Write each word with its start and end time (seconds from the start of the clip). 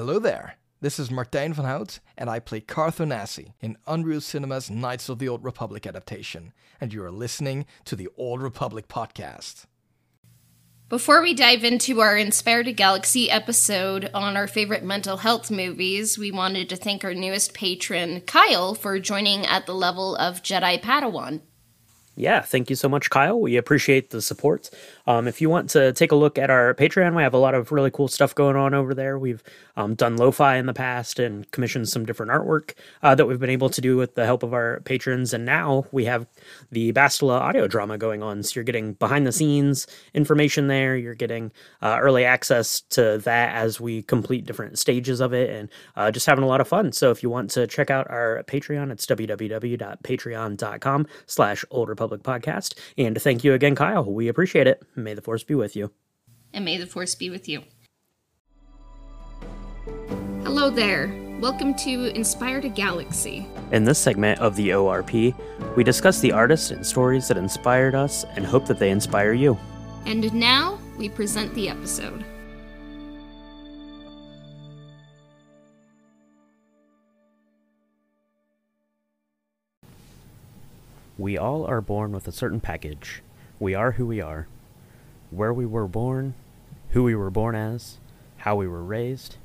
Hello 0.00 0.18
there. 0.18 0.54
This 0.80 0.98
is 0.98 1.10
Martijn 1.10 1.52
van 1.52 1.66
Hout, 1.66 2.00
and 2.16 2.30
I 2.30 2.38
play 2.38 2.60
Carth 2.60 3.00
Onasi 3.00 3.52
in 3.60 3.76
Unreal 3.86 4.22
Cinema's 4.22 4.70
Knights 4.70 5.10
of 5.10 5.18
the 5.18 5.28
Old 5.28 5.44
Republic 5.44 5.86
adaptation, 5.86 6.54
and 6.80 6.90
you 6.90 7.04
are 7.04 7.10
listening 7.10 7.66
to 7.84 7.96
the 7.96 8.08
Old 8.16 8.40
Republic 8.40 8.88
podcast. 8.88 9.66
Before 10.88 11.20
we 11.20 11.34
dive 11.34 11.64
into 11.64 12.00
our 12.00 12.16
Inspired 12.16 12.66
a 12.66 12.72
Galaxy 12.72 13.30
episode 13.30 14.08
on 14.14 14.38
our 14.38 14.46
favorite 14.46 14.84
mental 14.84 15.18
health 15.18 15.50
movies, 15.50 16.16
we 16.16 16.32
wanted 16.32 16.70
to 16.70 16.76
thank 16.76 17.04
our 17.04 17.12
newest 17.12 17.52
patron, 17.52 18.22
Kyle, 18.22 18.74
for 18.74 18.98
joining 18.98 19.44
at 19.44 19.66
the 19.66 19.74
level 19.74 20.16
of 20.16 20.42
Jedi 20.42 20.80
Padawan. 20.80 21.42
Yeah, 22.16 22.40
thank 22.42 22.68
you 22.68 22.76
so 22.76 22.88
much, 22.88 23.08
Kyle. 23.08 23.40
We 23.40 23.56
appreciate 23.56 24.10
the 24.10 24.20
support. 24.20 24.68
Um, 25.06 25.28
if 25.28 25.40
you 25.40 25.50
want 25.50 25.70
to 25.70 25.92
take 25.92 26.12
a 26.12 26.16
look 26.16 26.38
at 26.38 26.50
our 26.50 26.74
Patreon, 26.74 27.16
we 27.16 27.22
have 27.22 27.34
a 27.34 27.38
lot 27.38 27.54
of 27.54 27.72
really 27.72 27.90
cool 27.90 28.08
stuff 28.08 28.34
going 28.34 28.56
on 28.56 28.74
over 28.74 28.94
there. 28.94 29.18
We've 29.18 29.42
um, 29.76 29.94
done 29.94 30.16
lo-fi 30.16 30.56
in 30.56 30.66
the 30.66 30.74
past 30.74 31.18
and 31.18 31.50
commissioned 31.50 31.88
some 31.88 32.04
different 32.04 32.32
artwork 32.32 32.74
uh, 33.02 33.14
that 33.14 33.26
we've 33.26 33.40
been 33.40 33.50
able 33.50 33.70
to 33.70 33.80
do 33.80 33.96
with 33.96 34.14
the 34.14 34.26
help 34.26 34.42
of 34.42 34.52
our 34.52 34.80
patrons. 34.80 35.32
And 35.32 35.44
now 35.44 35.86
we 35.92 36.04
have 36.04 36.26
the 36.70 36.92
Bastila 36.92 37.40
audio 37.40 37.66
drama 37.66 37.98
going 37.98 38.22
on. 38.22 38.42
So 38.42 38.56
you're 38.56 38.64
getting 38.64 38.94
behind 38.94 39.26
the 39.26 39.32
scenes 39.32 39.86
information 40.14 40.66
there. 40.66 40.96
You're 40.96 41.14
getting 41.14 41.52
uh, 41.82 41.98
early 42.00 42.24
access 42.24 42.80
to 42.90 43.18
that 43.18 43.54
as 43.54 43.80
we 43.80 44.02
complete 44.02 44.44
different 44.44 44.78
stages 44.78 45.20
of 45.20 45.32
it 45.32 45.50
and 45.50 45.68
uh, 45.96 46.10
just 46.10 46.26
having 46.26 46.44
a 46.44 46.46
lot 46.46 46.60
of 46.60 46.68
fun. 46.68 46.92
So 46.92 47.10
if 47.10 47.22
you 47.22 47.30
want 47.30 47.50
to 47.50 47.66
check 47.66 47.90
out 47.90 48.10
our 48.10 48.42
Patreon, 48.46 48.90
it's 48.90 49.06
www.patreon.com 49.06 51.06
slash 51.26 51.64
Old 51.70 51.88
Republic 51.88 52.22
Podcast. 52.22 52.78
And 52.98 53.20
thank 53.20 53.44
you 53.44 53.54
again, 53.54 53.74
Kyle. 53.74 54.04
We 54.04 54.28
appreciate 54.28 54.66
it. 54.66 54.82
May 55.02 55.14
the 55.14 55.22
force 55.22 55.42
be 55.42 55.54
with 55.54 55.74
you. 55.76 55.92
And 56.52 56.64
may 56.64 56.76
the 56.76 56.86
force 56.86 57.14
be 57.14 57.30
with 57.30 57.48
you. 57.48 57.62
Hello 60.44 60.68
there. 60.68 61.08
Welcome 61.40 61.74
to 61.76 62.14
Inspired 62.14 62.66
a 62.66 62.68
Galaxy. 62.68 63.46
In 63.72 63.84
this 63.84 63.98
segment 63.98 64.40
of 64.40 64.56
the 64.56 64.70
ORP, 64.70 65.34
we 65.74 65.84
discuss 65.84 66.20
the 66.20 66.32
artists 66.32 66.70
and 66.70 66.84
stories 66.84 67.28
that 67.28 67.38
inspired 67.38 67.94
us 67.94 68.24
and 68.36 68.44
hope 68.44 68.66
that 68.66 68.78
they 68.78 68.90
inspire 68.90 69.32
you. 69.32 69.58
And 70.04 70.32
now 70.34 70.78
we 70.98 71.08
present 71.08 71.54
the 71.54 71.70
episode. 71.70 72.24
We 81.16 81.38
all 81.38 81.64
are 81.64 81.80
born 81.80 82.12
with 82.12 82.28
a 82.28 82.32
certain 82.32 82.60
package. 82.60 83.22
We 83.58 83.74
are 83.74 83.92
who 83.92 84.06
we 84.06 84.20
are. 84.20 84.46
Where 85.30 85.52
we 85.52 85.66
were 85.66 85.86
born, 85.86 86.34
who 86.90 87.04
we 87.04 87.14
were 87.14 87.30
born 87.30 87.54
as, 87.54 87.98
how 88.38 88.56
we 88.56 88.66
were 88.66 88.82
raised. 88.82 89.36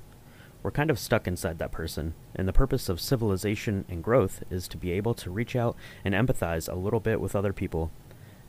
We're 0.64 0.72
kind 0.72 0.90
of 0.90 0.98
stuck 0.98 1.28
inside 1.28 1.60
that 1.60 1.72
person, 1.72 2.16
and 2.36 2.48
the 2.48 2.54
purpose 2.54 2.90
of 2.90 3.00
civilization 3.00 3.86
and 3.88 4.04
growth 4.04 4.44
is 4.50 4.68
to 4.70 4.78
be 4.78 4.92
able 4.92 5.14
to 5.14 5.30
reach 5.30 5.56
out 5.56 5.76
and 6.04 6.16
empathize 6.16 6.68
a 6.68 6.76
little 6.76 7.00
bit 7.00 7.22
with 7.22 7.36
other 7.36 7.54
people. 7.54 7.92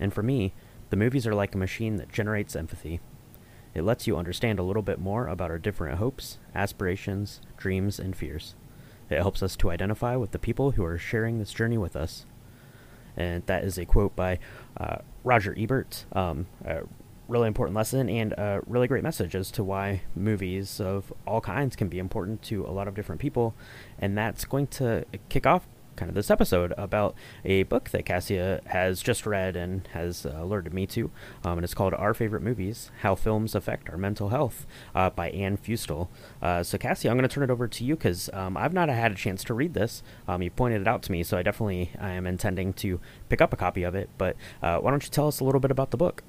And 0.00 0.14
for 0.14 0.22
me, 0.22 0.54
the 0.88 0.96
movies 0.96 1.26
are 1.26 1.34
like 1.34 1.54
a 1.54 1.58
machine 1.58 1.96
that 1.96 2.12
generates 2.12 2.56
empathy. 2.56 3.00
It 3.74 3.82
lets 3.82 4.06
you 4.06 4.16
understand 4.16 4.58
a 4.58 4.62
little 4.62 4.82
bit 4.82 4.98
more 4.98 5.26
about 5.26 5.50
our 5.50 5.58
different 5.58 5.98
hopes, 5.98 6.38
aspirations, 6.54 7.42
dreams, 7.58 7.98
and 7.98 8.16
fears. 8.16 8.54
It 9.10 9.18
helps 9.18 9.42
us 9.42 9.56
to 9.56 9.70
identify 9.70 10.16
with 10.16 10.30
the 10.30 10.38
people 10.38 10.70
who 10.70 10.84
are 10.84 10.96
sharing 10.96 11.38
this 11.38 11.52
journey 11.52 11.76
with 11.76 11.96
us. 11.96 12.24
And 13.14 13.44
that 13.44 13.64
is 13.64 13.76
a 13.76 13.84
quote 13.84 14.16
by 14.16 14.38
uh, 14.78 14.98
Roger 15.24 15.54
Ebert, 15.58 16.06
um, 16.12 16.46
a 16.64 16.82
really 17.28 17.48
important 17.48 17.76
lesson 17.76 18.08
and 18.08 18.32
a 18.32 18.60
really 18.66 18.88
great 18.88 19.02
message 19.02 19.34
as 19.34 19.50
to 19.52 19.64
why 19.64 20.02
movies 20.14 20.80
of 20.80 21.12
all 21.26 21.40
kinds 21.40 21.76
can 21.76 21.88
be 21.88 21.98
important 21.98 22.42
to 22.42 22.64
a 22.64 22.70
lot 22.70 22.88
of 22.88 22.94
different 22.94 23.20
people. 23.20 23.54
And 23.98 24.16
that's 24.16 24.44
going 24.44 24.68
to 24.68 25.04
kick 25.28 25.46
off 25.46 25.66
kind 25.96 26.08
of 26.08 26.14
this 26.14 26.30
episode 26.30 26.72
about 26.76 27.14
a 27.44 27.64
book 27.64 27.90
that 27.90 28.04
Cassia 28.04 28.60
has 28.66 29.02
just 29.02 29.26
read 29.26 29.56
and 29.56 29.86
has 29.92 30.26
uh, 30.26 30.34
alerted 30.36 30.72
me 30.72 30.86
to. 30.88 31.10
Um, 31.42 31.58
and 31.58 31.64
it's 31.64 31.74
called 31.74 31.94
Our 31.94 32.14
Favorite 32.14 32.42
Movies 32.42 32.90
How 33.00 33.14
Films 33.14 33.54
Affect 33.54 33.90
Our 33.90 33.96
Mental 33.96 34.28
Health 34.28 34.66
uh, 34.94 35.10
by 35.10 35.30
Anne 35.30 35.56
Fuestel. 35.56 36.08
Uh, 36.40 36.62
so, 36.62 36.78
Cassia, 36.78 37.10
I'm 37.10 37.16
going 37.16 37.28
to 37.28 37.34
turn 37.34 37.44
it 37.44 37.50
over 37.50 37.66
to 37.66 37.84
you 37.84 37.96
because 37.96 38.30
um, 38.32 38.56
I've 38.56 38.74
not 38.74 38.88
had 38.88 39.12
a 39.12 39.16
chance 39.16 39.42
to 39.44 39.54
read 39.54 39.74
this. 39.74 40.02
Um, 40.28 40.42
you 40.42 40.50
pointed 40.50 40.82
it 40.82 40.88
out 40.88 41.02
to 41.04 41.12
me, 41.12 41.22
so 41.22 41.36
I 41.36 41.42
definitely 41.42 41.90
I 41.98 42.10
am 42.10 42.26
intending 42.26 42.72
to 42.74 43.00
pick 43.28 43.40
up 43.40 43.52
a 43.52 43.56
copy 43.56 43.82
of 43.82 43.94
it. 43.94 44.10
But 44.18 44.36
uh, 44.62 44.78
why 44.78 44.90
don't 44.90 45.02
you 45.02 45.10
tell 45.10 45.28
us 45.28 45.40
a 45.40 45.44
little 45.44 45.60
bit 45.60 45.70
about 45.70 45.90
the 45.90 45.96
book? 45.96 46.22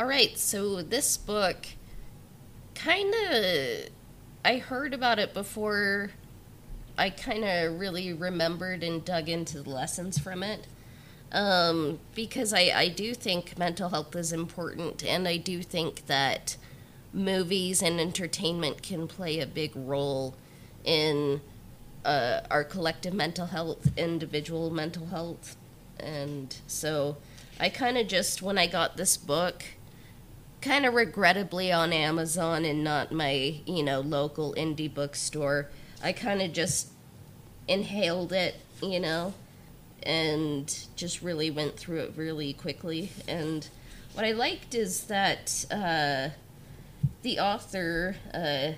All 0.00 0.06
right, 0.06 0.38
so 0.38 0.80
this 0.80 1.18
book 1.18 1.66
kind 2.74 3.14
of 3.28 3.90
I 4.42 4.56
heard 4.56 4.94
about 4.94 5.18
it 5.18 5.34
before 5.34 6.12
I 6.96 7.10
kind 7.10 7.44
of 7.44 7.78
really 7.78 8.14
remembered 8.14 8.82
and 8.82 9.04
dug 9.04 9.28
into 9.28 9.60
the 9.60 9.68
lessons 9.68 10.18
from 10.18 10.42
it. 10.42 10.66
Um, 11.32 11.98
because 12.14 12.54
I, 12.54 12.72
I 12.74 12.88
do 12.88 13.12
think 13.12 13.58
mental 13.58 13.90
health 13.90 14.16
is 14.16 14.32
important, 14.32 15.04
and 15.04 15.28
I 15.28 15.36
do 15.36 15.62
think 15.62 16.06
that 16.06 16.56
movies 17.12 17.82
and 17.82 18.00
entertainment 18.00 18.82
can 18.82 19.06
play 19.06 19.38
a 19.38 19.46
big 19.46 19.72
role 19.76 20.34
in 20.82 21.42
uh, 22.06 22.40
our 22.50 22.64
collective 22.64 23.12
mental 23.12 23.48
health, 23.48 23.90
individual 23.98 24.70
mental 24.70 25.08
health. 25.08 25.58
And 25.98 26.56
so 26.66 27.18
I 27.60 27.68
kind 27.68 27.98
of 27.98 28.08
just, 28.08 28.40
when 28.40 28.56
I 28.56 28.66
got 28.66 28.96
this 28.96 29.18
book, 29.18 29.62
kind 30.60 30.84
of 30.84 30.94
regrettably 30.94 31.72
on 31.72 31.92
Amazon 31.92 32.64
and 32.64 32.84
not 32.84 33.12
my, 33.12 33.60
you 33.66 33.82
know, 33.82 34.00
local 34.00 34.54
indie 34.54 34.92
bookstore. 34.92 35.68
I 36.02 36.12
kind 36.12 36.42
of 36.42 36.52
just 36.52 36.88
inhaled 37.66 38.32
it, 38.32 38.56
you 38.82 39.00
know, 39.00 39.34
and 40.02 40.86
just 40.96 41.22
really 41.22 41.50
went 41.50 41.76
through 41.76 42.00
it 42.00 42.12
really 42.16 42.52
quickly. 42.52 43.10
And 43.26 43.68
what 44.14 44.24
I 44.24 44.32
liked 44.32 44.74
is 44.74 45.04
that 45.04 45.64
uh, 45.70 46.30
the 47.22 47.38
author, 47.38 48.16
uh, 48.34 48.72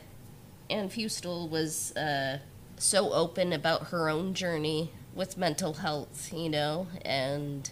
Anne 0.70 0.88
Fuestel, 0.88 1.49
was 1.49 1.97
uh, 1.97 2.38
so 2.76 3.12
open 3.12 3.53
about 3.53 3.88
her 3.88 4.09
own 4.09 4.34
journey 4.34 4.91
with 5.14 5.37
mental 5.37 5.75
health, 5.75 6.32
you 6.32 6.49
know, 6.49 6.87
and 7.04 7.70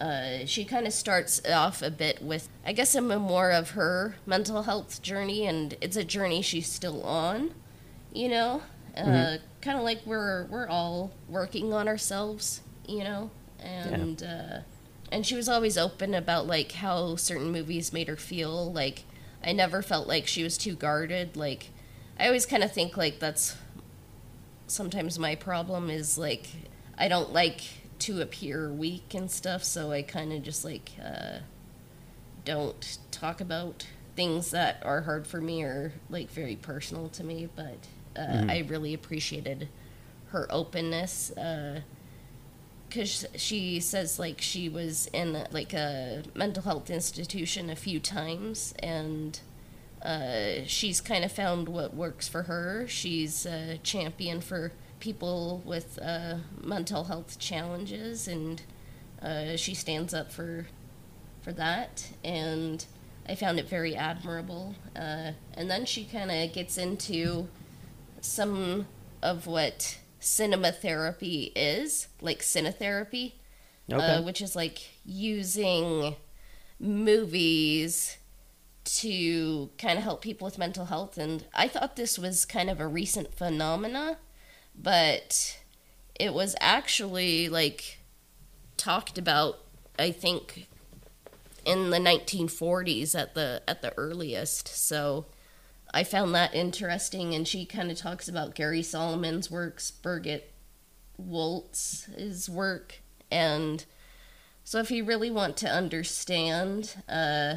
uh, 0.00 0.46
she 0.46 0.64
kind 0.64 0.86
of 0.86 0.92
starts 0.94 1.42
off 1.46 1.82
a 1.82 1.90
bit 1.90 2.22
with, 2.22 2.48
I 2.64 2.72
guess, 2.72 2.94
a 2.94 3.02
memoir 3.02 3.50
of 3.50 3.70
her 3.70 4.16
mental 4.24 4.62
health 4.62 5.02
journey, 5.02 5.46
and 5.46 5.76
it's 5.82 5.96
a 5.96 6.04
journey 6.04 6.40
she's 6.40 6.72
still 6.72 7.02
on, 7.02 7.52
you 8.12 8.30
know, 8.30 8.62
uh, 8.96 9.02
mm-hmm. 9.02 9.44
kind 9.60 9.76
of 9.76 9.84
like 9.84 10.00
we're 10.06 10.46
we're 10.46 10.66
all 10.66 11.12
working 11.28 11.74
on 11.74 11.86
ourselves, 11.86 12.62
you 12.88 13.04
know, 13.04 13.30
and 13.58 14.22
yeah. 14.22 14.60
uh, 14.60 14.60
and 15.12 15.26
she 15.26 15.34
was 15.34 15.48
always 15.48 15.76
open 15.76 16.14
about 16.14 16.46
like 16.46 16.72
how 16.72 17.16
certain 17.16 17.52
movies 17.52 17.92
made 17.92 18.08
her 18.08 18.16
feel. 18.16 18.72
Like 18.72 19.04
I 19.44 19.52
never 19.52 19.82
felt 19.82 20.08
like 20.08 20.26
she 20.26 20.42
was 20.42 20.56
too 20.56 20.74
guarded. 20.74 21.36
Like 21.36 21.70
I 22.18 22.26
always 22.26 22.46
kind 22.46 22.64
of 22.64 22.72
think 22.72 22.96
like 22.96 23.18
that's 23.18 23.56
sometimes 24.66 25.18
my 25.18 25.34
problem 25.34 25.90
is 25.90 26.16
like 26.16 26.48
I 26.96 27.08
don't 27.08 27.32
like 27.34 27.60
to 28.00 28.20
appear 28.20 28.70
weak 28.70 29.14
and 29.14 29.30
stuff, 29.30 29.62
so 29.64 29.92
I 29.92 30.02
kind 30.02 30.32
of 30.32 30.42
just 30.42 30.64
like 30.64 30.90
uh, 31.02 31.38
don't 32.44 32.98
talk 33.10 33.40
about 33.40 33.86
things 34.16 34.50
that 34.50 34.82
are 34.84 35.02
hard 35.02 35.26
for 35.26 35.40
me 35.40 35.62
or 35.62 35.92
like 36.08 36.30
very 36.30 36.56
personal 36.56 37.08
to 37.10 37.24
me. 37.24 37.48
But 37.54 37.78
uh, 38.16 38.20
mm-hmm. 38.20 38.50
I 38.50 38.58
really 38.68 38.94
appreciated 38.94 39.68
her 40.28 40.46
openness 40.50 41.32
because 42.88 43.24
uh, 43.24 43.28
she 43.36 43.80
says 43.80 44.18
like 44.18 44.40
she 44.40 44.68
was 44.68 45.08
in 45.12 45.46
like 45.50 45.72
a 45.72 46.22
mental 46.34 46.62
health 46.62 46.90
institution 46.90 47.70
a 47.70 47.76
few 47.76 48.00
times 48.00 48.74
and. 48.80 49.40
Uh, 50.02 50.64
she's 50.64 50.98
kind 50.98 51.26
of 51.26 51.30
found 51.30 51.68
what 51.68 51.92
works 51.92 52.26
for 52.26 52.44
her. 52.44 52.86
She's 52.88 53.44
a 53.44 53.76
champion 53.82 54.40
for 54.40 54.72
people 55.00 55.62
with 55.64 55.98
uh, 56.00 56.36
mental 56.62 57.04
health 57.04 57.38
challenges, 57.38 58.28
and 58.28 58.62
uh, 59.22 59.56
she 59.56 59.74
stands 59.74 60.14
up 60.14 60.30
for 60.30 60.66
for 61.42 61.52
that. 61.52 62.10
And 62.22 62.84
I 63.28 63.34
found 63.34 63.58
it 63.58 63.68
very 63.68 63.96
admirable. 63.96 64.74
Uh, 64.94 65.32
and 65.54 65.70
then 65.70 65.86
she 65.86 66.04
kind 66.04 66.30
of 66.30 66.52
gets 66.52 66.76
into 66.76 67.48
some 68.20 68.86
of 69.22 69.46
what 69.46 69.98
cinema 70.18 70.72
therapy 70.72 71.52
is, 71.56 72.08
like 72.20 72.40
cinetherapy, 72.40 73.32
uh, 73.90 73.96
okay. 73.96 74.20
which 74.24 74.40
is 74.40 74.54
like 74.54 74.80
using 75.04 76.16
movies 76.78 78.16
to 78.84 79.70
kind 79.78 79.98
of 79.98 80.04
help 80.04 80.22
people 80.22 80.44
with 80.44 80.58
mental 80.58 80.86
health. 80.86 81.16
And 81.16 81.44
I 81.54 81.68
thought 81.68 81.96
this 81.96 82.18
was 82.18 82.44
kind 82.44 82.68
of 82.68 82.80
a 82.80 82.86
recent 82.86 83.34
phenomena 83.34 84.18
but 84.74 85.58
it 86.18 86.34
was 86.34 86.54
actually 86.60 87.48
like 87.48 87.98
talked 88.76 89.18
about 89.18 89.58
I 89.98 90.10
think 90.12 90.66
in 91.64 91.90
the 91.90 91.98
1940s 91.98 93.18
at 93.18 93.34
the 93.34 93.62
at 93.68 93.82
the 93.82 93.96
earliest. 93.96 94.68
So 94.68 95.26
I 95.92 96.04
found 96.04 96.34
that 96.34 96.54
interesting. 96.54 97.34
And 97.34 97.46
she 97.46 97.64
kind 97.64 97.90
of 97.90 97.98
talks 97.98 98.28
about 98.28 98.54
Gary 98.54 98.82
Solomon's 98.82 99.50
works, 99.50 99.90
Birgit 99.90 100.42
Wolz's 101.18 102.48
work. 102.48 103.00
And 103.30 103.84
so 104.64 104.78
if 104.78 104.90
you 104.90 105.04
really 105.04 105.30
want 105.30 105.56
to 105.58 105.68
understand 105.68 106.94
uh, 107.08 107.56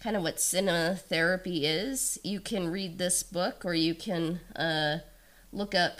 kind 0.00 0.16
of 0.16 0.22
what 0.22 0.40
cinema 0.40 0.96
therapy 0.96 1.66
is, 1.66 2.18
you 2.22 2.40
can 2.40 2.70
read 2.70 2.98
this 2.98 3.22
book 3.22 3.64
or 3.64 3.74
you 3.74 3.94
can 3.94 4.40
uh, 4.56 4.98
look 5.52 5.74
up 5.74 5.98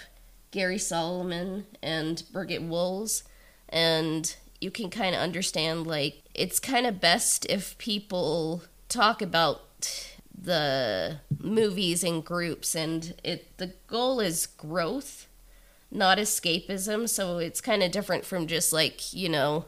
Gary 0.53 0.77
Solomon 0.77 1.65
and 1.81 2.23
Birgit 2.31 2.65
Wolz. 2.69 3.23
And 3.67 4.33
you 4.61 4.71
can 4.71 4.89
kind 4.89 5.13
of 5.13 5.19
understand 5.19 5.85
like 5.85 6.23
it's 6.33 6.59
kind 6.59 6.85
of 6.85 7.01
best 7.01 7.45
if 7.49 7.77
people 7.79 8.63
talk 8.87 9.21
about 9.21 10.11
the 10.39 11.17
movies 11.39 12.03
in 12.03 12.21
groups 12.21 12.75
and 12.75 13.15
it 13.23 13.57
the 13.57 13.73
goal 13.87 14.19
is 14.19 14.45
growth 14.45 15.27
not 15.91 16.17
escapism 16.17 17.07
so 17.09 17.37
it's 17.37 17.61
kind 17.61 17.83
of 17.83 17.91
different 17.91 18.25
from 18.25 18.47
just 18.47 18.71
like 18.71 19.13
you 19.13 19.29
know 19.29 19.65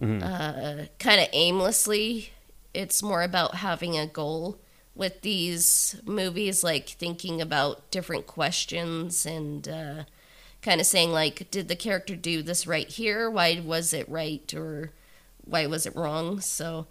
mm-hmm. 0.00 0.22
uh, 0.22 0.86
kind 0.98 1.20
of 1.20 1.28
aimlessly 1.32 2.30
it's 2.74 3.02
more 3.02 3.22
about 3.22 3.56
having 3.56 3.98
a 3.98 4.06
goal 4.06 4.60
with 4.96 5.20
these 5.20 6.00
movies 6.04 6.64
like 6.64 6.88
thinking 6.88 7.40
about 7.40 7.90
different 7.90 8.26
questions 8.26 9.26
and 9.26 9.68
uh, 9.68 10.04
kind 10.62 10.80
of 10.80 10.86
saying 10.86 11.12
like 11.12 11.50
did 11.50 11.68
the 11.68 11.76
character 11.76 12.16
do 12.16 12.42
this 12.42 12.66
right 12.66 12.88
here 12.88 13.30
why 13.30 13.62
was 13.64 13.92
it 13.92 14.08
right 14.08 14.52
or 14.54 14.92
why 15.44 15.66
was 15.66 15.86
it 15.86 15.94
wrong 15.94 16.40
so 16.40 16.86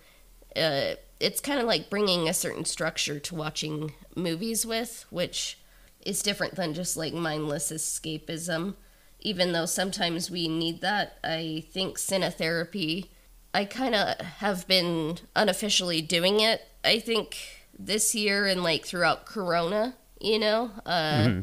uh, 0.56 0.96
it's 1.20 1.42
kind 1.42 1.60
of 1.60 1.66
like 1.66 1.90
bringing 1.90 2.28
a 2.28 2.34
certain 2.34 2.66
structure 2.66 3.20
to 3.20 3.36
watching 3.36 3.94
movies 4.16 4.66
with, 4.66 5.06
which 5.10 5.58
is 6.06 6.22
different 6.22 6.56
than 6.56 6.74
just 6.74 6.98
like 6.98 7.14
mindless 7.14 7.72
escapism. 7.72 8.76
Even 9.22 9.52
though 9.54 9.66
sometimes 9.66 10.30
we 10.30 10.48
need 10.48 10.82
that, 10.82 11.18
I 11.24 11.66
think 11.72 11.98
cinetherapy, 11.98 13.08
I 13.54 13.66
kind 13.66 13.96
of 13.96 14.20
have 14.20 14.68
been 14.68 15.18
unofficially 15.36 16.02
doing 16.02 16.42
it. 16.42 16.62
I 16.84 17.00
think 17.00 17.65
this 17.78 18.16
year 18.16 18.46
and 18.46 18.64
like 18.64 18.86
throughout 18.86 19.26
Corona, 19.26 19.96
you 20.20 20.40
know, 20.40 20.72
uh, 20.86 20.92
mm-hmm. 21.26 21.40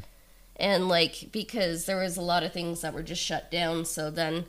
and 0.57 0.89
like 0.89 1.29
because 1.33 1.87
there 1.87 1.99
was 1.99 2.17
a 2.17 2.23
lot 2.23 2.43
of 2.43 2.53
things 2.53 2.81
that 2.81 2.95
were 2.95 3.03
just 3.03 3.23
shut 3.23 3.51
down. 3.51 3.85
So 3.85 4.11
then 4.11 4.47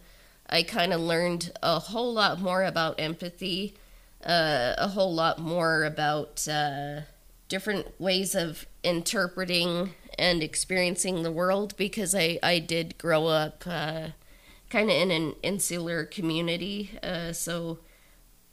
I 0.50 0.64
kind 0.64 0.94
of 0.94 1.02
learned 1.02 1.52
a 1.62 1.80
whole 1.80 2.14
lot 2.14 2.40
more 2.40 2.64
about 2.64 3.00
empathy 3.00 3.76
uh, 4.26 4.74
a 4.78 4.88
whole 4.90 5.14
lot 5.14 5.40
more 5.40 5.84
about 5.84 6.48
uh, 6.48 7.02
different 7.50 8.00
ways 8.00 8.36
of 8.36 8.66
interpreting 8.84 9.94
and 10.18 10.42
experiencing 10.44 11.24
the 11.24 11.32
world 11.32 11.76
because 11.76 12.16
I, 12.16 12.40
I 12.42 12.60
did 12.60 12.98
grow 12.98 13.28
up 13.28 13.64
uh, 13.66 14.10
kind 14.70 14.90
of 14.90 14.96
in 14.96 15.12
an 15.12 15.36
insular 15.44 16.06
community. 16.06 16.92
Uh, 17.02 17.34
so 17.34 17.80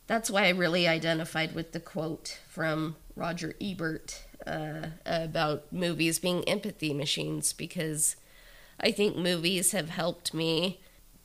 that's 0.07 0.31
why 0.31 0.47
I 0.47 0.51
really 0.51 0.89
identified 0.89 1.55
with 1.55 1.73
the 1.73 1.81
quote 1.81 2.39
from 2.49 2.97
Roger 3.17 3.55
Ebert 3.61 4.25
uh, 4.47 4.89
about 5.05 5.73
movies 5.73 6.19
being 6.19 6.43
empathy 6.45 6.95
machines 6.95 7.53
because 7.53 8.17
I 8.81 8.91
think 8.91 9.17
movies 9.17 9.73
have 9.73 9.91
helped 9.91 10.33
me 10.33 10.81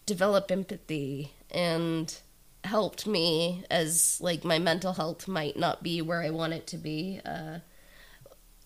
develop 0.05 0.51
empathy 0.51 1.33
and 1.51 2.17
helped 2.63 3.07
me 3.07 3.63
as 3.69 4.19
like 4.21 4.43
my 4.43 4.59
mental 4.59 4.93
health 4.93 5.27
might 5.27 5.57
not 5.57 5.83
be 5.83 6.01
where 6.01 6.21
I 6.21 6.29
want 6.29 6.53
it 6.53 6.67
to 6.67 6.77
be. 6.77 7.21
Uh, 7.25 7.59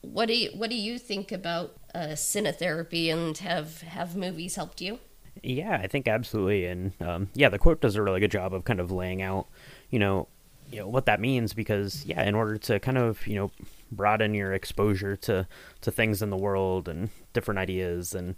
what 0.02 0.28
do 0.28 0.36
you 0.36 0.50
what 0.52 0.70
do 0.70 0.76
you 0.76 0.98
think 0.98 1.32
about 1.32 1.76
uh, 1.94 2.10
cinetherapy 2.10 3.12
and 3.12 3.38
have 3.40 3.82
have 3.82 4.16
movies 4.16 4.56
helped 4.56 4.82
you? 4.82 5.00
Yeah, 5.44 5.80
I 5.82 5.88
think 5.88 6.08
absolutely, 6.08 6.66
and 6.66 6.94
um, 7.02 7.30
yeah, 7.34 7.50
the 7.50 7.60
quote 7.60 7.82
does 7.82 7.96
a 7.96 8.04
really 8.04 8.20
good 8.20 8.32
job 8.32 8.54
of 8.54 8.66
kind 8.66 8.80
of 8.80 8.92
laying 8.92 9.22
out, 9.22 9.48
you 9.90 10.00
know, 10.00 10.28
you 10.72 10.80
know 10.80 10.88
what 10.88 11.06
that 11.06 11.20
means 11.20 11.54
because 11.54 12.06
yeah, 12.06 12.24
in 12.24 12.36
order 12.36 12.58
to 12.58 12.80
kind 12.80 12.98
of 12.98 13.26
you 13.28 13.36
know 13.36 13.52
broaden 13.92 14.34
your 14.34 14.54
exposure 14.54 15.16
to 15.16 15.48
to 15.82 15.92
things 15.92 16.22
in 16.22 16.30
the 16.30 16.38
world 16.38 16.88
and 16.88 17.10
different 17.34 17.58
ideas 17.58 18.14
and 18.14 18.36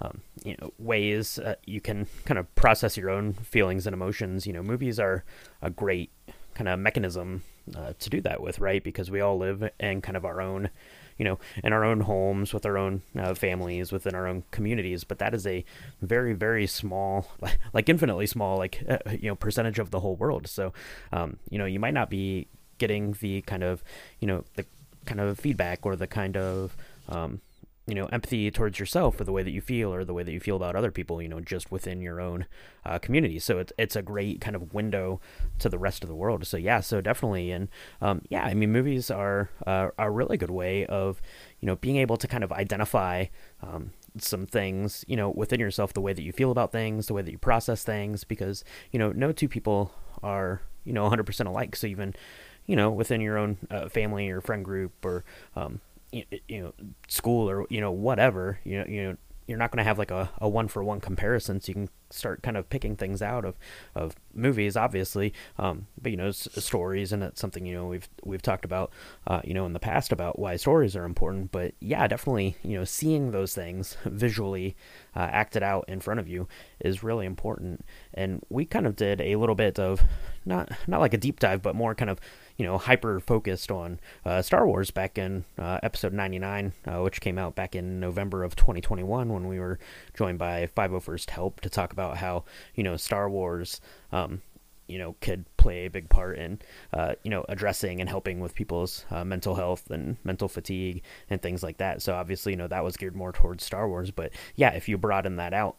um, 0.00 0.20
you 0.44 0.56
know 0.60 0.72
ways 0.78 1.38
uh, 1.38 1.54
you 1.64 1.80
can 1.80 2.06
kind 2.24 2.38
of 2.38 2.52
process 2.54 2.96
your 2.96 3.10
own 3.10 3.32
feelings 3.32 3.86
and 3.86 3.94
emotions. 3.94 4.46
You 4.46 4.52
know, 4.52 4.62
movies 4.62 4.98
are 4.98 5.24
a 5.60 5.70
great 5.70 6.10
kind 6.54 6.68
of 6.68 6.78
mechanism 6.78 7.42
uh, 7.76 7.92
to 7.98 8.10
do 8.10 8.20
that 8.20 8.40
with, 8.40 8.58
right? 8.58 8.82
Because 8.82 9.10
we 9.10 9.20
all 9.20 9.38
live 9.38 9.68
in 9.80 10.00
kind 10.00 10.16
of 10.16 10.24
our 10.24 10.40
own, 10.40 10.70
you 11.22 11.28
know, 11.28 11.38
in 11.62 11.72
our 11.72 11.84
own 11.84 12.00
homes 12.00 12.52
with 12.52 12.66
our 12.66 12.76
own 12.76 13.00
uh, 13.16 13.32
families, 13.32 13.92
within 13.92 14.12
our 14.12 14.26
own 14.26 14.42
communities. 14.50 15.04
But 15.04 15.20
that 15.20 15.34
is 15.34 15.46
a 15.46 15.64
very, 16.00 16.32
very 16.32 16.66
small, 16.66 17.28
like 17.72 17.88
infinitely 17.88 18.26
small, 18.26 18.58
like 18.58 18.82
uh, 18.88 18.98
you 19.12 19.28
know, 19.28 19.36
percentage 19.36 19.78
of 19.78 19.92
the 19.92 20.00
whole 20.00 20.16
world. 20.16 20.48
So, 20.48 20.72
um, 21.12 21.36
you 21.48 21.58
know, 21.58 21.64
you 21.64 21.78
might 21.78 21.94
not 21.94 22.10
be 22.10 22.48
getting 22.78 23.12
the 23.20 23.42
kind 23.42 23.62
of, 23.62 23.84
you 24.18 24.26
know, 24.26 24.42
the 24.56 24.66
kind 25.04 25.20
of 25.20 25.38
feedback 25.38 25.86
or 25.86 25.94
the 25.94 26.08
kind 26.08 26.36
of 26.36 26.76
um, 27.08 27.40
you 27.86 27.94
know 27.94 28.06
empathy 28.06 28.50
towards 28.50 28.78
yourself 28.78 29.20
or 29.20 29.24
the 29.24 29.32
way 29.32 29.42
that 29.42 29.50
you 29.50 29.60
feel 29.60 29.92
or 29.92 30.04
the 30.04 30.14
way 30.14 30.22
that 30.22 30.32
you 30.32 30.38
feel 30.38 30.56
about 30.56 30.76
other 30.76 30.92
people 30.92 31.20
you 31.20 31.28
know 31.28 31.40
just 31.40 31.72
within 31.72 32.00
your 32.00 32.20
own 32.20 32.46
uh, 32.84 32.98
community. 32.98 33.38
So 33.38 33.58
it's 33.58 33.72
it's 33.78 33.96
a 33.96 34.02
great 34.02 34.40
kind 34.40 34.54
of 34.54 34.72
window 34.72 35.20
to 35.58 35.68
the 35.68 35.78
rest 35.78 36.02
of 36.02 36.08
the 36.08 36.14
world. 36.14 36.46
So 36.46 36.56
yeah 36.56 36.80
so 36.80 37.00
definitely. 37.00 37.50
And 37.50 37.68
um, 38.00 38.22
yeah 38.28 38.44
i 38.44 38.54
mean 38.54 38.72
movies 38.72 39.10
are 39.10 39.50
uh, 39.66 39.88
a 39.98 40.10
really 40.10 40.36
good 40.36 40.50
way 40.50 40.86
of 40.86 41.20
you 41.60 41.66
know 41.66 41.76
being 41.76 41.96
able 41.96 42.16
to 42.16 42.28
kind 42.28 42.44
of 42.44 42.52
identify 42.52 43.26
um, 43.62 43.92
some 44.18 44.46
things 44.46 45.04
you 45.08 45.16
know 45.16 45.30
within 45.30 45.58
yourself 45.58 45.92
the 45.92 46.00
way 46.00 46.12
that 46.12 46.22
you 46.22 46.32
feel 46.32 46.50
about 46.50 46.70
things 46.70 47.06
the 47.06 47.14
way 47.14 47.22
that 47.22 47.32
you 47.32 47.38
process 47.38 47.82
things 47.82 48.24
because 48.24 48.62
you 48.90 48.98
know 48.98 49.10
no 49.12 49.32
two 49.32 49.48
people 49.48 49.92
are 50.22 50.60
you 50.84 50.92
know 50.92 51.08
100% 51.08 51.46
alike. 51.46 51.76
So 51.76 51.86
even 51.86 52.14
you 52.66 52.76
know 52.76 52.90
within 52.90 53.20
your 53.20 53.38
own 53.38 53.58
uh, 53.70 53.88
family 53.88 54.30
or 54.30 54.40
friend 54.40 54.64
group 54.64 55.04
or 55.04 55.24
um, 55.56 55.80
you, 56.12 56.62
know 56.62 56.72
school 57.08 57.48
or 57.48 57.66
you 57.70 57.80
know 57.80 57.90
whatever 57.90 58.58
you 58.64 58.78
know 58.78 58.84
you 58.86 59.02
know 59.02 59.16
you're 59.48 59.58
not 59.58 59.70
going 59.70 59.78
to 59.78 59.84
have 59.84 59.98
like 59.98 60.10
a, 60.10 60.30
a 60.38 60.48
one 60.48 60.68
for 60.68 60.84
one 60.84 61.00
comparison 61.00 61.60
so 61.60 61.70
you 61.70 61.74
can 61.74 61.88
start 62.10 62.42
kind 62.42 62.56
of 62.56 62.68
picking 62.70 62.94
things 62.94 63.20
out 63.20 63.44
of, 63.44 63.58
of 63.94 64.14
movies 64.34 64.76
obviously 64.76 65.32
um, 65.58 65.86
but 66.00 66.12
you 66.12 66.16
know 66.16 66.28
s- 66.28 66.48
stories 66.56 67.12
and 67.12 67.22
it's 67.22 67.40
something 67.40 67.66
you 67.66 67.74
know 67.74 67.86
we've 67.86 68.08
we've 68.24 68.42
talked 68.42 68.64
about 68.64 68.92
uh, 69.26 69.40
you 69.44 69.52
know 69.52 69.66
in 69.66 69.72
the 69.72 69.80
past 69.80 70.12
about 70.12 70.38
why 70.38 70.54
stories 70.56 70.94
are 70.94 71.04
important 71.04 71.50
but 71.50 71.74
yeah 71.80 72.06
definitely 72.06 72.56
you 72.62 72.78
know 72.78 72.84
seeing 72.84 73.30
those 73.30 73.54
things 73.54 73.96
visually 74.04 74.76
uh, 75.16 75.20
acted 75.20 75.62
out 75.62 75.84
in 75.88 76.00
front 76.00 76.20
of 76.20 76.28
you 76.28 76.48
is 76.80 77.02
really 77.02 77.26
important. 77.26 77.84
And 78.14 78.42
we 78.48 78.64
kind 78.64 78.86
of 78.86 78.96
did 78.96 79.20
a 79.20 79.36
little 79.36 79.54
bit 79.54 79.78
of 79.78 80.02
not 80.44 80.70
not 80.86 81.00
like 81.00 81.14
a 81.14 81.18
deep 81.18 81.38
dive 81.40 81.62
but 81.62 81.74
more 81.74 81.94
kind 81.94 82.10
of 82.10 82.18
you 82.62 82.68
know, 82.68 82.78
hyper 82.78 83.18
focused 83.18 83.72
on 83.72 83.98
uh, 84.24 84.40
Star 84.40 84.64
Wars 84.68 84.92
back 84.92 85.18
in 85.18 85.44
uh, 85.58 85.80
episode 85.82 86.12
99, 86.12 86.72
uh, 86.86 87.00
which 87.00 87.20
came 87.20 87.36
out 87.36 87.56
back 87.56 87.74
in 87.74 87.98
November 87.98 88.44
of 88.44 88.54
2021 88.54 89.32
when 89.32 89.48
we 89.48 89.58
were 89.58 89.80
joined 90.14 90.38
by 90.38 90.68
501st 90.68 91.30
Help 91.30 91.60
to 91.62 91.68
talk 91.68 91.92
about 91.92 92.18
how, 92.18 92.44
you 92.76 92.84
know, 92.84 92.96
Star 92.96 93.28
Wars, 93.28 93.80
um, 94.12 94.42
you 94.86 94.96
know, 94.96 95.16
could 95.20 95.44
play 95.56 95.86
a 95.86 95.90
big 95.90 96.08
part 96.08 96.38
in, 96.38 96.60
uh, 96.92 97.14
you 97.24 97.32
know, 97.32 97.44
addressing 97.48 98.00
and 98.00 98.08
helping 98.08 98.38
with 98.38 98.54
people's 98.54 99.06
uh, 99.10 99.24
mental 99.24 99.56
health 99.56 99.90
and 99.90 100.16
mental 100.22 100.46
fatigue 100.46 101.02
and 101.30 101.42
things 101.42 101.64
like 101.64 101.78
that. 101.78 102.00
So 102.00 102.14
obviously, 102.14 102.52
you 102.52 102.58
know, 102.58 102.68
that 102.68 102.84
was 102.84 102.96
geared 102.96 103.16
more 103.16 103.32
towards 103.32 103.64
Star 103.64 103.88
Wars. 103.88 104.12
But 104.12 104.30
yeah, 104.54 104.70
if 104.70 104.88
you 104.88 104.96
broaden 104.98 105.34
that 105.34 105.52
out, 105.52 105.78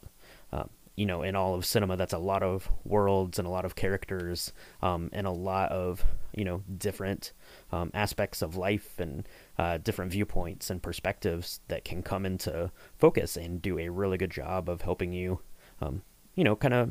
um, 0.52 0.68
you 0.96 1.06
know, 1.06 1.22
in 1.22 1.34
all 1.34 1.54
of 1.54 1.64
cinema, 1.64 1.96
that's 1.96 2.12
a 2.12 2.18
lot 2.18 2.42
of 2.42 2.68
worlds 2.84 3.38
and 3.38 3.48
a 3.48 3.50
lot 3.50 3.64
of 3.64 3.74
characters 3.74 4.52
um, 4.82 5.08
and 5.14 5.26
a 5.26 5.30
lot 5.30 5.72
of, 5.72 6.04
you 6.36 6.44
know, 6.44 6.62
different 6.78 7.32
um, 7.72 7.90
aspects 7.94 8.42
of 8.42 8.56
life 8.56 8.98
and 8.98 9.26
uh, 9.58 9.78
different 9.78 10.12
viewpoints 10.12 10.70
and 10.70 10.82
perspectives 10.82 11.60
that 11.68 11.84
can 11.84 12.02
come 12.02 12.26
into 12.26 12.70
focus 12.98 13.36
and 13.36 13.62
do 13.62 13.78
a 13.78 13.88
really 13.88 14.18
good 14.18 14.30
job 14.30 14.68
of 14.68 14.82
helping 14.82 15.12
you, 15.12 15.40
um, 15.80 16.02
you 16.34 16.44
know, 16.44 16.56
kind 16.56 16.74
of, 16.74 16.90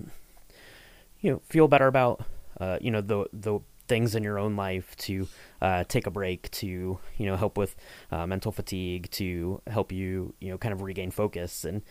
you 1.19 1.31
know, 1.31 1.41
feel 1.49 1.67
better 1.67 1.87
about, 1.87 2.25
uh, 2.59 2.77
you 2.81 2.91
know, 2.91 3.01
the 3.01 3.25
the 3.33 3.59
things 3.85 4.15
in 4.15 4.23
your 4.23 4.39
own 4.39 4.55
life 4.55 4.95
to 4.95 5.27
uh, 5.61 5.83
take 5.89 6.07
a 6.07 6.11
break 6.11 6.49
to 6.51 6.97
you 7.17 7.25
know 7.25 7.35
help 7.35 7.57
with 7.57 7.75
uh, 8.11 8.25
mental 8.25 8.49
fatigue 8.49 9.09
to 9.11 9.61
help 9.67 9.91
you 9.91 10.33
you 10.39 10.49
know 10.49 10.57
kind 10.57 10.73
of 10.73 10.81
regain 10.81 11.11
focus 11.11 11.65
and 11.65 11.81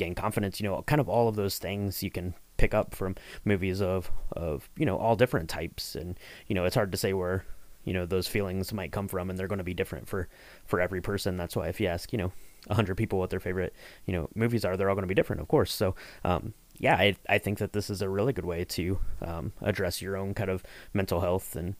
gain 0.00 0.14
confidence, 0.14 0.58
you 0.58 0.66
know, 0.66 0.82
kind 0.86 1.00
of 1.00 1.10
all 1.10 1.28
of 1.28 1.36
those 1.36 1.58
things 1.58 2.02
you 2.02 2.10
can 2.10 2.34
pick 2.60 2.74
up 2.74 2.94
from 2.94 3.16
movies 3.44 3.80
of 3.80 4.10
of, 4.32 4.68
you 4.76 4.84
know, 4.84 4.98
all 4.98 5.16
different 5.16 5.48
types. 5.48 5.94
And 5.94 6.20
you 6.46 6.54
know, 6.54 6.66
it's 6.66 6.74
hard 6.74 6.92
to 6.92 6.98
say 6.98 7.14
where 7.14 7.44
you 7.84 7.94
know 7.94 8.04
those 8.04 8.28
feelings 8.28 8.74
might 8.74 8.92
come 8.92 9.08
from 9.08 9.30
and 9.30 9.38
they're 9.38 9.48
going 9.48 9.56
to 9.58 9.64
be 9.64 9.72
different 9.72 10.06
for 10.06 10.28
for 10.66 10.80
every 10.80 11.00
person. 11.00 11.38
That's 11.38 11.56
why 11.56 11.68
if 11.68 11.80
you 11.80 11.86
ask 11.86 12.12
you 12.12 12.18
know 12.18 12.32
100 12.66 12.94
people 12.94 13.18
what 13.18 13.30
their 13.30 13.40
favorite 13.40 13.74
you 14.04 14.12
know 14.12 14.28
movies 14.34 14.66
are 14.66 14.76
they're 14.76 14.90
all 14.90 14.94
going 14.94 15.04
to 15.04 15.08
be 15.08 15.14
different 15.14 15.40
of 15.40 15.48
course. 15.48 15.72
So 15.72 15.94
um, 16.22 16.52
yeah 16.76 16.96
I, 16.96 17.16
I 17.28 17.38
think 17.38 17.58
that 17.58 17.72
this 17.72 17.88
is 17.88 18.02
a 18.02 18.08
really 18.08 18.34
good 18.34 18.44
way 18.44 18.64
to 18.64 18.98
um, 19.22 19.52
address 19.62 20.02
your 20.02 20.16
own 20.16 20.34
kind 20.34 20.50
of 20.50 20.62
mental 20.92 21.20
health. 21.20 21.56
And 21.56 21.74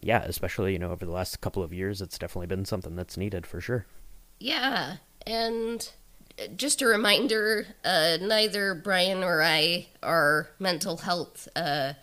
yeah, 0.00 0.22
especially 0.22 0.72
you 0.72 0.78
know 0.78 0.92
over 0.92 1.04
the 1.04 1.12
last 1.12 1.42
couple 1.42 1.62
of 1.62 1.74
years, 1.74 2.00
it's 2.00 2.18
definitely 2.18 2.46
been 2.46 2.64
something 2.64 2.96
that's 2.96 3.18
needed 3.18 3.46
for 3.46 3.60
sure. 3.60 3.84
Yeah, 4.40 4.96
and 5.26 5.90
just 6.56 6.82
a 6.82 6.86
reminder: 6.86 7.66
uh, 7.84 8.18
neither 8.20 8.74
Brian 8.74 9.22
or 9.22 9.42
I 9.42 9.88
are 10.02 10.48
mental 10.58 10.98
health 10.98 11.48
uh, 11.56 11.94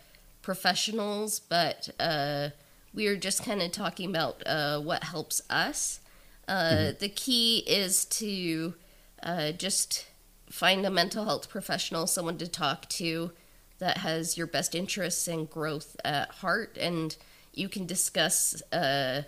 professionals, 0.42 1.40
but 1.40 1.88
uh, 2.00 2.50
we 2.94 3.06
are 3.06 3.16
just 3.16 3.44
kind 3.44 3.62
of 3.62 3.72
talking 3.72 4.10
about 4.10 4.42
uh, 4.46 4.80
what 4.80 5.04
helps 5.04 5.42
us. 5.48 6.00
Uh, 6.48 6.92
the 6.98 7.08
key 7.08 7.58
is 7.66 8.04
to 8.06 8.74
uh, 9.22 9.52
just 9.52 10.06
find 10.50 10.84
a 10.84 10.90
mental 10.90 11.24
health 11.24 11.48
professional, 11.48 12.06
someone 12.06 12.36
to 12.38 12.48
talk 12.48 12.88
to 12.88 13.32
that 13.78 13.98
has 13.98 14.36
your 14.36 14.46
best 14.46 14.74
interests 14.74 15.26
and 15.26 15.48
growth 15.48 15.96
at 16.04 16.30
heart, 16.30 16.76
and 16.78 17.16
you 17.54 17.68
can 17.68 17.86
discuss 17.86 18.62
uh, 18.72 19.22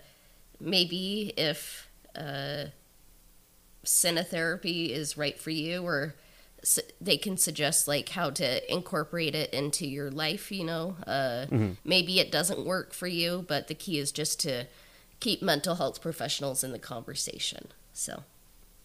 maybe 0.61 1.33
if 1.37 1.89
uh, 2.17 2.67
cinetherapy 3.85 4.91
is 4.91 5.17
right 5.17 5.39
for 5.39 5.51
you, 5.51 5.85
or 5.85 6.15
they 7.01 7.17
can 7.17 7.37
suggest 7.37 7.87
like 7.87 8.11
how 8.11 8.31
to 8.31 8.73
incorporate 8.73 9.35
it 9.35 9.53
into 9.53 9.87
your 9.87 10.11
life. 10.11 10.51
You 10.51 10.65
know, 10.65 10.97
uh, 11.07 11.47
maybe 11.85 12.21
it 12.21 12.33
doesn't 12.33 12.65
work 12.65 12.93
for 12.93 13.07
you, 13.07 13.45
but 13.47 13.69
the 13.69 13.75
key 13.75 13.99
is 13.99 14.13
just 14.13 14.41
to 14.41 14.67
keep 15.21 15.43
mental 15.43 15.77
health 15.77 16.01
professionals 16.01 16.65
in 16.65 16.73
the 16.73 16.79
conversation. 16.79 17.69
So. 17.93 18.25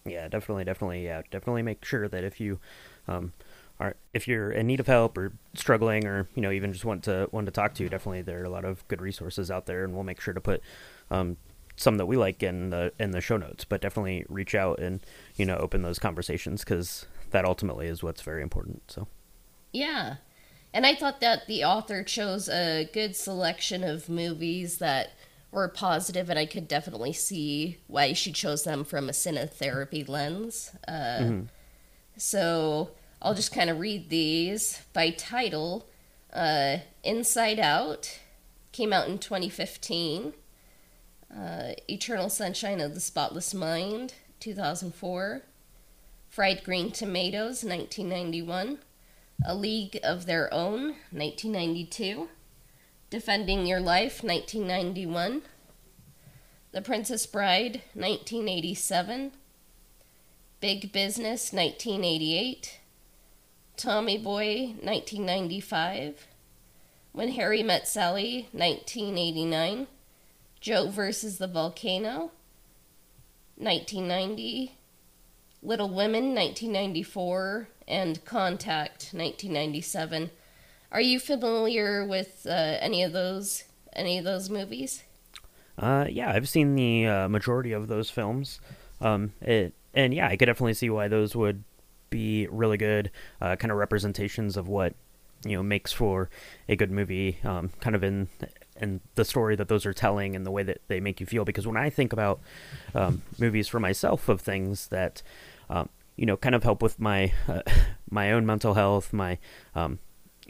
Yeah, 0.06 0.28
definitely, 0.28 0.64
definitely, 0.64 1.04
yeah, 1.04 1.22
definitely 1.30 1.62
make 1.62 1.84
sure 1.84 2.08
that 2.08 2.24
if 2.24 2.40
you 2.40 2.58
um, 3.06 3.32
are 3.78 3.96
if 4.14 4.26
you're 4.26 4.50
in 4.50 4.66
need 4.66 4.80
of 4.80 4.86
help 4.86 5.18
or 5.18 5.32
struggling 5.54 6.06
or 6.06 6.26
you 6.34 6.42
know 6.42 6.50
even 6.50 6.72
just 6.72 6.84
want 6.84 7.04
to 7.04 7.28
want 7.32 7.46
to 7.46 7.52
talk 7.52 7.74
to, 7.74 7.88
definitely 7.88 8.22
there 8.22 8.40
are 8.40 8.44
a 8.44 8.50
lot 8.50 8.64
of 8.64 8.86
good 8.88 9.00
resources 9.00 9.50
out 9.50 9.66
there, 9.66 9.84
and 9.84 9.94
we'll 9.94 10.04
make 10.04 10.20
sure 10.20 10.34
to 10.34 10.40
put 10.40 10.62
um, 11.10 11.36
some 11.80 11.96
that 11.96 12.04
we 12.04 12.18
like 12.18 12.42
in 12.42 12.68
the 12.68 12.92
in 12.98 13.10
the 13.12 13.22
show 13.22 13.38
notes. 13.38 13.64
But 13.64 13.80
definitely 13.80 14.26
reach 14.28 14.54
out 14.54 14.78
and 14.78 15.00
you 15.36 15.46
know 15.46 15.56
open 15.56 15.82
those 15.82 15.98
conversations 15.98 16.62
because 16.62 17.06
that 17.30 17.44
ultimately 17.46 17.86
is 17.86 18.02
what's 18.02 18.20
very 18.20 18.42
important. 18.42 18.82
So 18.88 19.08
Yeah. 19.72 20.16
And 20.72 20.86
I 20.86 20.94
thought 20.94 21.20
that 21.20 21.46
the 21.48 21.64
author 21.64 22.04
chose 22.04 22.48
a 22.48 22.88
good 22.92 23.16
selection 23.16 23.82
of 23.82 24.08
movies 24.08 24.78
that 24.78 25.12
were 25.50 25.66
positive, 25.66 26.30
and 26.30 26.38
I 26.38 26.46
could 26.46 26.68
definitely 26.68 27.12
see 27.12 27.78
why 27.88 28.12
she 28.12 28.30
chose 28.30 28.62
them 28.62 28.84
from 28.84 29.08
a 29.08 29.12
cinetherapy 29.12 30.08
lens. 30.08 30.70
Uh, 30.86 31.22
So 32.16 32.90
I'll 33.22 33.34
just 33.34 33.52
kind 33.52 33.70
of 33.70 33.80
read 33.80 34.10
these 34.10 34.82
by 34.92 35.10
title. 35.10 35.88
Uh, 36.32 36.78
Inside 37.02 37.58
Out 37.58 38.20
came 38.70 38.92
out 38.92 39.08
in 39.08 39.18
2015. 39.18 40.34
Uh, 41.34 41.74
Eternal 41.88 42.28
Sunshine 42.28 42.80
of 42.80 42.94
the 42.94 43.00
Spotless 43.00 43.54
Mind, 43.54 44.14
2004. 44.40 45.42
Fried 46.28 46.64
Green 46.64 46.90
Tomatoes, 46.90 47.64
1991. 47.64 48.78
A 49.44 49.54
League 49.54 49.98
of 50.02 50.26
Their 50.26 50.52
Own, 50.52 50.94
1992. 51.10 52.28
Defending 53.10 53.66
Your 53.66 53.80
Life, 53.80 54.22
1991. 54.22 55.42
The 56.72 56.82
Princess 56.82 57.26
Bride, 57.26 57.82
1987. 57.94 59.32
Big 60.60 60.92
Business, 60.92 61.52
1988. 61.52 62.80
Tommy 63.76 64.18
Boy, 64.18 64.74
1995. 64.82 66.26
When 67.12 67.30
Harry 67.30 67.62
Met 67.62 67.88
Sally, 67.88 68.48
1989. 68.52 69.86
Joe 70.60 70.88
versus 70.88 71.38
the 71.38 71.46
Volcano, 71.46 72.32
1990. 73.56 74.76
Little 75.62 75.88
Women, 75.88 76.34
1994. 76.34 77.68
And 77.88 78.24
Contact, 78.24 79.10
1997. 79.12 80.30
Are 80.92 81.00
you 81.00 81.18
familiar 81.18 82.04
with 82.04 82.46
uh, 82.48 82.78
any 82.80 83.02
of 83.02 83.12
those 83.12 83.64
any 83.92 84.18
of 84.18 84.24
those 84.24 84.48
movies? 84.48 85.02
Uh, 85.78 86.06
yeah, 86.08 86.30
I've 86.30 86.48
seen 86.48 86.74
the 86.74 87.06
uh, 87.06 87.28
majority 87.28 87.72
of 87.72 87.88
those 87.88 88.10
films. 88.10 88.60
Um, 89.00 89.32
it, 89.40 89.72
and 89.94 90.12
yeah, 90.14 90.28
I 90.28 90.36
could 90.36 90.46
definitely 90.46 90.74
see 90.74 90.90
why 90.90 91.08
those 91.08 91.34
would 91.34 91.64
be 92.10 92.46
really 92.48 92.76
good, 92.76 93.10
uh, 93.40 93.56
kind 93.56 93.72
of 93.72 93.78
representations 93.78 94.56
of 94.56 94.68
what 94.68 94.94
you 95.44 95.56
know 95.56 95.62
makes 95.62 95.92
for 95.92 96.28
a 96.68 96.76
good 96.76 96.90
movie. 96.90 97.38
Um, 97.44 97.70
kind 97.80 97.96
of 97.96 98.04
in 98.04 98.28
in 98.80 99.00
the 99.14 99.24
story 99.24 99.56
that 99.56 99.68
those 99.68 99.84
are 99.86 99.92
telling 99.92 100.34
and 100.34 100.46
the 100.46 100.50
way 100.50 100.62
that 100.62 100.80
they 100.88 101.00
make 101.00 101.20
you 101.20 101.26
feel. 101.26 101.44
Because 101.44 101.66
when 101.66 101.76
I 101.76 101.90
think 101.90 102.12
about 102.12 102.40
um, 102.94 103.22
movies 103.38 103.68
for 103.68 103.80
myself 103.80 104.28
of 104.28 104.40
things 104.40 104.88
that 104.88 105.22
um, 105.68 105.88
you 106.16 106.26
know 106.26 106.36
kind 106.36 106.54
of 106.54 106.62
help 106.62 106.82
with 106.82 106.98
my 106.98 107.32
uh, 107.48 107.62
my 108.10 108.32
own 108.32 108.46
mental 108.46 108.74
health, 108.74 109.12
my 109.12 109.38
um, 109.74 109.98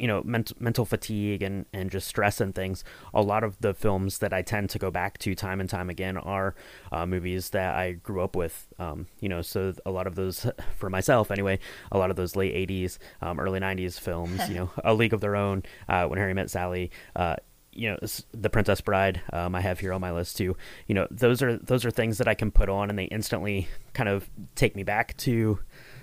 you 0.01 0.07
know 0.07 0.23
mental 0.25 0.57
mental 0.59 0.85
fatigue 0.85 1.43
and 1.43 1.67
and 1.73 1.91
just 1.91 2.09
stress 2.09 2.41
and 2.41 2.55
things 2.55 2.83
a 3.13 3.21
lot 3.21 3.45
of 3.45 3.61
the 3.61 3.75
films 3.75 4.19
that 4.19 4.33
i 4.33 4.41
tend 4.41 4.71
to 4.71 4.79
go 4.79 4.91
back 4.91 5.19
to 5.19 5.35
time 5.35 5.61
and 5.61 5.69
time 5.69 5.91
again 5.91 6.17
are 6.17 6.55
uh, 6.91 7.05
movies 7.05 7.51
that 7.51 7.75
i 7.75 7.93
grew 7.93 8.23
up 8.23 8.35
with. 8.35 8.67
Um, 8.79 9.07
you 9.21 9.29
know 9.29 9.43
so 9.43 9.75
a 9.85 9.91
lot 9.91 10.07
of 10.07 10.15
those 10.15 10.47
for 10.79 10.89
myself 10.89 11.31
anyway 11.31 11.59
a 11.93 11.99
lot 11.99 12.11
of 12.11 12.17
those 12.17 12.35
late 12.35 12.55
80s 12.69 12.99
um, 13.21 13.39
early 13.39 13.61
90s 13.61 14.01
films 14.01 14.49
you 14.49 14.55
know 14.57 14.71
a 14.83 14.95
league 14.95 15.13
of 15.13 15.21
their 15.21 15.37
own 15.37 15.63
uh, 15.89 16.07
when 16.07 16.19
harry 16.19 16.33
met 16.33 16.51
sally 16.51 16.91
uh, 17.15 17.37
you 17.73 17.91
know 17.91 17.99
the 18.33 18.51
princess 18.51 18.81
bride 18.81 19.21
um, 19.33 19.55
i 19.55 19.61
have 19.61 19.81
here 19.81 19.93
on 19.93 20.01
my 20.01 20.13
list 20.13 20.37
too. 20.37 20.57
You 20.87 20.95
know 20.95 21.07
those 21.11 21.43
are 21.43 21.57
those 21.59 21.85
are 21.85 21.91
things 21.91 22.19
that 22.19 22.29
i 22.29 22.35
can 22.35 22.51
put 22.51 22.69
on 22.69 22.89
and 22.89 22.99
they 22.99 23.05
instantly 23.05 23.69
kind 23.93 24.09
of 24.09 24.29
take 24.55 24.75
me 24.75 24.83
back 24.83 25.17
to 25.19 25.59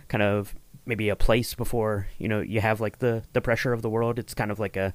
kind 0.08 0.24
of 0.24 0.56
maybe 0.88 1.10
a 1.10 1.16
place 1.16 1.54
before 1.54 2.08
you 2.18 2.28
know 2.28 2.42
you 2.42 2.62
have 2.62 2.82
like 2.82 3.00
the 3.00 3.24
the 3.34 3.42
pressure 3.42 3.74
of 3.74 3.82
the 3.82 3.90
world. 3.90 4.20
It's 4.20 4.34
kind 4.34 4.52
of 4.52 4.60
like 4.60 4.78
a 4.78 4.94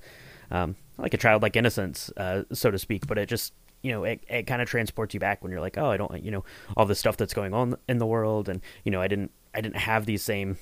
um, 0.51 0.77
like 0.99 1.15
a 1.15 1.19
childlike 1.19 1.57
innocence 1.57 2.11
uh, 2.17 2.43
so 2.53 2.71
to 2.71 2.79
speak 2.79 3.07
but 3.07 3.17
it 3.17 3.27
just 3.27 3.55
you 3.83 3.91
know 3.91 4.05
it, 4.05 4.23
it 4.29 4.47
kind 4.47 4.61
of 4.61 4.69
transports 4.69 5.15
you 5.15 5.21
back 5.21 5.43
when 5.43 5.51
you're 5.51 5.63
like 5.63 5.79
oh 5.79 5.87
i 5.87 5.97
don't 5.97 6.23
you 6.23 6.31
know 6.31 6.45
all 6.77 6.85
the 6.85 6.95
stuff 6.95 7.17
that's 7.17 7.33
going 7.33 7.55
on 7.55 7.75
in 7.89 7.99
the 7.99 8.07
world 8.07 8.49
and 8.49 8.61
you 8.85 8.93
know 8.93 9.01
i 9.01 9.09
didn't 9.09 9.33
i 9.55 9.61
didn't 9.61 9.79
have 9.79 10.05
these 10.05 10.23
same 10.23 10.59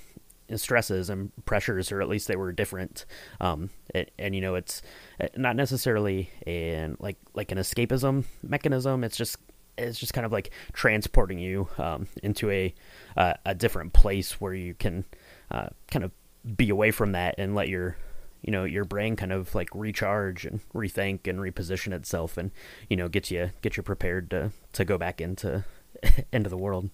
stresses 0.56 1.10
and 1.10 1.30
pressures 1.44 1.92
or 1.92 2.00
at 2.00 2.08
least 2.08 2.28
they 2.28 2.36
were 2.36 2.52
different. 2.52 3.06
Um 3.40 3.70
it, 3.94 4.12
and 4.18 4.34
you 4.34 4.40
know 4.40 4.54
it's 4.54 4.82
uh, 5.20 5.28
not 5.36 5.56
necessarily 5.56 6.30
an 6.46 6.96
like 6.98 7.16
like 7.34 7.52
an 7.52 7.58
escapism 7.58 8.24
mechanism. 8.42 9.04
It's 9.04 9.16
just 9.16 9.36
it's 9.78 9.98
just 9.98 10.12
kind 10.12 10.26
of 10.26 10.32
like 10.32 10.50
transporting 10.72 11.38
you 11.38 11.68
um, 11.78 12.06
into 12.22 12.50
a 12.50 12.74
uh, 13.16 13.34
a 13.46 13.54
different 13.54 13.92
place 13.92 14.40
where 14.40 14.52
you 14.52 14.74
can 14.74 15.04
uh, 15.50 15.68
kind 15.90 16.04
of 16.04 16.12
be 16.56 16.70
away 16.70 16.90
from 16.90 17.12
that 17.12 17.34
and 17.38 17.54
let 17.54 17.68
your 17.68 17.96
you 18.42 18.50
know 18.50 18.64
your 18.64 18.84
brain 18.84 19.16
kind 19.16 19.32
of 19.32 19.54
like 19.54 19.68
recharge 19.74 20.46
and 20.46 20.60
rethink 20.72 21.26
and 21.26 21.38
reposition 21.40 21.92
itself 21.92 22.38
and 22.38 22.50
you 22.88 22.96
know 22.96 23.08
get 23.08 23.30
you 23.30 23.50
get 23.60 23.76
you 23.76 23.82
prepared 23.82 24.30
to 24.30 24.50
to 24.72 24.84
go 24.84 24.96
back 24.96 25.20
into 25.20 25.64
into 26.32 26.48
the 26.48 26.56
world 26.56 26.88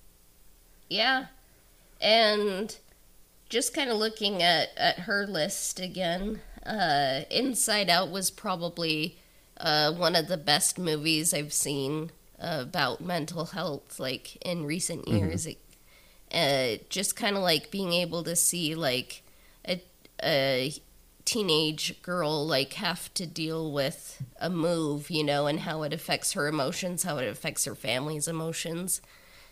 Yeah. 0.89 1.27
And 2.01 2.77
just 3.49 3.75
kind 3.75 3.91
of 3.91 3.97
looking 3.97 4.43
at, 4.43 4.69
at 4.77 5.01
her 5.01 5.27
list 5.27 5.81
again, 5.81 6.41
uh, 6.65 7.23
Inside 7.31 7.89
Out 7.89 8.11
was 8.11 8.31
probably 8.31 9.19
uh, 9.59 9.93
one 9.93 10.15
of 10.15 10.29
the 10.29 10.37
best 10.37 10.79
movies 10.79 11.33
I've 11.33 11.53
seen 11.53 12.11
about 12.39 13.01
mental 13.01 13.47
health, 13.47 13.99
like 13.99 14.37
in 14.45 14.65
recent 14.67 15.09
years. 15.09 15.47
It, 15.47 15.59
uh, 16.33 16.76
just 16.88 17.16
kind 17.16 17.37
of 17.37 17.42
like 17.42 17.71
being 17.71 17.92
able 17.92 18.23
to 18.25 18.37
see 18.37 18.75
like 18.75 19.23
a, 19.66 19.83
a 20.23 20.75
teenage 21.25 22.00
girl 22.02 22.47
like 22.47 22.75
have 22.75 23.12
to 23.14 23.26
deal 23.26 23.73
with 23.73 24.23
a 24.40 24.50
move, 24.50 25.11
you 25.11 25.25
know, 25.25 25.47
and 25.47 25.61
how 25.61 25.83
it 25.83 25.92
affects 25.92 26.33
her 26.33 26.47
emotions, 26.49 27.02
how 27.02 27.18
it 27.18 27.28
affects 27.28 27.64
her 27.64 27.75
family's 27.75 28.28
emotions, 28.28 29.00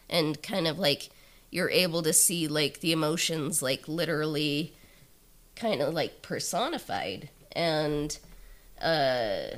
and 0.09 0.43
kind 0.43 0.67
of 0.67 0.79
like 0.79 1.11
you're 1.51 1.71
able 1.71 2.03
to 2.03 2.13
see 2.13 2.49
like 2.49 2.81
the 2.81 2.93
emotions 2.93 3.63
like 3.63 3.87
literally 3.89 4.75
kind 5.57 5.81
of 5.81 5.95
like 5.95 6.23
personified. 6.23 7.29
And 7.53 8.19
uh 8.83 9.57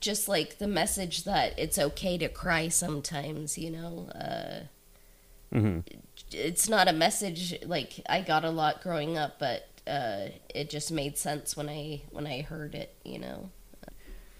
just 0.00 0.28
like 0.28 0.58
the 0.58 0.66
message 0.68 1.24
that 1.24 1.58
it's 1.58 1.78
okay 1.78 2.18
to 2.18 2.28
cry 2.28 2.68
sometimes 2.68 3.56
you 3.56 3.70
know 3.70 4.08
uh 4.14 4.60
hmm 5.56 5.78
it's 6.34 6.68
not 6.68 6.88
a 6.88 6.92
message 6.92 7.54
like 7.64 8.00
I 8.08 8.20
got 8.20 8.44
a 8.44 8.50
lot 8.50 8.82
growing 8.82 9.16
up, 9.16 9.38
but 9.38 9.68
uh, 9.86 10.28
it 10.54 10.70
just 10.70 10.90
made 10.92 11.16
sense 11.16 11.56
when 11.56 11.68
I 11.68 12.02
when 12.10 12.26
I 12.26 12.42
heard 12.42 12.74
it. 12.74 12.94
You 13.04 13.18
know. 13.18 13.50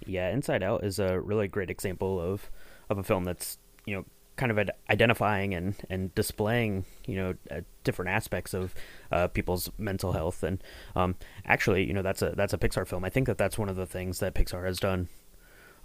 Yeah, 0.07 0.31
Inside 0.31 0.63
Out 0.63 0.85
is 0.85 0.99
a 0.99 1.19
really 1.19 1.49
great 1.49 1.71
example 1.71 2.21
of 2.21 2.51
of 2.91 2.99
a 2.99 3.03
film 3.03 3.25
that's 3.25 3.59
you 3.87 3.97
know 3.97 4.05
kind 4.37 4.51
of 4.51 4.69
identifying 4.91 5.55
and 5.55 5.75
and 5.89 6.15
displaying 6.15 6.85
you 7.07 7.17
know 7.17 7.35
uh, 7.51 7.61
different 7.85 8.11
aspects 8.11 8.53
of 8.53 8.75
uh, 9.13 9.29
people's 9.29 9.71
mental 9.79 10.13
health 10.13 10.43
and 10.43 10.63
um, 10.97 11.15
actually 11.47 11.87
you 11.87 11.93
know 11.93 12.03
that's 12.03 12.21
a 12.23 12.31
that's 12.37 12.53
a 12.53 12.59
Pixar 12.59 12.87
film. 12.87 13.05
I 13.05 13.11
think 13.11 13.27
that 13.27 13.39
that's 13.39 13.59
one 13.59 13.69
of 13.69 13.77
the 13.77 13.87
things 13.87 14.19
that 14.19 14.35
Pixar 14.35 14.67
has 14.67 14.79
done 14.79 15.09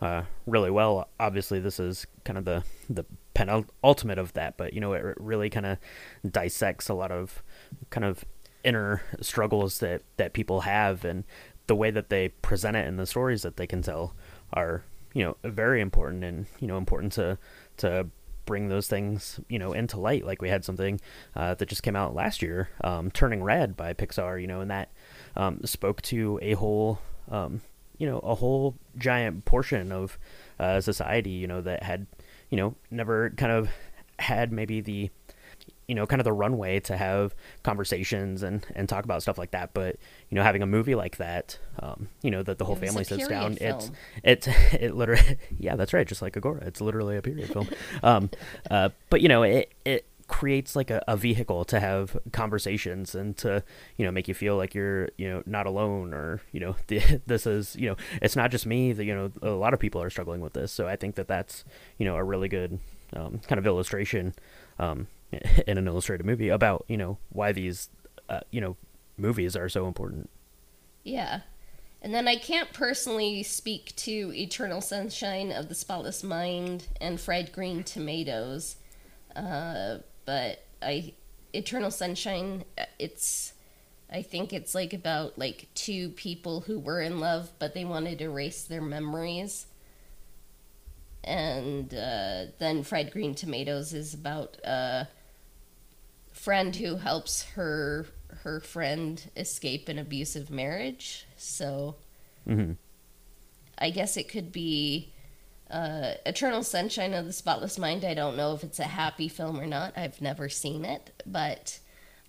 uh, 0.02 0.24
really 0.46 0.72
well. 0.72 1.10
Obviously, 1.20 1.60
this 1.60 1.80
is 1.80 2.06
kind 2.24 2.38
of 2.38 2.46
the 2.46 2.64
the 2.90 3.06
penultimate 3.34 4.18
of 4.18 4.34
that, 4.34 4.58
but 4.58 4.74
you 4.74 4.82
know, 4.82 4.94
it 4.94 5.16
really 5.18 5.50
kind 5.50 5.66
of 5.66 5.78
dissects 6.30 6.90
a 6.90 6.94
lot 6.94 7.12
of 7.12 7.44
kind 7.90 8.06
of 8.06 8.24
inner 8.64 9.02
struggles 9.22 9.80
that 9.80 10.02
that 10.18 10.34
people 10.34 10.62
have, 10.62 11.06
and 11.06 11.24
the 11.68 11.76
way 11.76 11.92
that 11.92 12.10
they 12.10 12.30
present 12.30 12.76
it 12.76 12.88
and 12.88 12.98
the 13.00 13.06
stories 13.06 13.44
that 13.44 13.58
they 13.58 13.68
can 13.68 13.82
tell 13.82 14.16
are 14.54 14.84
you 15.14 15.24
know 15.24 15.38
very 15.44 15.82
important 15.82 16.24
and 16.24 16.48
you 16.60 16.68
know 16.68 16.78
important 16.78 17.14
to 17.14 17.38
to 17.78 18.08
bring 18.46 18.70
those 18.70 18.88
things 18.88 19.40
you 19.48 19.60
know 19.60 19.74
into 19.74 20.00
light 20.00 20.26
like 20.26 20.42
we 20.42 20.50
had 20.50 20.66
something 20.66 21.00
uh, 21.36 21.54
that 21.54 21.70
just 21.70 21.84
came 21.84 21.96
out 21.96 22.16
last 22.16 22.42
year 22.42 22.70
um, 22.84 23.12
turning 23.12 23.44
red 23.44 23.78
by 23.78 23.94
pixar 23.94 24.42
you 24.42 24.48
know 24.48 24.62
and 24.62 24.72
that 24.72 24.92
um, 25.36 25.60
spoke 25.64 26.02
to 26.02 26.40
a 26.42 26.54
whole 26.54 27.00
um, 27.30 27.62
you 28.00 28.08
know 28.08 28.20
a 28.20 28.34
whole 28.34 28.76
giant 28.98 29.46
portion 29.46 29.92
of 29.92 30.18
uh, 30.60 30.82
society 30.82 31.32
you 31.32 31.48
know 31.48 31.62
that 31.62 31.84
had 31.84 32.08
you 32.50 32.58
know 32.58 32.76
never 32.90 33.30
kind 33.32 33.52
of 33.52 33.70
had 34.18 34.52
maybe 34.52 34.82
the 34.82 35.10
you 35.88 35.96
know 35.96 36.06
kind 36.06 36.20
of 36.22 36.24
the 36.24 36.32
runway 36.32 36.80
to 36.80 36.96
have 36.96 37.34
conversations 37.64 38.44
and 38.44 38.66
and 38.76 38.88
talk 38.88 39.06
about 39.06 39.24
stuff 39.24 39.40
like 39.40 39.52
that 39.52 39.74
but 39.74 39.96
you 40.30 40.36
know 40.36 40.44
having 40.44 40.62
a 40.62 40.68
movie 40.68 40.94
like 40.94 41.18
that 41.18 41.58
um, 41.80 42.08
you 42.22 42.30
know 42.30 42.44
that 42.44 42.60
the 42.60 42.66
whole 42.66 42.76
family 42.76 43.04
sits 43.04 43.28
down 43.28 43.56
film. 43.56 43.80
it's 44.24 44.48
it's 44.48 44.48
it 44.74 44.96
literally 44.96 45.38
yeah 45.58 45.76
that's 45.76 45.92
right 45.92 46.08
just 46.08 46.22
like 46.22 46.38
agora 46.38 46.64
it's 46.64 46.80
literally 46.80 47.18
a 47.18 47.22
period 47.22 47.52
film 47.52 47.68
um 48.04 48.30
uh 48.70 48.90
but 49.10 49.22
you 49.22 49.28
know 49.28 49.42
it 49.42 49.74
it 49.84 50.06
creates 50.30 50.76
like 50.76 50.90
a, 50.90 51.04
a 51.08 51.18
vehicle 51.18 51.66
to 51.66 51.80
have 51.80 52.16
conversations 52.32 53.16
and 53.16 53.36
to 53.36 53.64
you 53.98 54.06
know 54.06 54.12
make 54.12 54.28
you 54.28 54.34
feel 54.34 54.56
like 54.56 54.74
you're 54.74 55.10
you 55.18 55.28
know 55.30 55.44
not 55.46 55.66
alone 55.66 56.14
or 56.14 56.40
you 56.52 56.60
know 56.60 56.76
the, 56.88 57.22
this 57.28 57.46
is 57.46 57.76
you 57.76 57.90
know 57.90 57.96
it's 58.22 58.36
not 58.36 58.52
just 58.52 58.66
me 58.66 58.94
that 58.94 59.04
you 59.04 59.14
know 59.14 59.32
a 59.42 59.50
lot 59.50 59.74
of 59.74 59.80
people 59.80 60.02
are 60.02 60.10
struggling 60.10 60.40
with 60.40 60.54
this 60.54 60.72
so 60.72 60.88
i 60.88 60.96
think 60.96 61.16
that 61.16 61.28
that's 61.28 61.66
you 61.98 62.06
know 62.06 62.16
a 62.16 62.24
really 62.24 62.48
good 62.48 62.80
um, 63.14 63.40
kind 63.48 63.60
of 63.60 63.66
illustration 63.66 64.34
um, 64.78 65.08
in 65.68 65.78
an 65.78 65.88
illustrated 65.88 66.26
movie 66.26 66.50
about 66.50 66.86
you 66.88 66.98
know 66.98 67.18
why 67.30 67.52
these 67.52 67.90
uh, 68.30 68.42
you 68.52 68.62
know 68.62 68.78
movies 69.18 69.56
are 69.58 69.68
so 69.68 69.88
important 69.88 70.30
Yeah. 71.04 71.42
And 72.02 72.14
then 72.14 72.28
I 72.28 72.38
can't 72.38 72.72
personally 72.72 73.44
speak 73.44 73.94
to 73.98 74.32
Eternal 74.34 74.80
Sunshine 74.80 75.52
of 75.52 75.68
the 75.68 75.76
Spotless 75.76 76.24
Mind 76.24 76.88
and 77.02 77.20
Fried 77.20 77.52
Green 77.52 77.84
Tomatoes, 77.84 78.78
uh, 79.36 79.98
but 80.30 80.64
I 80.80 81.16
Eternal 81.54 81.90
Sunshine. 81.90 82.64
It's 83.00 83.54
I 84.14 84.22
think 84.22 84.54
it's 84.54 84.76
like 84.76 84.94
about 84.94 85.40
like 85.40 85.70
two 85.74 86.10
people 86.10 86.62
who 86.62 86.78
were 86.78 87.02
in 87.02 87.20
love, 87.20 87.52
but 87.58 87.74
they 87.74 87.84
wanted 87.84 88.20
to 88.20 88.26
erase 88.26 88.64
their 88.64 88.82
memories. 88.82 89.66
And 91.24 91.92
uh, 91.96 92.52
then 92.60 92.84
Fried 92.84 93.12
Green 93.12 93.34
Tomatoes 93.34 93.92
is 93.92 94.14
about 94.14 94.58
a 94.64 95.08
friend 96.32 96.76
who 96.76 96.98
helps 96.98 97.42
her 97.56 98.06
her 98.44 98.60
friend 98.60 99.32
escape 99.36 99.90
an 99.90 99.98
abusive 99.98 100.52
marriage. 100.52 101.26
So 101.38 101.96
hmm 102.46 102.74
I 103.80 103.90
guess 103.90 104.16
it 104.16 104.30
could 104.30 104.52
be 104.52 105.12
uh, 105.72 106.14
Eternal 106.26 106.64
Sunshine 106.64 107.14
of 107.14 107.26
the 107.26 107.34
Spotless 107.34 107.78
Mind. 107.78 108.04
I 108.04 108.14
don't 108.14 108.38
know 108.38 108.54
if 108.54 108.64
it's 108.64 108.80
a 108.80 108.86
happy 108.86 109.28
film 109.28 109.60
or 109.60 109.66
not. 109.66 109.98
I've 109.98 110.22
never 110.22 110.50
seen 110.50 110.86
it, 110.86 111.24
but 111.26 111.80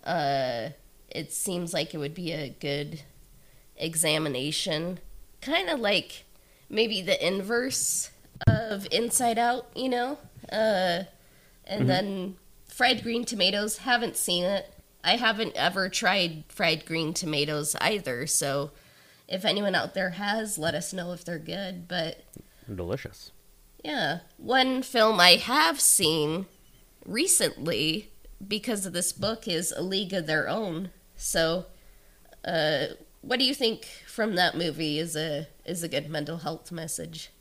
uh, 0.03 0.69
it 1.09 1.33
seems 1.33 1.73
like 1.73 1.93
it 1.93 1.97
would 1.97 2.13
be 2.13 2.31
a 2.31 2.49
good 2.49 3.01
examination. 3.77 4.99
Kind 5.41 5.69
of 5.69 5.79
like 5.79 6.25
maybe 6.69 7.01
the 7.01 7.25
inverse 7.25 8.11
of 8.47 8.87
Inside 8.91 9.39
Out, 9.39 9.67
you 9.75 9.89
know? 9.89 10.17
Uh, 10.51 11.03
and 11.65 11.89
then 11.89 12.35
fried 12.67 13.03
green 13.03 13.25
tomatoes, 13.25 13.77
haven't 13.79 14.17
seen 14.17 14.43
it. 14.43 14.73
I 15.03 15.15
haven't 15.15 15.55
ever 15.55 15.89
tried 15.89 16.43
fried 16.47 16.85
green 16.85 17.13
tomatoes 17.13 17.75
either, 17.81 18.27
so 18.27 18.71
if 19.27 19.45
anyone 19.45 19.73
out 19.73 19.93
there 19.93 20.11
has, 20.11 20.57
let 20.57 20.75
us 20.75 20.93
know 20.93 21.11
if 21.11 21.25
they're 21.25 21.39
good. 21.39 21.87
But 21.87 22.23
delicious 22.75 23.31
yeah, 23.83 24.19
one 24.37 24.83
film 24.83 25.19
I 25.19 25.31
have 25.31 25.79
seen 25.79 26.45
recently 27.05 28.11
because 28.45 28.85
of 28.85 28.93
this 28.93 29.11
book 29.11 29.47
is 29.47 29.71
A 29.71 29.81
League 29.81 30.13
of 30.13 30.27
Their 30.27 30.47
Own. 30.47 30.91
So, 31.15 31.65
uh, 32.45 32.87
what 33.21 33.39
do 33.39 33.45
you 33.45 33.53
think 33.53 33.85
from 34.07 34.35
that 34.35 34.55
movie 34.55 34.99
is 34.99 35.15
a 35.15 35.47
is 35.65 35.83
a 35.83 35.87
good 35.87 36.09
mental 36.09 36.37
health 36.37 36.71
message? 36.71 37.31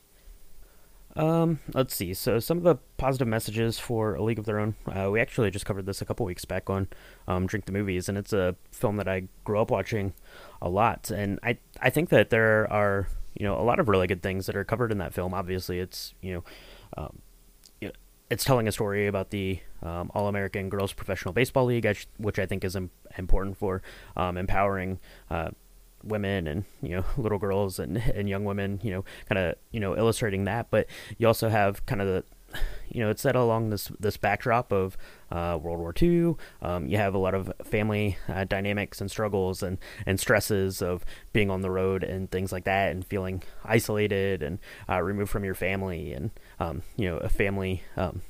Um, 1.16 1.59
let's 1.75 1.95
see. 1.95 2.14
So 2.14 2.38
some 2.38 2.59
of 2.59 2.64
the 2.64 2.77
positive 2.97 3.27
messages 3.27 3.81
for 3.81 4.14
A 4.14 4.23
League 4.23 4.38
of 4.38 4.45
Their 4.45 4.61
Own. 4.61 4.77
Uh, 4.87 5.11
we 5.11 5.21
actually 5.21 5.51
just 5.51 5.66
covered 5.66 5.85
this 5.85 6.01
a 6.01 6.05
couple 6.05 6.25
weeks 6.25 6.45
back 6.45 6.71
on 6.71 6.87
um, 7.27 7.47
Drink 7.47 7.64
the 7.64 7.73
Movies, 7.73 8.09
and 8.09 8.16
it's 8.16 8.33
a 8.33 8.55
film 8.71 8.97
that 8.97 9.09
I 9.09 9.25
grew 9.45 9.61
up 9.61 9.71
watching 9.71 10.14
a 10.62 10.69
lot. 10.69 11.11
And 11.11 11.38
I 11.43 11.59
I 11.81 11.90
think 11.90 12.11
that 12.11 12.31
there 12.31 12.71
are 12.73 13.09
you 13.35 13.45
know 13.47 13.59
a 13.59 13.62
lot 13.62 13.79
of 13.81 13.88
really 13.88 14.07
good 14.07 14.23
things 14.23 14.47
that 14.47 14.57
are 14.57 14.64
covered 14.64 14.93
in 14.93 14.99
that 14.99 15.12
film. 15.14 15.35
Obviously, 15.35 15.79
it's 15.79 16.14
you 16.21 16.35
know. 16.35 16.45
Um, 16.97 17.19
it's 18.31 18.45
telling 18.45 18.69
a 18.69 18.73
story 18.73 19.09
about 19.09 19.31
the 19.31 19.59
um, 19.83 20.09
All 20.14 20.29
American 20.29 20.69
Girls 20.69 20.93
Professional 20.93 21.35
Baseball 21.35 21.64
League, 21.64 21.85
which- 22.16 22.38
I 22.38 22.47
think 22.47 22.62
is 22.64 22.77
Im- 22.77 22.90
important 23.19 23.57
for 23.59 23.83
um, 24.16 24.37
empowering 24.37 25.01
uh, 25.31 25.51
women 26.05 26.47
and 26.47 26.64
you 26.81 26.90
know 26.90 27.05
little 27.16 27.38
girls 27.38 27.81
and 27.81 27.97
and 28.14 28.29
young 28.29 28.45
women 28.45 28.79
you 28.83 28.90
know 28.93 29.05
kind 29.29 29.38
of 29.38 29.55
you 29.73 29.81
know 29.81 29.97
illustrating 29.97 30.45
that 30.45 30.66
but 30.71 30.87
you 31.19 31.27
also 31.27 31.49
have 31.51 31.85
kind 31.85 32.01
of 32.01 32.07
the 32.07 32.25
you 32.91 33.01
know 33.01 33.11
it's 33.11 33.23
set 33.23 33.37
along 33.37 33.71
this 33.71 33.91
this 34.01 34.17
backdrop 34.17 34.73
of 34.73 34.97
uh, 35.31 35.59
World 35.61 35.79
War 35.79 35.95
II. 36.01 36.35
Um, 36.61 36.87
you 36.89 36.97
have 36.97 37.15
a 37.15 37.19
lot 37.19 37.35
of 37.35 37.53
family 37.65 38.17
uh, 38.29 38.45
dynamics 38.45 39.01
and 39.01 39.11
struggles 39.11 39.63
and 39.63 39.79
and 40.07 40.19
stresses 40.19 40.83
of 40.83 41.05
being 41.33 41.51
on 41.51 41.63
the 41.63 41.71
road 41.71 42.03
and 42.03 42.31
things 42.31 42.53
like 42.53 42.65
that 42.65 42.91
and 42.91 43.05
feeling 43.05 43.43
isolated 43.65 44.43
and 44.43 44.59
uh, 44.89 45.01
removed 45.01 45.31
from 45.31 45.45
your 45.45 45.55
family 45.55 46.13
and 46.13 46.31
um, 46.59 46.83
you 46.97 47.09
know 47.09 47.19
a 47.19 47.29
family 47.29 47.83
um, 47.97 48.23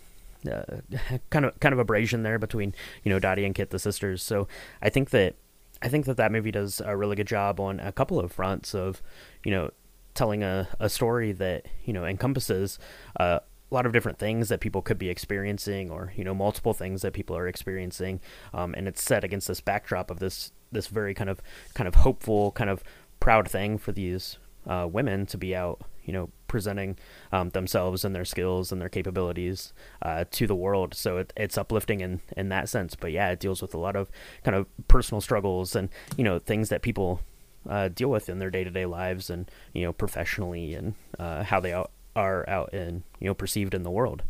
uh, 0.51 0.63
kind 1.31 1.45
of 1.45 1.59
kind 1.61 1.73
of 1.73 1.79
abrasion 1.79 2.23
there 2.23 2.39
between 2.39 2.75
you 3.03 3.11
know 3.11 3.19
Dottie 3.19 3.45
and 3.45 3.55
Kit 3.55 3.71
the 3.71 3.79
sisters. 3.79 4.23
So 4.23 4.49
I 4.83 4.91
think 4.91 5.11
that 5.11 5.37
I 5.83 5.89
think 5.89 6.05
that 6.07 6.17
that 6.19 6.33
movie 6.33 6.51
does 6.51 6.83
a 6.85 6.97
really 6.97 7.17
good 7.17 7.27
job 7.27 7.61
on 7.61 7.81
a 7.81 7.93
couple 7.93 8.21
of 8.21 8.33
fronts 8.33 8.75
of 8.75 9.03
you 9.45 9.51
know 9.51 9.71
telling 10.15 10.43
a, 10.43 10.69
a 10.79 10.89
story 10.89 11.33
that 11.33 11.67
you 11.85 11.93
know 11.93 12.05
encompasses 12.05 12.79
uh, 13.19 13.41
a 13.71 13.75
lot 13.75 13.87
of 13.87 13.93
different 13.93 14.19
things 14.19 14.49
that 14.49 14.61
people 14.61 14.83
could 14.83 14.99
be 14.99 15.09
experiencing 15.09 15.91
or 15.91 16.13
you 16.17 16.25
know 16.25 16.35
multiple 16.35 16.75
things 16.75 17.03
that 17.03 17.13
people 17.13 17.37
are 17.37 17.47
experiencing 17.47 18.21
um, 18.53 18.75
and 18.75 18.89
it's 18.89 19.03
set 19.03 19.25
against 19.25 19.49
this 19.49 19.61
backdrop 19.61 20.11
of 20.11 20.19
this 20.19 20.53
this 20.73 20.89
very 20.89 21.15
kind 21.15 21.31
of 21.31 21.41
kind 21.75 21.89
of 21.89 21.97
hopeful 21.97 22.51
kind 22.53 22.71
of 22.71 22.83
proud 23.21 23.49
thing 23.49 23.79
for 23.79 23.93
these 23.93 24.39
uh, 24.67 24.87
women 24.91 25.27
to 25.27 25.39
be 25.39 25.55
out 25.55 25.83
you 26.05 26.13
know 26.13 26.31
presenting 26.49 26.99
um, 27.31 27.51
themselves 27.51 28.05
and 28.05 28.15
their 28.15 28.25
skills 28.25 28.73
and 28.73 28.81
their 28.81 28.89
capabilities 28.89 29.73
uh, 30.03 30.25
to 30.33 30.49
the 30.49 30.55
world. 30.55 30.93
So 30.95 31.19
it, 31.19 31.33
it's 31.37 31.57
uplifting 31.57 32.01
in 32.01 32.21
in 32.37 32.49
that 32.49 32.69
sense. 32.69 32.97
But 32.97 33.13
yeah 33.13 33.31
it 33.31 33.39
deals 33.39 33.63
with 33.63 33.75
a 33.75 33.79
lot 33.79 33.95
of 33.95 34.11
kind 34.45 34.57
of 34.57 34.67
personal 34.89 35.21
struggles 35.21 35.77
and 35.77 35.89
you 36.17 36.25
know 36.25 36.41
things 36.41 36.69
that 36.71 36.83
people 36.83 37.21
uh, 37.69 37.89
deal 37.89 38.09
with 38.09 38.29
in 38.29 38.41
their 38.41 38.51
day-to-day 38.51 38.87
lives 38.87 39.31
and 39.31 39.51
you 39.73 39.83
know 39.83 39.93
professionally 39.93 40.75
and 40.75 40.95
uh, 41.19 41.45
how 41.45 41.61
they 41.61 41.73
are 42.17 42.49
out 42.49 42.73
and 42.73 43.03
you 43.19 43.27
know 43.29 43.35
perceived 43.35 43.75
in 43.75 43.83
the 43.83 43.91
world 43.91 44.23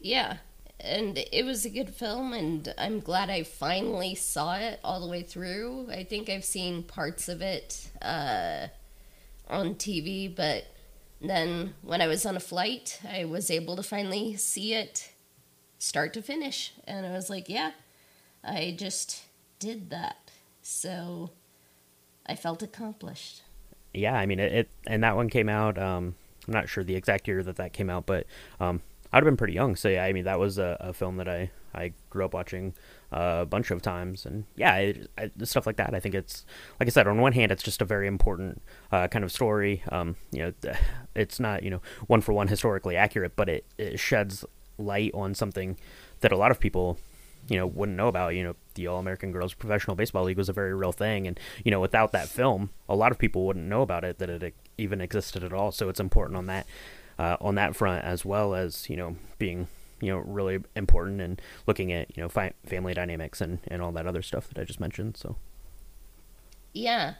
Yeah, 0.00 0.38
and 0.80 1.18
it 1.32 1.44
was 1.44 1.64
a 1.64 1.70
good 1.70 1.90
film, 1.90 2.32
and 2.32 2.72
I'm 2.78 3.00
glad 3.00 3.30
I 3.30 3.42
finally 3.42 4.14
saw 4.14 4.56
it 4.56 4.78
all 4.84 5.00
the 5.00 5.08
way 5.10 5.22
through. 5.22 5.88
I 5.90 6.04
think 6.04 6.28
I've 6.28 6.44
seen 6.44 6.82
parts 6.82 7.28
of 7.28 7.40
it 7.40 7.90
uh, 8.02 8.68
on 9.48 9.74
TV, 9.74 10.34
but 10.34 10.66
then 11.20 11.74
when 11.82 12.00
I 12.00 12.06
was 12.06 12.26
on 12.26 12.36
a 12.36 12.40
flight, 12.40 13.00
I 13.08 13.24
was 13.24 13.50
able 13.50 13.74
to 13.76 13.82
finally 13.82 14.36
see 14.36 14.74
it 14.74 15.10
start 15.78 16.12
to 16.14 16.22
finish, 16.22 16.72
and 16.86 17.06
I 17.06 17.12
was 17.12 17.30
like, 17.30 17.48
yeah, 17.48 17.72
I 18.44 18.74
just 18.78 19.22
did 19.58 19.90
that. 19.90 20.30
So 20.62 21.30
I 22.26 22.34
felt 22.34 22.62
accomplished. 22.62 23.42
yeah 23.94 24.14
i 24.14 24.26
mean 24.26 24.38
it, 24.40 24.52
it 24.52 24.68
and 24.86 25.02
that 25.02 25.16
one 25.16 25.28
came 25.28 25.48
out 25.48 25.78
um 25.78 26.14
i'm 26.46 26.52
not 26.52 26.68
sure 26.68 26.84
the 26.84 26.94
exact 26.94 27.26
year 27.28 27.42
that 27.42 27.56
that 27.56 27.72
came 27.72 27.90
out 27.90 28.06
but 28.06 28.26
um 28.60 28.80
i'd 29.12 29.18
have 29.18 29.24
been 29.24 29.36
pretty 29.36 29.52
young. 29.52 29.76
So 29.76 29.88
yeah 29.88 30.04
i 30.04 30.12
mean 30.12 30.24
that 30.24 30.38
was 30.38 30.58
a, 30.58 30.76
a 30.80 30.92
film 30.92 31.16
that 31.16 31.28
i 31.28 31.50
i 31.74 31.92
grew 32.10 32.24
up 32.24 32.34
watching 32.34 32.74
uh, 33.12 33.38
a 33.42 33.46
bunch 33.46 33.70
of 33.70 33.80
times. 33.82 34.26
And 34.26 34.44
yeah 34.56 34.72
I, 34.72 35.30
stuff 35.44 35.66
like 35.66 35.76
that 35.76 35.94
i 35.94 36.00
think 36.00 36.14
it's 36.14 36.44
like 36.80 36.88
i 36.88 36.90
said 36.90 37.06
on 37.06 37.20
one 37.20 37.32
hand 37.32 37.52
it's 37.52 37.62
just 37.62 37.80
a 37.80 37.84
very 37.84 38.06
important 38.06 38.62
uh, 38.92 39.08
kind 39.08 39.24
of 39.24 39.32
story. 39.32 39.82
Um 39.90 40.16
you 40.32 40.40
know 40.42 40.72
it's 41.14 41.38
not 41.38 41.62
you 41.62 41.70
know 41.70 41.80
one 42.06 42.20
for 42.20 42.32
one 42.32 42.48
historically 42.48 42.96
accurate 42.96 43.36
but 43.36 43.48
it, 43.48 43.64
it 43.78 43.98
sheds 43.98 44.44
light 44.78 45.12
on 45.14 45.34
something 45.34 45.78
that 46.20 46.32
a 46.32 46.36
lot 46.36 46.50
of 46.50 46.60
people 46.60 46.98
you 47.48 47.56
know 47.56 47.66
wouldn't 47.66 47.96
know 47.96 48.08
about. 48.08 48.34
You 48.34 48.42
know 48.42 48.56
the 48.74 48.86
all 48.88 48.98
american 48.98 49.32
girls 49.32 49.54
professional 49.54 49.96
baseball 49.96 50.24
league 50.24 50.36
was 50.36 50.48
a 50.48 50.52
very 50.52 50.74
real 50.74 50.92
thing. 50.92 51.26
And 51.26 51.38
you 51.64 51.70
know 51.70 51.80
without 51.80 52.12
that 52.12 52.28
film 52.28 52.70
a 52.88 52.96
lot 52.96 53.12
of 53.12 53.18
people 53.18 53.46
wouldn't 53.46 53.66
know 53.66 53.82
about 53.82 54.04
it 54.04 54.18
that 54.18 54.28
it 54.28 54.54
even 54.78 55.00
existed 55.00 55.42
at 55.44 55.52
all. 55.52 55.72
So 55.72 55.88
it's 55.88 56.00
important 56.00 56.36
on 56.36 56.46
that 56.46 56.66
uh, 57.18 57.36
on 57.40 57.54
that 57.56 57.74
front 57.76 58.04
as 58.04 58.24
well 58.24 58.54
as 58.54 58.88
you 58.90 58.96
know 58.96 59.16
being 59.38 59.68
you 60.00 60.10
know 60.12 60.18
really 60.18 60.58
important 60.74 61.20
and 61.20 61.40
looking 61.66 61.92
at 61.92 62.14
you 62.16 62.22
know 62.22 62.28
fi- 62.28 62.52
family 62.64 62.94
dynamics 62.94 63.40
and 63.40 63.58
and 63.68 63.80
all 63.82 63.92
that 63.92 64.06
other 64.06 64.22
stuff 64.22 64.48
that 64.48 64.58
I 64.60 64.64
just 64.64 64.80
mentioned. 64.80 65.16
So 65.16 65.36
yeah, 66.72 67.14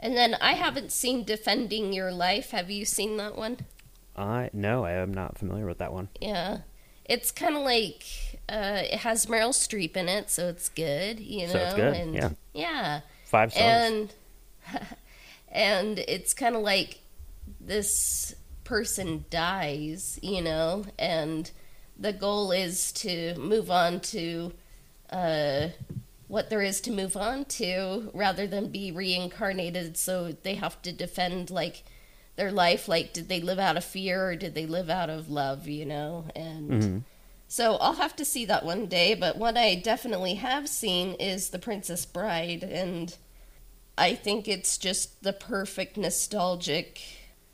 and 0.00 0.16
then 0.16 0.34
I 0.40 0.52
haven't 0.52 0.92
seen 0.92 1.24
Defending 1.24 1.92
Your 1.92 2.10
Life. 2.12 2.50
Have 2.50 2.70
you 2.70 2.84
seen 2.84 3.16
that 3.18 3.36
one? 3.36 3.58
I 4.16 4.50
no, 4.52 4.84
I 4.84 4.92
am 4.92 5.12
not 5.12 5.38
familiar 5.38 5.66
with 5.66 5.78
that 5.78 5.92
one. 5.92 6.08
Yeah, 6.20 6.58
it's 7.04 7.30
kind 7.30 7.54
of 7.54 7.62
like 7.62 8.04
uh, 8.48 8.82
it 8.84 9.00
has 9.00 9.26
Meryl 9.26 9.50
Streep 9.50 9.96
in 9.96 10.08
it, 10.08 10.30
so 10.30 10.48
it's 10.48 10.68
good. 10.70 11.20
You 11.20 11.46
know, 11.46 11.52
So 11.52 11.58
it's 11.58 11.74
good, 11.74 11.94
and 11.94 12.14
yeah. 12.14 12.30
yeah, 12.54 13.00
Five 13.26 13.52
stars. 13.52 13.92
and 13.92 14.14
and 15.50 15.98
it's 16.00 16.34
kind 16.34 16.56
of 16.56 16.62
like 16.62 17.00
this 17.60 18.34
person 18.64 19.24
dies, 19.30 20.18
you 20.22 20.42
know, 20.42 20.84
and 20.98 21.50
the 21.98 22.12
goal 22.12 22.52
is 22.52 22.92
to 22.92 23.34
move 23.36 23.70
on 23.70 24.00
to 24.00 24.52
uh, 25.10 25.68
what 26.26 26.50
there 26.50 26.62
is 26.62 26.80
to 26.82 26.90
move 26.90 27.16
on 27.16 27.44
to, 27.46 28.10
rather 28.12 28.46
than 28.46 28.68
be 28.68 28.92
reincarnated. 28.92 29.96
So 29.96 30.32
they 30.42 30.54
have 30.54 30.80
to 30.82 30.92
defend 30.92 31.50
like 31.50 31.84
their 32.36 32.52
life. 32.52 32.88
Like, 32.88 33.12
did 33.12 33.28
they 33.28 33.40
live 33.40 33.58
out 33.58 33.76
of 33.76 33.84
fear 33.84 34.30
or 34.30 34.36
did 34.36 34.54
they 34.54 34.66
live 34.66 34.90
out 34.90 35.10
of 35.10 35.30
love? 35.30 35.66
You 35.68 35.86
know, 35.86 36.26
and. 36.36 37.04
So 37.50 37.76
I'll 37.76 37.94
have 37.94 38.14
to 38.16 38.26
see 38.26 38.44
that 38.44 38.62
one 38.62 38.88
day, 38.88 39.14
but 39.14 39.38
what 39.38 39.56
I 39.56 39.74
definitely 39.74 40.34
have 40.34 40.68
seen 40.68 41.14
is 41.14 41.48
The 41.48 41.58
Princess 41.58 42.04
Bride, 42.04 42.62
and 42.62 43.16
I 43.98 44.14
think 44.14 44.46
it's 44.48 44.78
just 44.78 45.22
the 45.22 45.32
perfect 45.32 45.96
nostalgic 45.96 47.00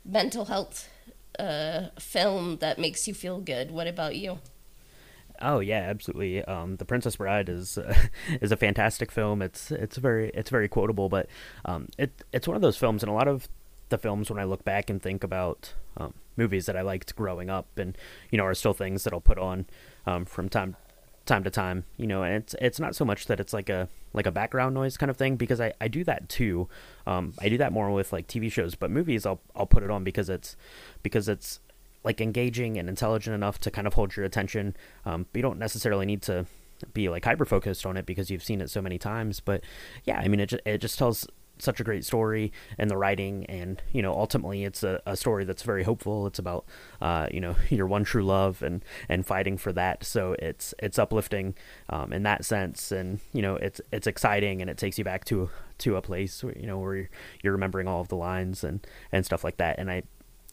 mental 0.05 0.45
health 0.45 0.89
uh, 1.39 1.87
film 1.99 2.57
that 2.57 2.79
makes 2.79 3.07
you 3.07 3.13
feel 3.13 3.39
good. 3.39 3.71
What 3.71 3.87
about 3.87 4.15
you? 4.15 4.39
Oh 5.41 5.59
yeah, 5.59 5.79
absolutely. 5.79 6.43
Um, 6.45 6.77
the 6.77 6.85
Princess 6.85 7.17
Bride 7.17 7.49
is 7.49 7.77
uh, 7.77 7.93
is 8.41 8.51
a 8.51 8.57
fantastic 8.57 9.11
film. 9.11 9.41
It's 9.41 9.71
it's 9.71 9.97
very 9.97 10.29
it's 10.33 10.49
very 10.49 10.67
quotable, 10.67 11.09
but 11.09 11.27
um, 11.65 11.89
it 11.97 12.23
it's 12.31 12.47
one 12.47 12.55
of 12.55 12.61
those 12.61 12.77
films, 12.77 13.03
and 13.03 13.09
a 13.09 13.13
lot 13.13 13.27
of 13.27 13.49
the 13.89 13.97
films 13.97 14.29
when 14.29 14.39
I 14.39 14.45
look 14.45 14.63
back 14.63 14.89
and 14.89 15.01
think 15.01 15.23
about 15.23 15.73
um, 15.97 16.13
movies 16.37 16.65
that 16.67 16.77
I 16.77 16.81
liked 16.81 17.15
growing 17.15 17.49
up, 17.49 17.67
and 17.77 17.97
you 18.31 18.37
know, 18.37 18.45
are 18.45 18.53
still 18.53 18.73
things 18.73 19.03
that 19.03 19.13
I'll 19.13 19.19
put 19.19 19.37
on 19.37 19.65
um, 20.05 20.25
from 20.25 20.47
time 20.47 20.77
time 21.25 21.43
to 21.43 21.49
time. 21.49 21.85
You 21.97 22.07
know, 22.07 22.23
and 22.23 22.35
it's 22.35 22.55
it's 22.61 22.79
not 22.79 22.95
so 22.95 23.05
much 23.05 23.25
that 23.27 23.39
it's 23.39 23.53
like 23.53 23.69
a 23.69 23.89
like 24.13 24.25
a 24.25 24.31
background 24.31 24.75
noise 24.75 24.97
kind 24.97 25.09
of 25.09 25.17
thing 25.17 25.35
because 25.35 25.59
I, 25.59 25.73
I 25.81 25.87
do 25.87 26.03
that 26.05 26.29
too. 26.29 26.69
Um, 27.05 27.33
I 27.39 27.49
do 27.49 27.57
that 27.57 27.73
more 27.73 27.91
with 27.91 28.13
like 28.13 28.27
TV 28.27 28.51
shows, 28.51 28.75
but 28.75 28.91
movies 28.91 29.25
I'll 29.25 29.41
I'll 29.55 29.65
put 29.65 29.83
it 29.83 29.91
on 29.91 30.03
because 30.03 30.29
it's 30.29 30.55
because 31.03 31.27
it's 31.27 31.59
like 32.03 32.21
engaging 32.21 32.77
and 32.77 32.87
intelligent 32.87 33.33
enough 33.33 33.59
to 33.59 33.71
kind 33.71 33.87
of 33.87 33.95
hold 33.95 34.15
your 34.15 34.25
attention. 34.25 34.75
Um, 35.05 35.25
you 35.33 35.41
don't 35.41 35.59
necessarily 35.59 36.05
need 36.05 36.21
to 36.23 36.45
be 36.93 37.09
like 37.09 37.25
hyper 37.25 37.45
focused 37.45 37.85
on 37.85 37.97
it 37.97 38.05
because 38.05 38.29
you've 38.29 38.43
seen 38.43 38.61
it 38.61 38.69
so 38.69 38.81
many 38.81 38.97
times. 38.97 39.39
But 39.39 39.61
yeah, 40.03 40.19
I 40.19 40.27
mean, 40.27 40.39
it 40.39 40.53
it 40.65 40.77
just 40.79 40.97
tells 40.97 41.27
such 41.57 41.79
a 41.79 41.83
great 41.83 42.03
story 42.03 42.51
and 42.77 42.89
the 42.89 42.97
writing 42.97 43.45
and 43.45 43.81
you 43.91 44.01
know 44.01 44.13
ultimately 44.13 44.65
it's 44.65 44.83
a, 44.83 45.01
a 45.05 45.15
story 45.15 45.45
that's 45.45 45.63
very 45.63 45.83
hopeful. 45.83 46.27
It's 46.27 46.39
about 46.39 46.65
uh, 47.01 47.27
you 47.31 47.39
know 47.39 47.55
your 47.69 47.87
one 47.87 48.03
true 48.03 48.23
love 48.23 48.61
and 48.61 48.83
and 49.09 49.25
fighting 49.25 49.57
for 49.57 49.71
that. 49.73 50.03
So 50.03 50.35
it's 50.39 50.73
it's 50.79 50.99
uplifting 50.99 51.55
um, 51.89 52.13
in 52.13 52.23
that 52.23 52.45
sense. 52.45 52.91
And 52.91 53.19
you 53.33 53.41
know 53.41 53.55
it's 53.55 53.81
it's 53.91 54.07
exciting 54.07 54.61
and 54.61 54.69
it 54.69 54.77
takes 54.77 54.97
you 54.97 55.03
back 55.03 55.25
to 55.25 55.49
to 55.77 55.95
a 55.97 56.01
place 56.01 56.43
where, 56.43 56.57
you 56.57 56.67
know 56.67 56.79
where 56.79 56.95
you're, 56.95 57.09
you're 57.43 57.53
remembering 57.53 57.87
all 57.87 58.01
of 58.01 58.07
the 58.07 58.15
lines 58.15 58.63
and 58.63 58.85
and 59.11 59.25
stuff 59.25 59.43
like 59.43 59.57
that. 59.57 59.79
And 59.79 59.91
i 59.91 60.03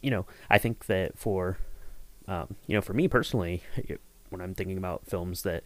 you 0.02 0.10
know, 0.10 0.26
I 0.50 0.58
think 0.58 0.86
that 0.86 1.16
for, 1.16 1.58
um, 2.28 2.56
you 2.66 2.74
know, 2.74 2.82
for 2.82 2.92
me 2.92 3.08
personally, 3.08 3.62
when 4.28 4.40
I'm 4.40 4.54
thinking 4.54 4.76
about 4.76 5.06
films 5.06 5.42
that 5.42 5.62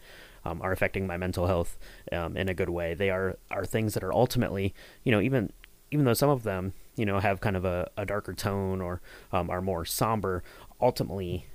um, 0.47 0.61
are 0.61 0.71
affecting 0.71 1.05
my 1.05 1.17
mental 1.17 1.47
health 1.47 1.77
um, 2.11 2.37
in 2.37 2.49
a 2.49 2.53
good 2.53 2.69
way, 2.69 2.93
they 2.93 3.09
are 3.09 3.37
are 3.51 3.65
things 3.65 3.93
that 3.93 4.03
are 4.03 4.13
ultimately, 4.13 4.73
you 5.03 5.11
know, 5.11 5.21
even 5.21 5.51
even 5.91 6.05
though 6.05 6.13
some 6.13 6.29
of 6.29 6.43
them, 6.43 6.73
you 6.95 7.05
know, 7.05 7.19
have 7.19 7.39
kind 7.39 7.55
of 7.55 7.65
a, 7.65 7.89
a 7.97 8.05
darker 8.05 8.33
tone 8.33 8.81
or 8.81 9.01
um, 9.31 9.49
are 9.49 9.61
more 9.61 9.85
somber, 9.85 10.43
ultimately. 10.81 11.45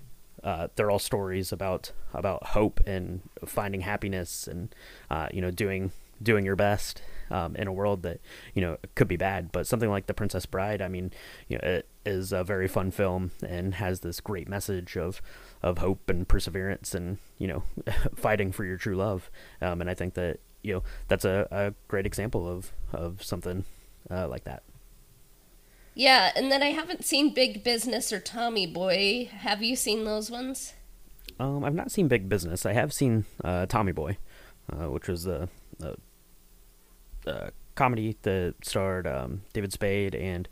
Uh, 0.42 0.66
they're 0.74 0.90
all 0.90 0.98
stories 0.98 1.52
about 1.52 1.92
about 2.12 2.48
hope 2.48 2.80
and 2.84 3.20
finding 3.46 3.82
happiness 3.82 4.48
and 4.48 4.74
uh, 5.08 5.28
you 5.32 5.40
know 5.40 5.52
doing 5.52 5.92
doing 6.20 6.44
your 6.44 6.56
best 6.56 7.00
um, 7.32 7.56
in 7.56 7.66
a 7.66 7.72
world 7.72 8.02
that 8.02 8.20
you 8.54 8.62
know 8.62 8.76
could 8.94 9.08
be 9.08 9.16
bad. 9.16 9.50
But 9.50 9.66
something 9.66 9.90
like 9.90 10.06
The 10.06 10.14
Princess 10.14 10.46
Bride, 10.46 10.80
I 10.80 10.88
mean, 10.88 11.12
you 11.48 11.58
know, 11.58 11.66
it 11.66 11.88
is 12.04 12.32
a 12.32 12.44
very 12.44 12.68
fun 12.68 12.90
film 12.90 13.32
and 13.44 13.74
has 13.74 14.00
this 14.00 14.20
great 14.20 14.48
message 14.48 14.96
of 14.96 15.20
of 15.62 15.78
hope 15.78 16.08
and 16.08 16.28
perseverance 16.28 16.94
and 16.94 17.18
you 17.38 17.48
know 17.48 17.62
fighting 18.14 18.52
for 18.52 18.64
your 18.64 18.76
true 18.76 18.96
love. 18.96 19.30
Um, 19.60 19.80
and 19.80 19.90
I 19.90 19.94
think 19.94 20.14
that 20.14 20.38
you 20.62 20.74
know 20.74 20.82
that's 21.08 21.24
a, 21.24 21.48
a 21.50 21.74
great 21.88 22.06
example 22.06 22.48
of 22.48 22.72
of 22.92 23.22
something 23.24 23.64
uh, 24.10 24.28
like 24.28 24.44
that. 24.44 24.62
Yeah, 25.94 26.32
and 26.34 26.50
then 26.50 26.62
I 26.62 26.68
haven't 26.68 27.04
seen 27.04 27.34
Big 27.34 27.62
Business 27.62 28.12
or 28.12 28.20
Tommy 28.20 28.66
Boy. 28.66 29.28
Have 29.30 29.62
you 29.62 29.76
seen 29.76 30.04
those 30.04 30.30
ones? 30.30 30.72
Um, 31.38 31.64
I've 31.64 31.74
not 31.74 31.90
seen 31.90 32.08
Big 32.08 32.28
Business. 32.30 32.64
I 32.64 32.72
have 32.72 32.94
seen 32.94 33.26
uh, 33.44 33.66
Tommy 33.66 33.92
Boy, 33.92 34.16
uh, 34.72 34.90
which 34.90 35.06
was 35.06 35.24
the, 35.24 35.50
the 35.78 35.96
uh, 37.26 37.50
comedy 37.74 38.16
that 38.22 38.54
starred 38.62 39.06
um, 39.06 39.42
David 39.52 39.72
Spade 39.72 40.14
and 40.14 40.48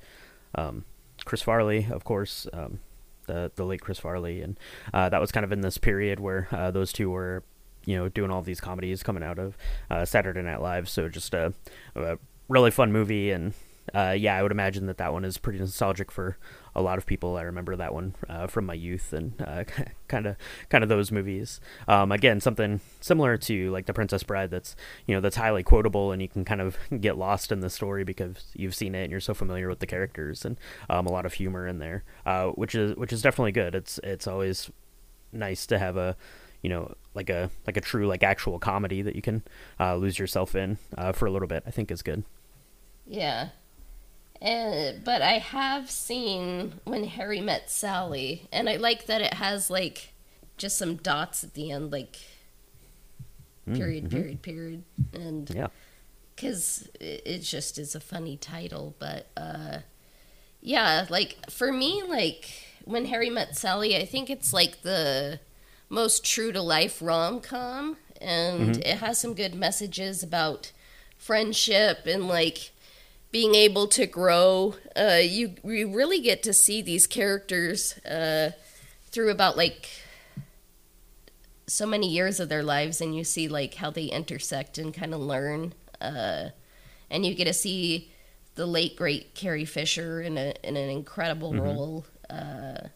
um, 0.54 0.84
Chris 1.24 1.42
Farley, 1.42 1.86
of 1.90 2.04
course, 2.04 2.46
um, 2.52 2.80
the 3.26 3.50
the 3.54 3.64
late 3.64 3.80
Chris 3.80 3.98
Farley, 3.98 4.42
and 4.42 4.58
uh, 4.92 5.08
that 5.08 5.20
was 5.20 5.30
kind 5.32 5.44
of 5.44 5.52
in 5.52 5.60
this 5.60 5.78
period 5.78 6.20
where 6.20 6.48
uh, 6.50 6.70
those 6.70 6.92
two 6.92 7.10
were, 7.10 7.42
you 7.84 7.96
know, 7.96 8.08
doing 8.08 8.30
all 8.30 8.42
these 8.42 8.60
comedies 8.60 9.02
coming 9.02 9.22
out 9.22 9.38
of 9.38 9.56
uh, 9.90 10.04
Saturday 10.04 10.42
Night 10.42 10.60
Live. 10.60 10.88
So 10.88 11.08
just 11.08 11.34
a, 11.34 11.52
a 11.94 12.18
really 12.48 12.70
fun 12.70 12.92
movie, 12.92 13.30
and 13.30 13.54
uh, 13.94 14.14
yeah, 14.16 14.36
I 14.36 14.42
would 14.42 14.52
imagine 14.52 14.86
that 14.86 14.98
that 14.98 15.12
one 15.12 15.24
is 15.24 15.38
pretty 15.38 15.58
nostalgic 15.58 16.10
for 16.10 16.36
a 16.74 16.82
lot 16.82 16.98
of 16.98 17.06
people. 17.06 17.36
I 17.36 17.42
remember 17.42 17.76
that 17.76 17.92
one 17.92 18.14
uh, 18.28 18.46
from 18.46 18.66
my 18.66 18.74
youth 18.74 19.12
and 19.12 19.36
kind 20.08 20.26
of 20.26 20.36
kind 20.68 20.84
of 20.84 20.88
those 20.88 21.10
movies. 21.10 21.60
Um, 21.88 22.12
again, 22.12 22.40
something 22.40 22.80
similar 23.00 23.36
to 23.38 23.70
like 23.70 23.86
The 23.86 23.94
Princess 23.94 24.22
Bride. 24.22 24.50
That's 24.50 24.76
you 25.06 25.14
know 25.14 25.20
that's 25.20 25.36
highly 25.36 25.62
quotable 25.62 26.12
and 26.12 26.22
you 26.22 26.28
can 26.28 26.44
kind 26.44 26.60
of 26.60 26.78
get 27.00 27.18
lost 27.18 27.52
in 27.52 27.60
the 27.60 27.70
story 27.70 28.04
because 28.04 28.46
you've 28.54 28.74
seen 28.74 28.94
it 28.94 29.02
and 29.02 29.10
you're 29.10 29.20
so 29.20 29.34
familiar 29.34 29.68
with 29.68 29.80
the 29.80 29.86
characters 29.86 30.44
and 30.44 30.58
um, 30.88 31.06
a 31.06 31.12
lot 31.12 31.26
of 31.26 31.34
humor 31.34 31.66
in 31.66 31.78
there, 31.78 32.04
uh, 32.26 32.48
which 32.48 32.74
is 32.74 32.96
which 32.96 33.12
is 33.12 33.22
definitely 33.22 33.52
good. 33.52 33.74
It's 33.74 33.98
it's 34.04 34.26
always 34.26 34.70
nice 35.32 35.66
to 35.66 35.78
have 35.78 35.96
a 35.96 36.16
you 36.62 36.68
know 36.68 36.94
like 37.14 37.30
a 37.30 37.50
like 37.66 37.76
a 37.76 37.80
true 37.80 38.06
like 38.06 38.22
actual 38.22 38.58
comedy 38.58 39.02
that 39.02 39.16
you 39.16 39.22
can 39.22 39.42
uh, 39.78 39.96
lose 39.96 40.18
yourself 40.18 40.54
in 40.54 40.78
uh, 40.96 41.12
for 41.12 41.26
a 41.26 41.30
little 41.30 41.48
bit. 41.48 41.64
I 41.66 41.70
think 41.70 41.90
is 41.90 42.02
good. 42.02 42.24
Yeah. 43.06 43.48
And, 44.42 45.04
but 45.04 45.20
I 45.20 45.32
have 45.38 45.90
seen 45.90 46.80
When 46.84 47.04
Harry 47.04 47.40
Met 47.40 47.70
Sally, 47.70 48.48
and 48.50 48.68
I 48.68 48.76
like 48.76 49.06
that 49.06 49.20
it 49.20 49.34
has 49.34 49.68
like 49.70 50.12
just 50.56 50.78
some 50.78 50.96
dots 50.96 51.44
at 51.44 51.54
the 51.54 51.70
end, 51.70 51.92
like 51.92 52.16
period, 53.74 54.04
Mm-hmm. 54.04 54.16
period, 54.16 54.42
period, 54.42 54.82
and 55.12 55.50
Yeah. 55.54 55.68
because 56.34 56.88
it 56.98 57.22
it 57.26 57.38
just 57.40 57.78
is 57.78 57.94
a 57.94 58.00
funny 58.00 58.36
title. 58.36 58.94
But 58.98 59.26
uh, 59.36 59.78
yeah, 60.62 61.06
like 61.10 61.50
for 61.50 61.70
me, 61.72 62.02
like 62.02 62.48
When 62.84 63.06
Harry 63.06 63.30
Met 63.30 63.56
Sally, 63.56 63.96
I 63.96 64.06
think 64.06 64.30
it's 64.30 64.52
like 64.52 64.82
the 64.82 65.40
most 65.90 66.24
true 66.24 66.50
to 66.52 66.62
life 66.62 67.02
rom 67.02 67.40
com, 67.40 67.98
and 68.20 68.78
it 68.78 68.98
has 68.98 69.18
some 69.18 69.34
good 69.34 69.54
messages 69.54 70.22
about 70.22 70.72
friendship 71.18 72.06
and 72.06 72.26
like 72.26 72.70
being 73.30 73.54
able 73.54 73.86
to 73.88 74.06
grow. 74.06 74.74
Uh, 74.96 75.20
you 75.22 75.54
you 75.64 75.94
really 75.94 76.20
get 76.20 76.42
to 76.44 76.52
see 76.52 76.82
these 76.82 77.06
characters 77.06 77.98
uh, 77.98 78.52
through 79.10 79.30
about 79.30 79.56
like 79.56 79.88
so 81.66 81.86
many 81.86 82.08
years 82.08 82.40
of 82.40 82.48
their 82.48 82.62
lives, 82.62 83.00
and 83.00 83.14
you 83.14 83.24
see 83.24 83.48
like 83.48 83.74
how 83.74 83.90
they 83.90 84.06
intersect 84.06 84.78
and 84.78 84.92
kind 84.92 85.14
of 85.14 85.20
learn. 85.20 85.74
Uh, 86.00 86.50
and 87.10 87.24
you 87.24 87.34
get 87.34 87.46
to 87.46 87.52
see 87.52 88.10
the 88.54 88.66
late 88.66 88.96
great 88.96 89.34
Carrie 89.34 89.64
Fisher 89.64 90.20
in 90.20 90.36
a 90.36 90.54
in 90.62 90.76
an 90.76 90.90
incredible 90.90 91.54
role. 91.54 92.06
Uh, 92.28 92.88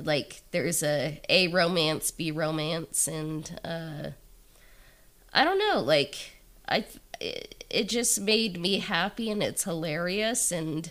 like 0.00 0.42
there's 0.52 0.82
a 0.82 1.20
a 1.28 1.48
romance, 1.48 2.10
b 2.10 2.30
romance, 2.30 3.08
and 3.08 3.58
uh, 3.64 4.10
I 5.32 5.44
don't 5.44 5.58
know. 5.58 5.80
Like 5.80 6.37
I, 6.68 6.84
it, 7.20 7.64
it 7.70 7.88
just 7.88 8.20
made 8.20 8.60
me 8.60 8.78
happy, 8.78 9.30
and 9.30 9.42
it's 9.42 9.64
hilarious. 9.64 10.52
And 10.52 10.90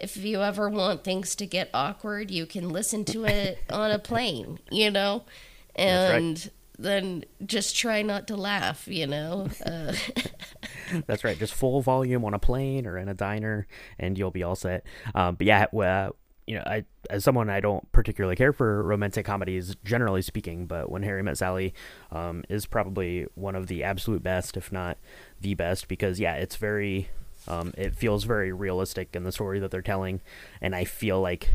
if 0.00 0.16
you 0.16 0.42
ever 0.42 0.68
want 0.68 1.04
things 1.04 1.34
to 1.36 1.46
get 1.46 1.70
awkward, 1.72 2.30
you 2.30 2.46
can 2.46 2.68
listen 2.68 3.04
to 3.06 3.24
it 3.24 3.58
on 3.70 3.90
a 3.90 3.98
plane. 3.98 4.58
You 4.70 4.90
know, 4.90 5.24
That's 5.76 6.12
right. 6.12 6.18
and 6.18 6.50
then 6.78 7.24
just 7.44 7.74
try 7.76 8.02
not 8.02 8.26
to 8.28 8.36
laugh, 8.36 8.86
you 8.86 9.06
know? 9.06 9.48
Uh, 9.64 9.94
That's 11.06 11.24
right. 11.24 11.38
Just 11.38 11.54
full 11.54 11.80
volume 11.80 12.24
on 12.24 12.34
a 12.34 12.38
plane 12.38 12.86
or 12.86 12.98
in 12.98 13.08
a 13.08 13.14
diner, 13.14 13.66
and 13.98 14.18
you'll 14.18 14.30
be 14.30 14.42
all 14.42 14.56
set. 14.56 14.84
Um, 15.14 15.36
but 15.36 15.46
yeah, 15.46 15.66
well, 15.72 16.16
you 16.46 16.54
know, 16.54 16.62
I 16.64 16.84
as 17.10 17.24
someone 17.24 17.50
I 17.50 17.60
don't 17.60 17.90
particularly 17.92 18.36
care 18.36 18.52
for 18.52 18.82
romantic 18.82 19.26
comedies, 19.26 19.76
generally 19.84 20.22
speaking. 20.22 20.66
But 20.66 20.90
when 20.90 21.02
Harry 21.02 21.22
Met 21.22 21.38
Sally 21.38 21.74
um, 22.10 22.44
is 22.48 22.66
probably 22.66 23.26
one 23.34 23.54
of 23.56 23.66
the 23.66 23.82
absolute 23.82 24.22
best, 24.22 24.56
if 24.56 24.70
not 24.70 24.98
the 25.40 25.54
best, 25.54 25.88
because 25.88 26.20
yeah, 26.20 26.34
it's 26.34 26.56
very, 26.56 27.10
um, 27.48 27.72
it 27.76 27.94
feels 27.94 28.24
very 28.24 28.52
realistic 28.52 29.14
in 29.14 29.24
the 29.24 29.32
story 29.32 29.58
that 29.58 29.70
they're 29.70 29.82
telling, 29.82 30.20
and 30.60 30.74
I 30.74 30.84
feel 30.84 31.20
like 31.20 31.50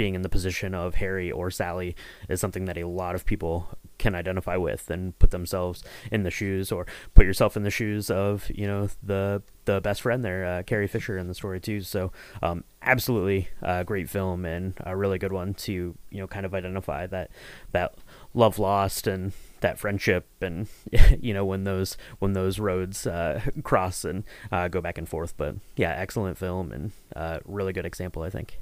being 0.00 0.14
in 0.14 0.22
the 0.22 0.30
position 0.30 0.74
of 0.74 0.94
Harry 0.94 1.30
or 1.30 1.50
Sally 1.50 1.94
is 2.26 2.40
something 2.40 2.64
that 2.64 2.78
a 2.78 2.84
lot 2.84 3.14
of 3.14 3.26
people 3.26 3.68
can 3.98 4.14
identify 4.14 4.56
with 4.56 4.88
and 4.88 5.18
put 5.18 5.30
themselves 5.30 5.84
in 6.10 6.22
the 6.22 6.30
shoes 6.30 6.72
or 6.72 6.86
put 7.12 7.26
yourself 7.26 7.54
in 7.54 7.64
the 7.64 7.70
shoes 7.70 8.10
of 8.10 8.50
you 8.54 8.66
know 8.66 8.88
the 9.02 9.42
the 9.66 9.78
best 9.82 10.00
friend 10.00 10.24
there 10.24 10.46
uh, 10.46 10.62
Carrie 10.62 10.86
Fisher 10.86 11.18
in 11.18 11.28
the 11.28 11.34
story 11.34 11.60
too. 11.60 11.82
So 11.82 12.12
um, 12.42 12.64
absolutely 12.80 13.50
a 13.60 13.84
great 13.84 14.08
film 14.08 14.46
and 14.46 14.72
a 14.86 14.96
really 14.96 15.18
good 15.18 15.34
one 15.34 15.52
to 15.66 15.94
you 16.08 16.18
know 16.18 16.26
kind 16.26 16.46
of 16.46 16.54
identify 16.54 17.06
that 17.08 17.30
that 17.72 17.92
love 18.32 18.58
lost 18.58 19.06
and 19.06 19.32
that 19.60 19.78
friendship 19.78 20.26
and 20.40 20.66
you 21.20 21.34
know 21.34 21.44
when 21.44 21.64
those 21.64 21.98
when 22.20 22.32
those 22.32 22.58
roads 22.58 23.06
uh, 23.06 23.42
cross 23.64 24.06
and 24.06 24.24
uh, 24.50 24.66
go 24.68 24.80
back 24.80 24.96
and 24.96 25.10
forth. 25.10 25.34
But 25.36 25.56
yeah 25.76 25.90
excellent 25.90 26.38
film 26.38 26.72
and 26.72 26.92
uh, 27.14 27.40
really 27.44 27.74
good 27.74 27.84
example 27.84 28.22
I 28.22 28.30
think. 28.30 28.58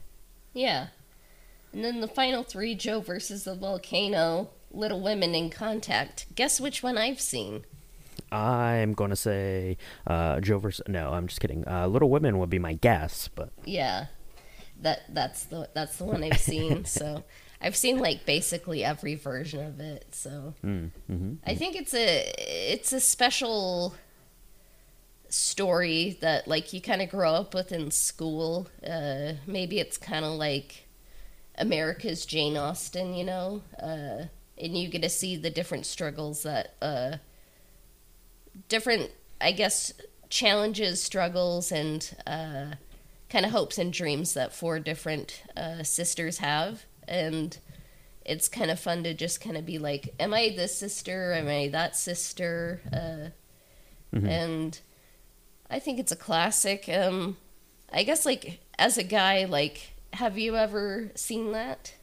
Yeah 0.53 0.88
and 1.73 1.85
then 1.85 2.01
the 2.01 2.09
final 2.09 2.43
three 2.43 2.75
Joe 2.75 3.01
versus 3.01 3.45
the 3.45 3.55
volcano, 3.55 4.51
Little 4.71 5.01
Women 5.01 5.35
in 5.35 5.51
Contact. 5.51 6.27
Guess 6.35 6.61
which 6.61 6.83
one 6.83 6.99
I've 6.99 7.21
seen? 7.21 7.65
I'm 8.31 8.93
going 8.93 9.11
to 9.11 9.17
say 9.17 9.79
uh, 10.07 10.41
Joe 10.41 10.59
versus. 10.59 10.85
No, 10.89 11.13
I'm 11.13 11.29
just 11.29 11.41
kidding. 11.41 11.67
Uh, 11.67 11.87
Little 11.87 12.11
Women 12.11 12.39
would 12.39 12.51
be 12.51 12.59
my 12.59 12.75
guess, 12.75 13.29
but 13.35 13.51
yeah, 13.65 14.07
that 14.81 15.03
that's 15.15 15.45
the 15.45 15.69
that's 15.75 15.97
the 15.97 16.05
one 16.05 16.23
I've 16.23 16.39
seen. 16.39 16.85
so 16.85 17.25
I've 17.61 17.77
seen 17.77 17.99
like 17.99 18.27
basically 18.27 18.85
every 18.85 19.15
version 19.15 19.65
of 19.65 19.81
it. 19.81 20.15
So 20.15 20.55
mm, 20.65 20.91
mm-hmm, 21.11 21.35
I 21.47 21.55
think 21.55 21.77
it's 21.77 21.95
a 21.95 22.33
it's 22.37 22.93
a 22.93 23.01
special 23.01 23.95
story 25.31 26.19
that 26.21 26.49
like 26.49 26.73
you 26.73 26.81
kind 26.81 27.03
of 27.03 27.11
grow 27.11 27.33
up 27.33 27.55
with 27.55 27.73
in 27.73 27.91
school. 27.91 28.69
Uh, 28.87 29.35
maybe 29.47 29.79
it's 29.79 29.97
kind 29.97 30.25
of 30.25 30.33
like 30.33 30.88
America's 31.59 32.25
Jane 32.25 32.57
Austen, 32.57 33.14
you 33.14 33.25
know, 33.25 33.62
uh, 33.83 34.27
and 34.57 34.77
you 34.77 34.88
get 34.88 35.03
to 35.03 35.09
see 35.09 35.37
the 35.37 35.51
different 35.51 35.87
struggles 35.87 36.42
that, 36.44 36.75
uh, 36.81 37.16
different, 38.68 39.11
I 39.40 39.53
guess, 39.53 39.92
challenges, 40.31 41.03
struggles, 41.03 41.71
and 41.71 42.16
uh, 42.27 42.77
kind 43.29 43.44
of 43.44 43.53
hopes 43.53 43.79
and 43.79 43.92
dreams 43.92 44.35
that 44.35 44.55
four 44.55 44.79
different 44.79 45.42
uh, 45.57 45.83
sisters 45.83 46.38
have. 46.38 46.85
And 47.07 47.57
it's 48.25 48.49
kind 48.49 48.71
of 48.71 48.79
fun 48.79 49.03
to 49.05 49.14
just 49.14 49.40
kind 49.40 49.57
of 49.57 49.64
be 49.64 49.79
like, 49.79 50.14
am 50.21 50.35
I 50.35 50.53
this 50.55 50.77
sister? 50.77 51.33
Am 51.33 51.49
I 51.49 51.68
that 51.68 51.97
sister? 51.97 52.81
Uh, 52.92 54.16
mm-hmm. 54.16 54.27
And 54.27 54.81
I 55.71 55.79
think 55.79 55.99
it's 55.99 56.12
a 56.12 56.16
classic. 56.16 56.88
Um, 56.88 57.37
I 57.92 58.03
guess, 58.03 58.27
like, 58.27 58.61
as 58.79 58.99
a 58.99 59.03
guy, 59.03 59.44
like, 59.44 59.94
have 60.12 60.38
you 60.38 60.57
ever 60.57 61.11
seen 61.14 61.53
that? 61.53 61.94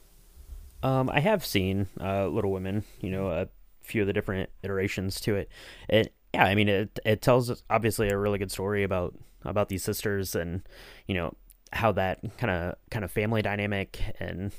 Um, 0.84 1.10
I 1.10 1.20
have 1.20 1.46
seen 1.46 1.88
uh, 2.00 2.28
Little 2.28 2.52
Women. 2.52 2.84
You 3.02 3.12
know, 3.12 3.28
a 3.30 3.48
few 3.82 4.02
of 4.02 4.08
the 4.08 4.14
different 4.14 4.50
iterations 4.64 5.20
to 5.22 5.36
it. 5.36 5.50
It, 5.90 6.14
yeah, 6.34 6.46
I 6.46 6.56
mean, 6.56 6.70
it 6.70 7.00
it 7.06 7.22
tells 7.22 7.64
obviously 7.70 8.10
a 8.10 8.18
really 8.18 8.40
good 8.40 8.52
story 8.52 8.84
about 8.84 9.16
about 9.44 9.70
these 9.70 9.84
sisters 9.84 10.36
and 10.36 10.62
you 11.08 11.16
know 11.16 11.34
how 11.74 11.92
that 11.92 12.20
kind 12.38 12.52
of 12.52 12.76
kind 12.90 13.06
of 13.06 13.12
family 13.12 13.42
dynamic 13.42 14.00
and 14.20 14.52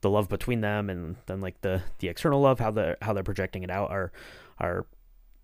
the 0.00 0.10
love 0.10 0.28
between 0.28 0.60
them 0.60 0.88
and 0.88 1.16
then 1.26 1.40
like 1.40 1.60
the 1.62 1.82
the 1.98 2.08
external 2.08 2.40
love 2.40 2.60
how 2.60 2.70
the 2.70 2.96
how 3.02 3.12
they're 3.12 3.22
projecting 3.22 3.62
it 3.62 3.70
out 3.70 3.90
are 3.90 4.12
are 4.58 4.86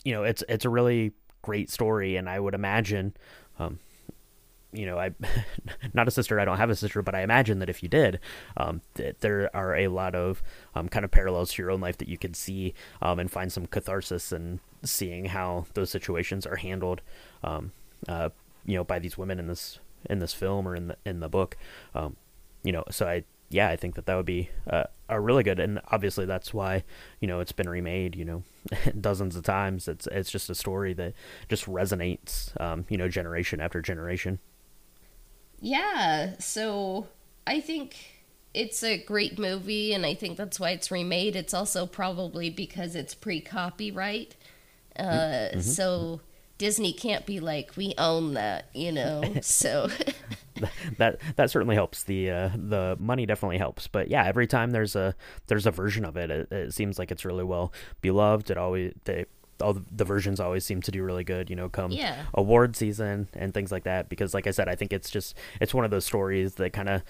you 0.04 0.12
know 0.12 0.22
it's 0.22 0.44
it's 0.48 0.64
a 0.64 0.68
really 0.68 1.12
great 1.42 1.70
story 1.70 2.16
and 2.16 2.28
I 2.28 2.38
would 2.38 2.54
imagine 2.54 3.14
um, 3.58 3.78
you 4.72 4.86
know, 4.86 4.98
I 4.98 5.10
not 5.94 6.08
a 6.08 6.10
sister. 6.10 6.38
I 6.38 6.44
don't 6.44 6.58
have 6.58 6.70
a 6.70 6.76
sister, 6.76 7.02
but 7.02 7.14
I 7.14 7.22
imagine 7.22 7.58
that 7.60 7.70
if 7.70 7.82
you 7.82 7.88
did, 7.88 8.20
um, 8.56 8.82
that 8.94 9.20
there 9.20 9.54
are 9.54 9.74
a 9.76 9.88
lot 9.88 10.14
of 10.14 10.42
um, 10.74 10.88
kind 10.88 11.04
of 11.04 11.10
parallels 11.10 11.52
to 11.52 11.62
your 11.62 11.70
own 11.70 11.80
life 11.80 11.98
that 11.98 12.08
you 12.08 12.18
could 12.18 12.36
see 12.36 12.74
um, 13.00 13.18
and 13.18 13.30
find 13.30 13.52
some 13.52 13.66
catharsis 13.66 14.32
in 14.32 14.60
seeing 14.82 15.26
how 15.26 15.66
those 15.74 15.90
situations 15.90 16.46
are 16.46 16.56
handled, 16.56 17.00
um, 17.42 17.72
uh, 18.08 18.28
you 18.64 18.76
know, 18.76 18.84
by 18.84 18.98
these 18.98 19.16
women 19.16 19.38
in 19.38 19.46
this 19.46 19.78
in 20.08 20.18
this 20.18 20.34
film 20.34 20.68
or 20.68 20.76
in 20.76 20.88
the 20.88 20.96
in 21.04 21.20
the 21.20 21.28
book, 21.28 21.56
um, 21.94 22.16
you 22.62 22.72
know. 22.72 22.84
So 22.90 23.06
I 23.08 23.24
yeah, 23.50 23.70
I 23.70 23.76
think 23.76 23.94
that 23.94 24.04
that 24.06 24.14
would 24.14 24.26
be 24.26 24.50
uh, 24.68 24.84
a 25.08 25.18
really 25.18 25.42
good, 25.42 25.58
and 25.58 25.80
obviously 25.90 26.26
that's 26.26 26.52
why 26.52 26.84
you 27.20 27.26
know 27.26 27.40
it's 27.40 27.52
been 27.52 27.68
remade, 27.68 28.14
you 28.14 28.24
know, 28.24 28.42
dozens 29.00 29.36
of 29.36 29.44
times. 29.44 29.88
It's 29.88 30.06
it's 30.08 30.30
just 30.30 30.50
a 30.50 30.54
story 30.54 30.92
that 30.94 31.14
just 31.48 31.64
resonates, 31.64 32.58
um, 32.60 32.84
you 32.88 32.98
know, 32.98 33.08
generation 33.08 33.60
after 33.60 33.80
generation. 33.80 34.38
Yeah, 35.60 36.38
so 36.38 37.08
I 37.46 37.60
think 37.60 37.96
it's 38.54 38.82
a 38.82 38.98
great 38.98 39.38
movie, 39.38 39.92
and 39.92 40.06
I 40.06 40.14
think 40.14 40.36
that's 40.36 40.58
why 40.58 40.70
it's 40.70 40.90
remade. 40.90 41.36
It's 41.36 41.54
also 41.54 41.86
probably 41.86 42.50
because 42.50 42.94
it's 42.94 43.14
pre 43.14 43.40
copyright. 43.40 44.36
Uh, 44.98 45.02
mm-hmm. 45.02 45.60
So 45.60 46.20
Disney 46.58 46.92
can't 46.92 47.24
be 47.24 47.40
like, 47.40 47.76
we 47.76 47.94
own 47.98 48.34
that, 48.34 48.66
you 48.74 48.92
know? 48.92 49.22
so. 49.42 49.88
that 50.98 51.20
that 51.36 51.50
certainly 51.50 51.76
helps 51.76 52.02
the 52.02 52.28
uh, 52.28 52.50
the 52.56 52.96
money 52.98 53.24
definitely 53.24 53.58
helps 53.58 53.86
but 53.86 54.08
yeah 54.08 54.24
every 54.24 54.44
time 54.44 54.72
there's 54.72 54.96
a 54.96 55.14
there's 55.46 55.66
a 55.66 55.70
version 55.70 56.04
of 56.04 56.16
it 56.16 56.32
it, 56.32 56.50
it 56.50 56.74
seems 56.74 56.98
like 56.98 57.12
it's 57.12 57.24
really 57.24 57.44
well 57.44 57.72
beloved 58.00 58.50
it 58.50 58.58
always 58.58 58.92
they 59.04 59.24
all 59.60 59.76
the 59.90 60.04
versions 60.04 60.40
always 60.40 60.64
seem 60.64 60.82
to 60.82 60.90
do 60.90 61.02
really 61.02 61.24
good, 61.24 61.50
you 61.50 61.56
know, 61.56 61.68
come 61.68 61.90
yeah. 61.90 62.24
award 62.34 62.76
season 62.76 63.28
and 63.34 63.52
things 63.52 63.72
like 63.72 63.84
that. 63.84 64.08
Because, 64.08 64.34
like 64.34 64.46
I 64.46 64.50
said, 64.50 64.68
I 64.68 64.74
think 64.74 64.92
it's 64.92 65.10
just 65.10 65.36
it's 65.60 65.74
one 65.74 65.84
of 65.84 65.90
those 65.90 66.04
stories 66.04 66.54
that 66.54 66.72
kind 66.72 66.88
of 66.88 67.02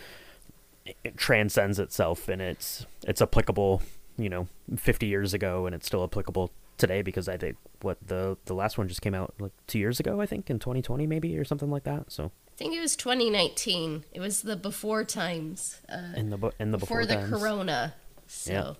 transcends 1.16 1.78
itself 1.78 2.28
and 2.28 2.40
it's 2.40 2.86
it's 3.06 3.20
applicable, 3.20 3.82
you 4.16 4.28
know, 4.28 4.48
50 4.76 5.06
years 5.06 5.34
ago 5.34 5.66
and 5.66 5.74
it's 5.74 5.86
still 5.86 6.04
applicable 6.04 6.50
today 6.78 7.02
because 7.02 7.28
I 7.28 7.36
think 7.36 7.56
what 7.82 7.98
the 8.06 8.36
the 8.46 8.54
last 8.54 8.78
one 8.78 8.88
just 8.88 9.02
came 9.02 9.14
out 9.14 9.34
like 9.38 9.52
two 9.66 9.78
years 9.78 10.00
ago, 10.00 10.20
I 10.20 10.26
think 10.26 10.48
in 10.50 10.58
2020 10.58 11.06
maybe 11.06 11.36
or 11.38 11.44
something 11.44 11.70
like 11.70 11.84
that. 11.84 12.10
So 12.10 12.26
I 12.26 12.56
think 12.56 12.74
it 12.74 12.80
was 12.80 12.96
2019. 12.96 14.04
It 14.12 14.20
was 14.20 14.42
the 14.42 14.56
before 14.56 15.04
times. 15.04 15.80
Uh, 15.88 16.16
in 16.16 16.30
the 16.30 16.52
in 16.58 16.70
the 16.70 16.78
before, 16.78 17.02
before 17.02 17.06
the 17.06 17.14
times. 17.14 17.30
Corona. 17.30 17.94
So, 18.26 18.52
yeah. 18.52 18.72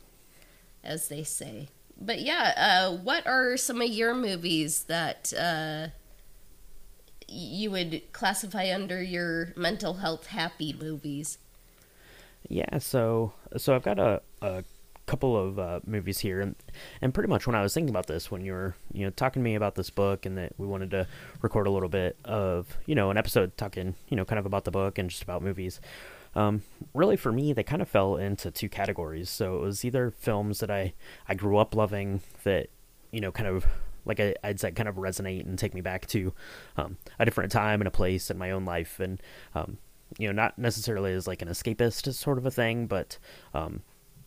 as 0.85 1.09
they 1.09 1.23
say 1.23 1.69
but 2.01 2.21
yeah, 2.21 2.55
uh, 2.57 2.97
what 2.97 3.27
are 3.27 3.57
some 3.57 3.83
of 3.83 3.89
your 3.89 4.15
movies 4.15 4.85
that 4.85 5.33
uh, 5.39 5.89
you 7.29 7.71
would 7.71 8.13
classify 8.13 8.73
under 8.73 9.03
your 9.03 9.53
mental 9.57 9.95
health 9.95 10.29
happy 10.29 10.75
movies? 10.79 11.39
Yeah, 12.49 12.79
so 12.79 13.33
so 13.57 13.75
I've 13.75 13.83
got 13.83 13.99
a, 13.99 14.23
a 14.41 14.65
couple 15.07 15.37
of 15.37 15.59
uh, 15.59 15.81
movies 15.85 16.21
here, 16.21 16.41
and 16.41 16.55
and 17.03 17.13
pretty 17.13 17.29
much 17.29 17.47
when 17.47 17.57
I 17.57 17.63
was 17.63 17.75
thinking 17.75 17.91
about 17.91 18.07
this, 18.07 18.31
when 18.31 18.45
you 18.45 18.53
were 18.53 18.77
you 18.93 19.05
know 19.05 19.11
talking 19.11 19.43
to 19.43 19.45
me 19.45 19.57
about 19.57 19.75
this 19.75 19.91
book, 19.91 20.25
and 20.25 20.39
that 20.39 20.53
we 20.57 20.67
wanted 20.67 20.93
to 20.93 21.09
record 21.43 21.67
a 21.67 21.71
little 21.71 21.89
bit 21.89 22.17
of 22.25 22.79
you 22.87 22.95
know 22.95 23.11
an 23.11 23.17
episode 23.17 23.57
talking 23.57 23.97
you 24.09 24.17
know 24.17 24.25
kind 24.25 24.39
of 24.39 24.47
about 24.47 24.65
the 24.65 24.71
book 24.71 24.99
and 24.99 25.11
just 25.11 25.23
about 25.23 25.43
movies. 25.43 25.81
Um, 26.35 26.63
really, 26.95 27.17
for 27.17 27.33
me, 27.33 27.53
they 27.53 27.63
kind 27.63 27.83
of 27.83 27.89
fell 27.89 28.17
into 28.17 28.51
two 28.51 28.69
categories. 28.69 29.31
So 29.31 29.57
it 29.57 29.61
was 29.61 29.85
either 29.85 30.11
films 30.11 30.61
that 30.61 30.71
I, 30.71 30.95
I 31.29 31.35
grew 31.35 31.57
up 31.59 31.75
loving 31.75 32.21
that, 32.45 32.69
you 33.11 33.21
know, 33.21 33.33
kind 33.33 33.49
of 33.49 33.67
like 34.05 34.21
I, 34.21 34.35
would 34.45 34.61
say 34.61 34.71
kind 34.73 34.89
of 34.89 34.97
resonate 34.97 35.45
and 35.45 35.59
take 35.59 35.75
me 35.75 35.81
back 35.81 36.07
to 36.09 36.33
um, 36.77 36.97
a 37.19 37.25
different 37.25 37.53
time 37.53 37.81
and 37.81 37.89
a 37.89 37.93
place 37.93 38.31
in 38.31 38.39
my 38.39 38.51
own 38.51 38.65
life. 38.65 39.01
And, 39.01 39.21
um, 39.55 39.79
you 40.19 40.27
know, 40.27 40.33
not 40.33 40.59
necessarily 40.59 41.13
as 41.13 41.27
like 41.27 41.43
an 41.43 41.49
escapist 41.49 42.13
sort 42.15 42.39
of 42.39 42.47
a 42.47 42.51
thing, 42.51 42.87
but, 42.87 43.19
um, 43.55 43.83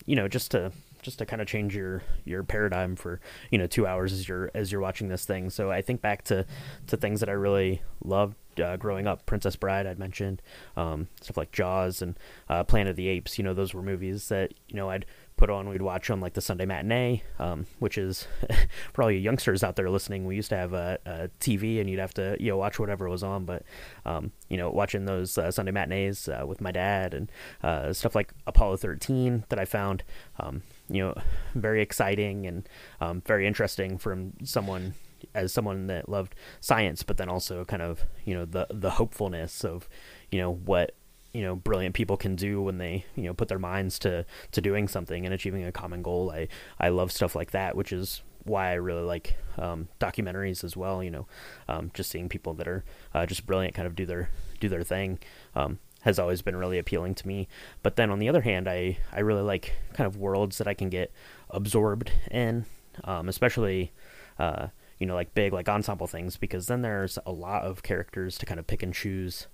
you 0.05 0.15
know, 0.15 0.27
just 0.27 0.51
to 0.51 0.71
just 1.01 1.17
to 1.17 1.25
kind 1.25 1.41
of 1.41 1.47
change 1.47 1.75
your 1.75 2.03
your 2.25 2.43
paradigm 2.43 2.95
for 2.95 3.19
you 3.49 3.57
know 3.57 3.67
two 3.67 3.87
hours 3.87 4.13
as 4.13 4.27
you're 4.27 4.51
as 4.53 4.71
you're 4.71 4.81
watching 4.81 5.07
this 5.07 5.25
thing. 5.25 5.49
So 5.49 5.71
I 5.71 5.81
think 5.81 6.01
back 6.01 6.23
to 6.25 6.45
to 6.87 6.97
things 6.97 7.19
that 7.19 7.29
I 7.29 7.33
really 7.33 7.81
loved 8.03 8.35
uh, 8.59 8.77
growing 8.77 9.07
up. 9.07 9.25
Princess 9.25 9.55
Bride 9.55 9.87
I'd 9.87 9.99
mentioned, 9.99 10.41
um, 10.75 11.07
stuff 11.21 11.37
like 11.37 11.51
Jaws 11.51 12.01
and 12.01 12.17
uh, 12.49 12.63
Planet 12.63 12.91
of 12.91 12.95
the 12.95 13.07
Apes. 13.07 13.37
You 13.37 13.43
know 13.43 13.53
those 13.53 13.73
were 13.73 13.81
movies 13.81 14.29
that 14.29 14.53
you 14.67 14.75
know 14.75 14.89
I'd 14.89 15.05
put 15.37 15.49
on. 15.49 15.67
We'd 15.67 15.81
watch 15.81 16.09
on 16.09 16.21
like 16.21 16.33
the 16.33 16.41
Sunday 16.41 16.65
matinee, 16.65 17.23
um, 17.39 17.65
which 17.79 17.97
is 17.97 18.27
for 18.93 19.03
all 19.03 19.11
you 19.11 19.17
youngsters 19.17 19.63
out 19.63 19.75
there 19.75 19.89
listening. 19.89 20.25
We 20.25 20.35
used 20.35 20.49
to 20.49 20.55
have 20.55 20.73
a, 20.73 20.99
a, 21.05 21.29
TV, 21.39 21.81
and 21.81 21.89
you'd 21.89 21.99
have 21.99 22.13
to 22.15 22.37
you 22.39 22.51
know 22.51 22.57
watch 22.57 22.79
whatever 22.79 23.09
was 23.09 23.23
on. 23.23 23.45
But 23.45 23.63
um, 24.05 24.31
you 24.49 24.57
know, 24.57 24.69
watching 24.69 25.05
those 25.05 25.37
uh, 25.37 25.51
Sunday 25.51 25.71
matinees 25.71 26.29
uh, 26.29 26.45
with 26.45 26.61
my 26.61 26.71
dad 26.71 27.13
and 27.13 27.31
uh, 27.63 27.91
stuff 27.93 28.15
like 28.15 28.33
Apollo 28.45 28.77
13 28.77 29.45
that 29.49 29.59
I 29.59 29.65
found 29.65 30.03
um, 30.39 30.61
you 30.89 31.03
know 31.03 31.15
very 31.55 31.81
exciting 31.81 32.45
and 32.45 32.69
um, 32.99 33.21
very 33.25 33.47
interesting 33.47 33.97
from 33.97 34.33
someone 34.43 34.93
as 35.33 35.53
someone 35.53 35.87
that 35.87 36.09
loved 36.09 36.35
science, 36.59 37.03
but 37.03 37.17
then 37.17 37.29
also 37.29 37.65
kind 37.65 37.81
of 37.81 38.05
you 38.25 38.33
know 38.33 38.45
the 38.45 38.67
the 38.69 38.91
hopefulness 38.91 39.63
of 39.63 39.87
you 40.31 40.39
know 40.39 40.53
what 40.53 40.95
you 41.33 41.41
know 41.41 41.55
brilliant 41.55 41.95
people 41.95 42.17
can 42.17 42.35
do 42.35 42.61
when 42.61 42.77
they 42.77 43.05
you 43.15 43.23
know 43.23 43.33
put 43.33 43.47
their 43.47 43.59
minds 43.59 43.97
to 43.99 44.25
to 44.51 44.61
doing 44.61 44.87
something 44.87 45.25
and 45.25 45.33
achieving 45.33 45.63
a 45.63 45.71
common 45.71 46.01
goal. 46.01 46.31
I 46.31 46.47
I 46.79 46.89
love 46.89 47.11
stuff 47.11 47.35
like 47.35 47.51
that, 47.51 47.75
which 47.75 47.91
is 47.91 48.21
why 48.43 48.71
I 48.71 48.73
really 48.73 49.03
like 49.03 49.37
um, 49.57 49.87
documentaries 49.99 50.63
as 50.63 50.75
well. 50.75 51.03
You 51.03 51.11
know, 51.11 51.27
um, 51.67 51.91
just 51.93 52.09
seeing 52.09 52.29
people 52.29 52.53
that 52.55 52.67
are 52.67 52.83
uh, 53.13 53.25
just 53.25 53.45
brilliant 53.45 53.75
kind 53.75 53.87
of 53.87 53.95
do 53.95 54.05
their 54.05 54.29
do 54.59 54.69
their 54.69 54.83
thing 54.83 55.19
um, 55.55 55.79
has 56.01 56.19
always 56.19 56.41
been 56.41 56.55
really 56.55 56.77
appealing 56.77 57.15
to 57.15 57.27
me. 57.27 57.47
But 57.83 57.95
then 57.95 58.09
on 58.09 58.19
the 58.19 58.29
other 58.29 58.41
hand, 58.41 58.67
I 58.67 58.97
I 59.11 59.19
really 59.19 59.43
like 59.43 59.73
kind 59.93 60.07
of 60.07 60.17
worlds 60.17 60.57
that 60.57 60.67
I 60.67 60.73
can 60.73 60.89
get 60.89 61.11
absorbed 61.49 62.11
in, 62.29 62.65
um, 63.03 63.29
especially. 63.29 63.91
Uh, 64.39 64.67
you 65.01 65.07
know, 65.07 65.15
like 65.15 65.33
big, 65.33 65.51
like 65.51 65.67
ensemble 65.67 66.05
things, 66.05 66.37
because 66.37 66.67
then 66.67 66.83
there's 66.83 67.17
a 67.25 67.31
lot 67.31 67.63
of 67.63 67.81
characters 67.81 68.37
to 68.37 68.45
kind 68.45 68.59
of 68.59 68.67
pick 68.67 68.83
and 68.83 68.93
choose, 68.93 69.47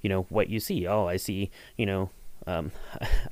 you 0.00 0.08
know, 0.08 0.22
what 0.30 0.48
you 0.48 0.58
see. 0.58 0.86
Oh, 0.86 1.06
I 1.06 1.18
see, 1.18 1.50
you 1.76 1.84
know, 1.84 2.08
um, 2.46 2.72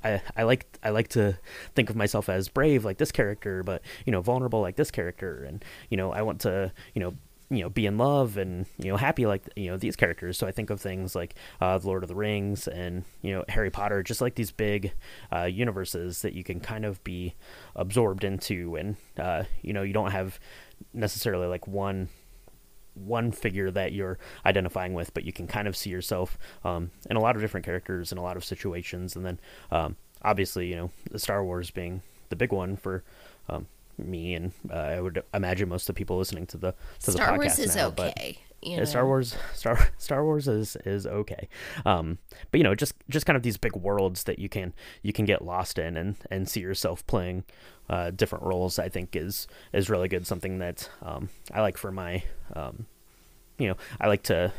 I 0.04 0.20
I 0.37 0.42
like 0.42 0.66
I 0.82 0.90
like 0.90 1.08
to 1.08 1.38
think 1.74 1.88
of 1.88 1.96
myself 1.96 2.28
as 2.28 2.48
brave 2.48 2.85
like 2.85 2.98
this 2.98 3.11
character, 3.11 3.62
but 3.62 3.82
you 4.04 4.12
know 4.12 4.20
vulnerable 4.20 4.61
like 4.61 4.76
this 4.76 4.90
character, 4.90 5.44
and 5.44 5.64
you 5.88 5.96
know 5.96 6.12
I 6.12 6.20
want 6.22 6.42
to 6.42 6.72
you 6.94 7.00
know 7.00 7.14
you 7.50 7.61
know 7.61 7.68
be 7.68 7.85
in 7.85 7.98
love 7.98 8.38
and 8.38 8.66
you 8.78 8.90
know 8.90 8.96
happy 8.96 9.26
like 9.26 9.42
you 9.56 9.70
know 9.70 9.76
these 9.76 9.96
characters. 9.96 10.38
So 10.38 10.46
I 10.46 10.52
think 10.52 10.70
of 10.70 10.80
things 10.80 11.14
like 11.14 11.35
uh, 11.61 11.78
the 11.78 11.87
Lord 11.87 12.02
of 12.02 12.08
the 12.08 12.14
Rings 12.14 12.66
and 12.66 13.04
you 13.20 13.35
know 13.35 13.44
Harry 13.48 13.70
Potter, 13.70 14.02
just 14.02 14.20
like 14.20 14.35
these 14.35 14.50
big 14.50 14.92
uh, 15.30 15.44
universes 15.44 16.22
that 16.22 16.32
you 16.32 16.42
can 16.44 16.61
kind 16.61 16.85
of 16.85 17.02
be 17.04 17.35
absorbed 17.76 18.24
into, 18.24 18.76
and 18.76 18.96
uh, 19.18 19.44
you 19.61 19.72
know 19.72 19.82
you 19.82 19.92
don't 19.92 20.12
have 20.12 20.40
necessarily 20.92 21.47
like 21.47 21.66
one 21.66 22.09
one 22.95 23.33
figure 23.33 23.71
that 23.71 23.92
you're 23.92 24.18
identifying 24.45 24.92
with, 24.92 25.14
but 25.14 25.25
you 25.25 25.33
can 25.33 25.47
kind 25.47 25.66
of 25.66 25.75
see 25.75 25.88
yourself 25.88 26.38
um, 26.62 26.90
in 27.09 27.16
a 27.16 27.21
lot 27.21 27.37
of 27.37 27.42
different 27.42 27.64
characters 27.64 28.12
in 28.12 28.18
a 28.18 28.23
lot 28.23 28.37
of 28.37 28.45
situations. 28.45 29.16
And 29.16 29.25
then 29.25 29.40
um, 29.71 29.97
obviously, 30.23 30.66
you 30.66 30.77
know, 30.77 30.90
the 31.11 31.18
Star 31.18 31.42
Wars 31.45 31.71
being 31.71 32.03
the 32.29 32.37
big 32.37 32.53
one 32.53 32.77
for 32.77 33.03
um, 33.49 33.66
me, 34.07 34.35
and 34.35 34.53
uh, 34.71 34.75
I 34.75 35.01
would 35.01 35.23
imagine 35.35 35.69
most 35.69 35.88
of 35.88 35.95
the 35.95 35.99
people 35.99 36.19
listening 36.19 36.47
to 36.47 36.57
the 36.57 36.75
to 37.01 37.12
Star 37.12 37.27
the 37.27 37.33
podcast 37.33 37.37
Wars 37.38 37.59
is 37.59 37.77
now. 37.77 37.95
okay. 37.99 38.38
You 38.62 38.77
yeah, 38.77 38.85
Star? 38.85 39.05
Wars, 39.05 39.37
Star 39.55 39.88
Star 39.99 40.25
Wars 40.25 40.47
is 40.47 40.77
is 40.85 41.07
okay, 41.07 41.49
um, 41.85 42.19
but 42.51 42.59
you 42.59 42.65
know, 42.65 42.75
just 42.75 42.95
just 43.09 43.27
kind 43.27 43.37
of 43.37 43.43
these 43.43 43.57
big 43.57 43.75
worlds 43.75 44.25
that 44.25 44.38
you 44.38 44.49
can 44.49 44.73
you 45.03 45.12
can 45.12 45.25
get 45.25 45.45
lost 45.45 45.79
in 45.79 45.97
and 45.97 46.17
and 46.31 46.49
see 46.49 46.61
yourself 46.61 47.05
playing 47.07 47.45
uh, 47.91 48.11
different 48.11 48.45
roles. 48.45 48.79
I 48.79 48.88
think 48.88 49.17
is 49.17 49.49
is 49.73 49.91
really 49.91 50.09
good. 50.09 50.27
Something 50.27 50.59
that 50.59 50.88
um, 51.03 51.29
I 51.53 51.61
like 51.61 51.77
for 51.77 51.91
my 51.91 52.23
um, 52.55 52.87
you 53.59 53.69
know, 53.69 53.77
I 54.01 54.09
like 54.09 54.23
to 54.25 54.53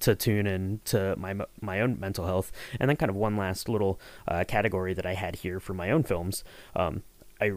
to 0.00 0.14
tune 0.14 0.46
in 0.46 0.80
to 0.86 1.16
my 1.16 1.34
my 1.60 1.80
own 1.80 1.98
mental 1.98 2.26
health, 2.26 2.52
and 2.78 2.88
then 2.88 2.96
kind 2.96 3.10
of 3.10 3.16
one 3.16 3.36
last 3.36 3.68
little 3.68 4.00
uh, 4.26 4.44
category 4.46 4.94
that 4.94 5.06
I 5.06 5.14
had 5.14 5.36
here 5.36 5.60
for 5.60 5.74
my 5.74 5.90
own 5.90 6.02
films. 6.02 6.44
Um, 6.76 7.02
I 7.40 7.52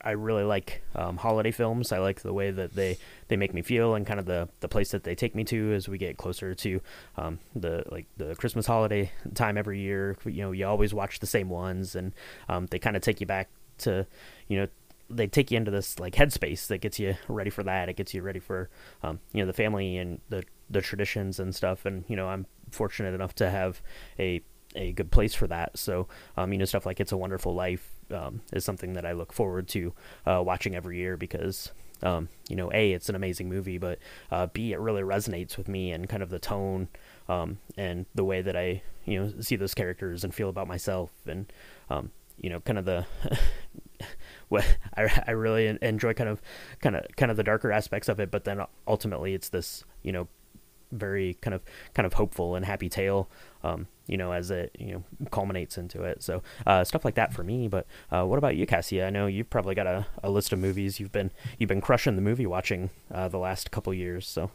I 0.00 0.10
really 0.12 0.44
like 0.44 0.82
um, 0.94 1.16
holiday 1.16 1.50
films. 1.50 1.92
I 1.92 1.98
like 1.98 2.20
the 2.20 2.32
way 2.32 2.50
that 2.50 2.74
they, 2.74 2.98
they 3.28 3.36
make 3.36 3.54
me 3.54 3.62
feel 3.62 3.94
and 3.94 4.06
kind 4.06 4.20
of 4.20 4.26
the, 4.26 4.48
the 4.60 4.68
place 4.68 4.90
that 4.90 5.04
they 5.04 5.14
take 5.14 5.34
me 5.34 5.44
to 5.44 5.72
as 5.72 5.88
we 5.88 5.98
get 5.98 6.16
closer 6.16 6.54
to 6.54 6.80
um, 7.16 7.38
the 7.54 7.84
like 7.90 8.06
the 8.16 8.34
Christmas 8.34 8.66
holiday 8.66 9.10
time 9.34 9.56
every 9.56 9.80
year. 9.80 10.16
You 10.24 10.42
know, 10.42 10.52
you 10.52 10.66
always 10.66 10.92
watch 10.92 11.20
the 11.20 11.26
same 11.26 11.48
ones, 11.48 11.94
and 11.94 12.12
um, 12.48 12.66
they 12.66 12.78
kind 12.78 12.96
of 12.96 13.02
take 13.02 13.20
you 13.20 13.26
back 13.26 13.48
to 13.78 14.06
you 14.48 14.58
know 14.58 14.68
they 15.10 15.26
take 15.26 15.50
you 15.50 15.56
into 15.56 15.70
this 15.70 15.98
like 15.98 16.14
headspace 16.14 16.66
that 16.68 16.78
gets 16.78 16.98
you 16.98 17.16
ready 17.28 17.50
for 17.50 17.62
that. 17.62 17.88
It 17.88 17.96
gets 17.96 18.14
you 18.14 18.22
ready 18.22 18.40
for 18.40 18.68
um, 19.02 19.20
you 19.32 19.40
know 19.40 19.46
the 19.46 19.52
family 19.52 19.96
and 19.96 20.20
the 20.28 20.44
the 20.70 20.80
traditions 20.80 21.38
and 21.38 21.54
stuff. 21.54 21.84
And 21.84 22.04
you 22.08 22.16
know, 22.16 22.28
I'm 22.28 22.46
fortunate 22.70 23.14
enough 23.14 23.34
to 23.36 23.50
have 23.50 23.82
a 24.18 24.42
a 24.74 24.92
good 24.92 25.10
place 25.10 25.34
for 25.34 25.46
that. 25.46 25.78
So, 25.78 26.08
um, 26.36 26.52
you 26.52 26.58
know, 26.58 26.64
stuff 26.64 26.86
like 26.86 27.00
It's 27.00 27.12
a 27.12 27.16
Wonderful 27.16 27.54
Life 27.54 27.90
um, 28.10 28.40
is 28.52 28.64
something 28.64 28.94
that 28.94 29.06
I 29.06 29.12
look 29.12 29.32
forward 29.32 29.68
to 29.68 29.92
uh, 30.26 30.42
watching 30.44 30.74
every 30.74 30.98
year 30.98 31.16
because, 31.16 31.72
um, 32.02 32.28
you 32.48 32.56
know, 32.56 32.70
A, 32.72 32.92
it's 32.92 33.08
an 33.08 33.14
amazing 33.14 33.48
movie, 33.48 33.78
but 33.78 33.98
uh, 34.30 34.46
B, 34.46 34.72
it 34.72 34.80
really 34.80 35.02
resonates 35.02 35.56
with 35.56 35.68
me 35.68 35.92
and 35.92 36.08
kind 36.08 36.22
of 36.22 36.30
the 36.30 36.38
tone 36.38 36.88
um, 37.28 37.58
and 37.76 38.06
the 38.14 38.24
way 38.24 38.42
that 38.42 38.56
I, 38.56 38.82
you 39.04 39.20
know, 39.20 39.32
see 39.40 39.56
those 39.56 39.74
characters 39.74 40.24
and 40.24 40.34
feel 40.34 40.48
about 40.48 40.68
myself 40.68 41.10
and, 41.26 41.52
um, 41.90 42.10
you 42.38 42.50
know, 42.50 42.60
kind 42.60 42.78
of 42.78 42.84
the. 42.84 43.06
I, 44.96 45.22
I 45.28 45.30
really 45.30 45.78
enjoy 45.80 46.12
kind 46.12 46.28
of 46.28 46.42
kind 46.80 46.96
of 46.96 47.06
kind 47.16 47.30
of 47.30 47.36
the 47.36 47.44
darker 47.44 47.72
aspects 47.72 48.08
of 48.08 48.20
it 48.20 48.30
but 48.30 48.44
then 48.44 48.60
ultimately 48.86 49.32
it's 49.32 49.48
this 49.48 49.84
you 50.02 50.12
know 50.12 50.28
very 50.92 51.34
kind 51.40 51.54
of 51.54 51.62
kind 51.94 52.06
of 52.06 52.12
hopeful 52.14 52.54
and 52.54 52.64
happy 52.64 52.88
tale 52.88 53.28
um, 53.64 53.86
you 54.06 54.16
know 54.16 54.32
as 54.32 54.50
it 54.50 54.74
you 54.78 54.92
know 54.92 55.26
culminates 55.30 55.78
into 55.78 56.02
it. 56.02 56.22
So 56.22 56.42
uh, 56.66 56.84
stuff 56.84 57.04
like 57.04 57.14
that 57.16 57.32
for 57.32 57.42
me 57.42 57.68
but 57.68 57.86
uh, 58.10 58.24
what 58.24 58.38
about 58.38 58.56
you 58.56 58.66
cassia 58.66 59.06
i 59.06 59.10
know 59.10 59.26
you've 59.26 59.50
probably 59.50 59.74
got 59.74 59.86
a, 59.86 60.06
a 60.22 60.30
list 60.30 60.52
of 60.52 60.58
movies 60.58 61.00
you've 61.00 61.12
been 61.12 61.30
you've 61.58 61.68
been 61.68 61.80
crushing 61.80 62.16
the 62.16 62.22
movie 62.22 62.46
watching 62.46 62.90
uh, 63.12 63.28
the 63.28 63.38
last 63.38 63.70
couple 63.70 63.92
years 63.92 64.28
so. 64.28 64.50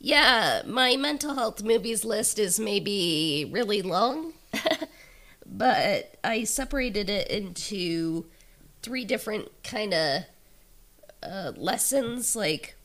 Yeah, 0.00 0.62
my 0.64 0.96
mental 0.96 1.34
health 1.34 1.62
movies 1.64 2.04
list 2.04 2.38
is 2.38 2.60
maybe 2.60 3.48
really 3.50 3.82
long, 3.82 4.32
but 5.46 6.14
I 6.22 6.44
separated 6.44 7.10
it 7.10 7.28
into 7.28 8.26
three 8.82 9.04
different 9.04 9.48
kind 9.64 9.92
of 9.92 10.22
uh, 11.22 11.52
lessons, 11.56 12.36
like 12.36 12.76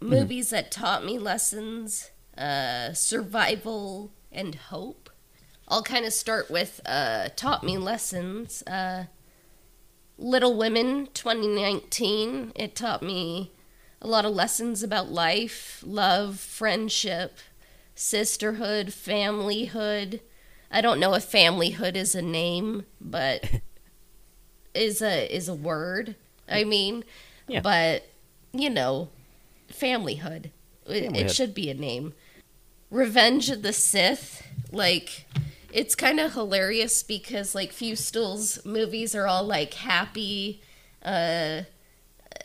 movies 0.00 0.50
that 0.50 0.70
taught 0.70 1.04
me 1.04 1.18
lessons, 1.18 2.10
uh, 2.40 2.92
survival, 2.94 4.10
and 4.32 4.54
hope. 4.54 5.10
I'll 5.68 5.82
kind 5.82 6.04
of 6.04 6.12
start 6.12 6.50
with 6.50 6.80
uh, 6.86 7.28
taught 7.36 7.62
me 7.62 7.78
lessons. 7.78 8.62
Uh, 8.66 9.04
Little 10.18 10.56
Women 10.56 11.08
2019. 11.14 12.52
It 12.56 12.74
taught 12.74 13.02
me 13.02 13.52
a 14.02 14.06
lot 14.06 14.24
of 14.24 14.34
lessons 14.34 14.82
about 14.82 15.10
life, 15.10 15.82
love, 15.86 16.38
friendship, 16.40 17.38
sisterhood, 17.94 18.88
familyhood. 18.88 20.20
I 20.70 20.80
don't 20.80 21.00
know 21.00 21.14
if 21.14 21.30
familyhood 21.30 21.96
is 21.96 22.14
a 22.14 22.22
name, 22.22 22.84
but 23.00 23.60
is 24.74 25.02
a 25.02 25.32
is 25.34 25.48
a 25.48 25.54
word. 25.54 26.16
I 26.48 26.64
mean, 26.64 27.04
Yeah. 27.48 27.60
but 27.60 28.08
you 28.52 28.70
know, 28.70 29.08
familyhood. 29.72 30.50
It, 30.86 31.14
it 31.16 31.30
should 31.30 31.54
be 31.54 31.70
a 31.70 31.74
name. 31.74 32.14
Revenge 32.90 33.50
of 33.50 33.62
the 33.62 33.72
Sith, 33.72 34.42
like 34.72 35.26
it's 35.72 35.94
kind 35.94 36.18
of 36.18 36.34
hilarious 36.34 37.02
because 37.02 37.54
like 37.54 37.72
Fuestel's 37.72 38.64
movies 38.64 39.14
are 39.14 39.26
all 39.26 39.44
like 39.44 39.74
happy 39.74 40.60
uh 41.04 41.62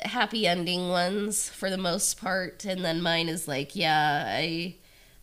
happy 0.04 0.46
ending 0.46 0.90
ones 0.90 1.50
for 1.50 1.70
the 1.70 1.78
most 1.78 2.20
part 2.20 2.64
and 2.66 2.86
then 2.86 3.02
mine 3.02 3.28
is 3.28 3.48
like 3.48 3.76
yeah 3.76 4.24
I 4.28 4.76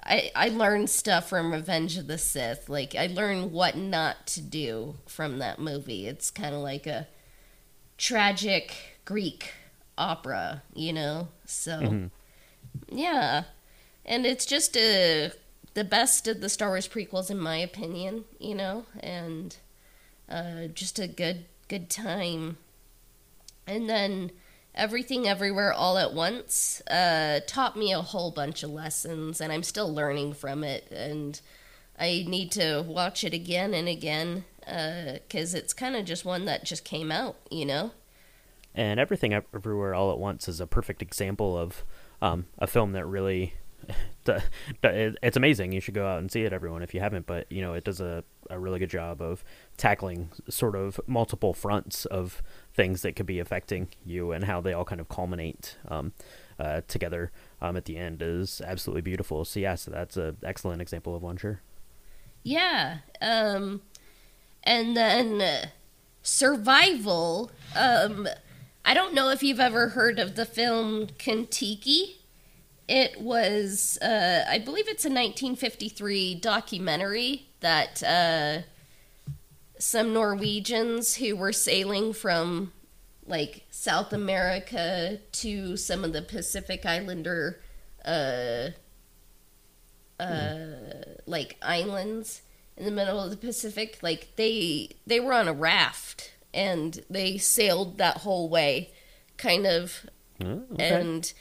I 0.05 0.31
I 0.35 0.49
learned 0.49 0.91
stuff 0.91 1.29
from 1.29 1.53
Revenge 1.53 1.97
of 1.97 2.09
the 2.09 2.19
Sith 2.19 2.69
like 2.69 2.95
I 2.95 3.07
learned 3.07 3.53
what 3.53 3.77
not 3.77 4.27
to 4.29 4.41
do 4.41 4.97
from 5.07 5.39
that 5.39 5.59
movie. 5.59 6.07
It's 6.07 6.31
kind 6.31 6.55
of 6.55 6.61
like 6.61 6.87
a 6.87 7.07
tragic 7.97 8.75
Greek 9.05 9.53
opera 9.97 10.63
you 10.75 10.93
know? 10.93 11.29
So 11.47 12.09
yeah 12.91 13.45
and 14.05 14.27
it's 14.27 14.47
just 14.47 14.77
uh 14.77 15.31
the 15.75 15.85
best 15.85 16.29
of 16.29 16.41
the 16.41 16.49
Star 16.49 16.69
Wars 16.69 16.87
prequels 16.89 17.31
in 17.31 17.39
my 17.39 17.57
opinion, 17.57 18.25
you 18.39 18.55
know, 18.55 18.85
and 19.01 19.57
uh, 20.29 20.67
just 20.75 20.99
a 20.99 21.09
good 21.09 21.47
good 21.69 21.89
time. 21.89 22.59
And 23.67 23.89
then 23.89 24.33
everything 24.75 25.27
everywhere 25.27 25.73
all 25.73 25.97
at 25.97 26.13
once 26.13 26.83
uh, 26.91 27.41
taught 27.47 27.77
me 27.77 27.93
a 27.93 28.03
whole 28.03 28.31
bunch 28.31 28.63
of 28.63 28.71
lessons, 28.71 29.41
and 29.41 29.51
I'm 29.53 29.63
still 29.63 29.93
learning 29.93 30.35
from 30.35 30.63
it. 30.65 30.91
And 30.91 31.41
I 31.99 32.25
need 32.29 32.53
to 32.53 32.85
watch 32.87 33.25
it 33.25 33.33
again 33.33 33.73
and 33.73 33.89
again 33.89 34.45
because 34.61 35.55
it's 35.55 35.73
kind 35.73 35.97
of 35.97 36.05
just 36.05 36.25
one 36.25 36.45
that 36.45 36.65
just 36.65 36.85
came 36.85 37.11
out, 37.11 37.37
you 37.51 37.65
know. 37.65 37.93
and 38.75 39.01
everything 39.01 39.33
everywhere 39.33 39.95
all 39.95 40.11
at 40.13 40.19
once 40.19 40.49
is 40.49 40.61
a 40.61 40.67
perfect 40.67 41.01
example 41.03 41.57
of 41.57 41.85
um, 42.21 42.47
a 42.59 42.67
film 42.67 42.93
that 42.93 43.07
really 43.07 43.55
it's 44.83 45.37
amazing 45.37 45.73
you 45.73 45.81
should 45.81 45.95
go 45.95 46.07
out 46.07 46.19
and 46.19 46.31
see 46.31 46.43
it 46.43 46.53
everyone 46.53 46.83
if 46.83 46.95
you 46.95 47.01
haven't 47.01 47.27
but 47.27 47.51
you 47.51 47.61
know 47.61 47.73
it 47.73 47.85
does 47.85 48.01
a, 48.01 48.23
a 48.51 48.59
really 48.59 48.79
good 48.79 48.91
job 48.91 49.21
of 49.21 49.45
tackling 49.77 50.31
sort 50.49 50.77
of 50.77 51.01
multiple 51.07 51.53
fronts 51.53 52.05
of 52.07 52.43
things 52.73 53.03
that 53.03 53.17
could 53.17 53.27
be 53.27 53.39
affecting 53.39 53.89
you 54.05 54.33
and 54.33 54.45
how 54.45 54.61
they 54.61 54.73
all 54.73 54.85
kind 54.85 55.01
of 55.01 55.09
culminate 55.09 55.77
um, 55.89 56.13
uh, 56.59 56.81
together 56.87 57.33
um, 57.61 57.77
at 57.77 57.85
the 57.87 57.97
end 57.97 58.23
is 58.23 58.63
absolutely 58.65 59.03
beautiful 59.03 59.45
so 59.45 59.59
yeah 59.59 59.75
so 59.75 59.91
that's 59.91 60.17
an 60.17 60.37
excellent 60.45 60.81
example 60.81 61.17
of 61.17 61.23
one 61.23 61.37
sure 61.37 61.61
Yeah. 62.45 62.99
Um 63.21 63.83
and 64.65 64.97
then 64.97 65.41
uh, 65.41 65.67
survival. 66.23 67.51
Um, 67.75 68.29
I 68.85 68.95
don't 68.95 69.15
know 69.15 69.31
if 69.31 69.43
you've 69.43 69.61
ever 69.61 69.91
heard 69.91 70.19
of 70.19 70.37
the 70.37 70.47
film 70.47 71.09
Kon-Tiki. 71.19 72.22
It 72.95 73.23
was, 73.23 73.97
uh, 74.03 74.45
I 74.47 74.59
believe 74.59 74.87
it's 74.87 75.07
a 75.07 75.09
1953 75.09 76.35
documentary 76.35 77.47
that 77.61 78.03
uh, 78.03 78.67
some 79.79 80.13
Norwegians 80.13 81.15
who 81.15 81.35
were 81.35 81.55
sailing 81.55 82.13
from 82.13 82.75
like 83.27 83.65
South 83.71 84.13
America 84.13 85.21
to 85.33 85.79
some 85.79 86.05
of 86.05 86.13
the 86.13 86.21
Pacific 86.21 86.85
Islander 86.85 87.63
uh, 88.05 88.69
uh, 90.21 90.67
like 91.25 91.57
islands 91.63 92.43
in 92.77 92.85
the 92.85 92.91
middle 92.91 93.19
of 93.19 93.31
the 93.31 93.39
Pacific. 93.39 94.01
Like 94.03 94.37
they 94.37 94.91
they 95.07 95.19
were 95.19 95.33
on 95.33 95.49
a 95.49 95.55
raft 95.55 96.35
and 96.53 97.03
they 97.09 97.39
sailed 97.39 97.97
that 97.97 98.19
whole 98.19 98.51
way, 98.51 98.91
kind 99.39 99.67
of. 99.67 100.05
Oh, 100.45 100.65
okay. 100.75 100.91
And 100.91 101.33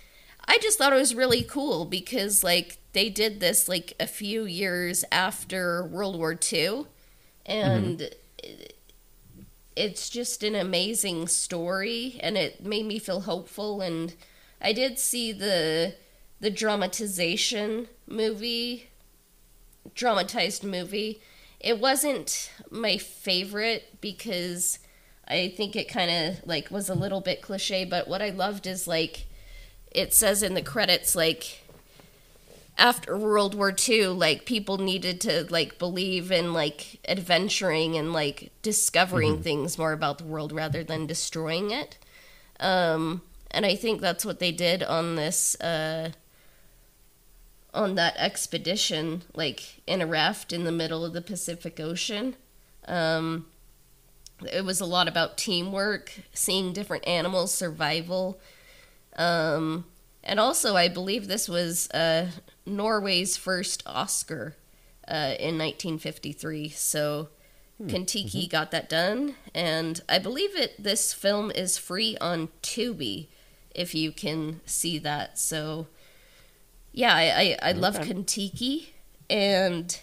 I 0.51 0.57
just 0.57 0.77
thought 0.77 0.91
it 0.91 0.97
was 0.97 1.15
really 1.15 1.43
cool 1.43 1.85
because 1.85 2.43
like 2.43 2.77
they 2.91 3.09
did 3.09 3.39
this 3.39 3.69
like 3.69 3.93
a 4.01 4.07
few 4.07 4.43
years 4.43 5.05
after 5.11 5.85
World 5.85 6.17
War 6.17 6.35
II, 6.35 6.87
and 7.45 8.01
it- 8.01 8.75
it's 9.75 10.09
just 10.09 10.43
an 10.43 10.55
amazing 10.55 11.27
story, 11.27 12.17
and 12.21 12.37
it 12.37 12.63
made 12.65 12.85
me 12.85 12.99
feel 12.99 13.21
hopeful. 13.21 13.81
And 13.81 14.13
I 14.61 14.73
did 14.73 14.99
see 14.99 15.31
the 15.31 15.95
the 16.41 16.49
dramatization 16.49 17.87
movie 18.07 18.89
dramatized 19.95 20.63
movie. 20.63 21.21
It 21.59 21.79
wasn't 21.79 22.51
my 22.69 22.97
favorite 22.97 24.01
because 24.01 24.79
I 25.27 25.53
think 25.55 25.75
it 25.75 25.87
kind 25.89 26.11
of 26.11 26.47
like 26.47 26.71
was 26.71 26.89
a 26.89 26.95
little 26.95 27.21
bit 27.21 27.41
cliche, 27.41 27.85
but 27.85 28.07
what 28.07 28.21
I 28.21 28.29
loved 28.29 28.67
is 28.67 28.87
like 28.87 29.25
it 29.91 30.13
says 30.13 30.41
in 30.41 30.53
the 30.53 30.61
credits 30.61 31.15
like 31.15 31.61
after 32.77 33.15
World 33.15 33.53
War 33.53 33.73
II, 33.77 34.07
like 34.07 34.45
people 34.45 34.77
needed 34.77 35.21
to 35.21 35.45
like 35.49 35.77
believe 35.77 36.31
in 36.31 36.53
like 36.53 36.99
adventuring 37.07 37.95
and 37.95 38.11
like 38.11 38.51
discovering 38.61 39.43
things 39.43 39.77
more 39.77 39.93
about 39.93 40.17
the 40.17 40.23
world 40.23 40.51
rather 40.51 40.83
than 40.83 41.05
destroying 41.05 41.71
it. 41.71 41.97
Um, 42.59 43.21
and 43.51 43.65
I 43.65 43.75
think 43.75 44.01
that's 44.01 44.25
what 44.25 44.39
they 44.39 44.51
did 44.51 44.81
on 44.81 45.15
this 45.15 45.59
uh, 45.61 46.11
on 47.73 47.95
that 47.95 48.15
expedition, 48.17 49.23
like 49.33 49.81
in 49.85 50.01
a 50.01 50.07
raft 50.07 50.51
in 50.51 50.63
the 50.63 50.71
middle 50.71 51.05
of 51.05 51.13
the 51.13 51.21
Pacific 51.21 51.79
Ocean. 51.79 52.35
Um, 52.87 53.45
it 54.51 54.65
was 54.65 54.81
a 54.81 54.85
lot 54.85 55.07
about 55.07 55.37
teamwork, 55.37 56.13
seeing 56.33 56.73
different 56.73 57.07
animals, 57.07 57.53
survival. 57.53 58.39
Um, 59.18 59.86
and 60.24 60.39
also, 60.39 60.76
I 60.76 60.88
believe 60.88 61.28
this 61.28 61.49
was 61.49 61.89
uh, 61.91 62.28
Norway's 62.66 63.38
first 63.38 63.84
Oscar 63.86 64.55
uh, 65.07 65.36
in 65.39 65.57
1953. 65.57 66.70
So 66.70 67.30
Kon-Tiki 67.89 68.47
got 68.47 68.72
that 68.72 68.89
done. 68.89 69.36
And 69.55 70.01
I 70.07 70.20
believe 70.20 70.55
it. 70.55 70.82
this 70.82 71.14
film 71.14 71.51
is 71.51 71.78
free 71.78 72.16
on 72.22 72.49
Tubi 72.62 73.28
if 73.74 73.95
you 73.95 74.12
can 74.12 74.62
see 74.66 74.99
that. 74.99 75.39
So 75.39 75.88
yeah, 76.93 77.16
I, 77.16 77.57
I, 77.62 77.70
I 77.70 77.72
love 77.72 77.95
Okay. 77.95 78.07
Kon-Tiki, 78.12 78.93
and 79.30 79.97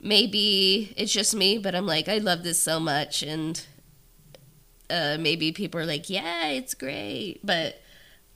maybe 0.00 0.94
it's 0.96 1.12
just 1.12 1.34
me, 1.34 1.58
but 1.58 1.74
I'm 1.74 1.86
like, 1.86 2.08
I 2.08 2.18
love 2.18 2.42
this 2.42 2.60
so 2.60 2.80
much, 2.80 3.22
and 3.22 3.64
uh, 4.88 5.16
maybe 5.20 5.52
people 5.52 5.80
are 5.80 5.86
like, 5.86 6.08
yeah, 6.08 6.48
it's 6.48 6.74
great, 6.74 7.40
but 7.44 7.80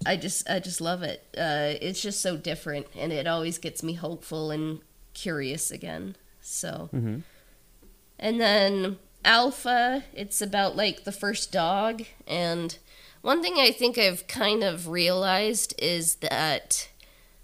I 0.06 0.16
just 0.16 0.48
I 0.48 0.60
just 0.60 0.80
love 0.80 1.02
it. 1.02 1.22
Uh, 1.36 1.74
it's 1.80 2.00
just 2.00 2.20
so 2.20 2.36
different, 2.36 2.86
and 2.96 3.12
it 3.12 3.26
always 3.26 3.58
gets 3.58 3.82
me 3.82 3.94
hopeful 3.94 4.50
and 4.50 4.80
curious 5.14 5.70
again. 5.70 6.16
So, 6.40 6.88
Mhm. 6.94 7.22
and 8.18 8.40
then 8.40 8.98
Alpha, 9.24 10.04
it's 10.14 10.40
about 10.40 10.76
like 10.76 11.04
the 11.04 11.12
first 11.12 11.50
dog, 11.52 12.04
and 12.26 12.78
one 13.22 13.42
thing 13.42 13.54
I 13.58 13.72
think 13.72 13.98
I've 13.98 14.26
kind 14.28 14.62
of 14.62 14.88
realized 14.88 15.74
is 15.78 16.16
that 16.16 16.88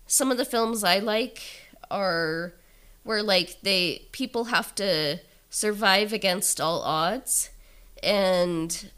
some 0.07 0.31
of 0.31 0.37
the 0.39 0.45
films 0.45 0.85
I 0.85 1.01
like 1.01 1.43
are 1.91 2.55
where 3.03 3.23
like 3.23 3.61
they 3.63 4.07
people 4.13 4.45
have 4.45 4.75
to 4.77 5.19
survive 5.51 6.13
against 6.13 6.61
all 6.61 6.81
odds 6.83 7.51
and 8.03 8.91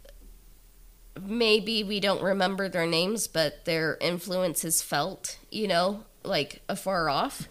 maybe 1.21 1.83
we 1.85 2.01
don't 2.01 2.23
remember 2.23 2.69
their 2.69 2.87
names 2.87 3.27
but 3.27 3.65
their 3.65 3.97
influence 4.01 4.65
is 4.65 4.83
felt 4.83 5.39
you 5.51 5.67
know 5.69 6.05
like 6.25 6.61
afar 6.69 7.09
off 7.09 7.49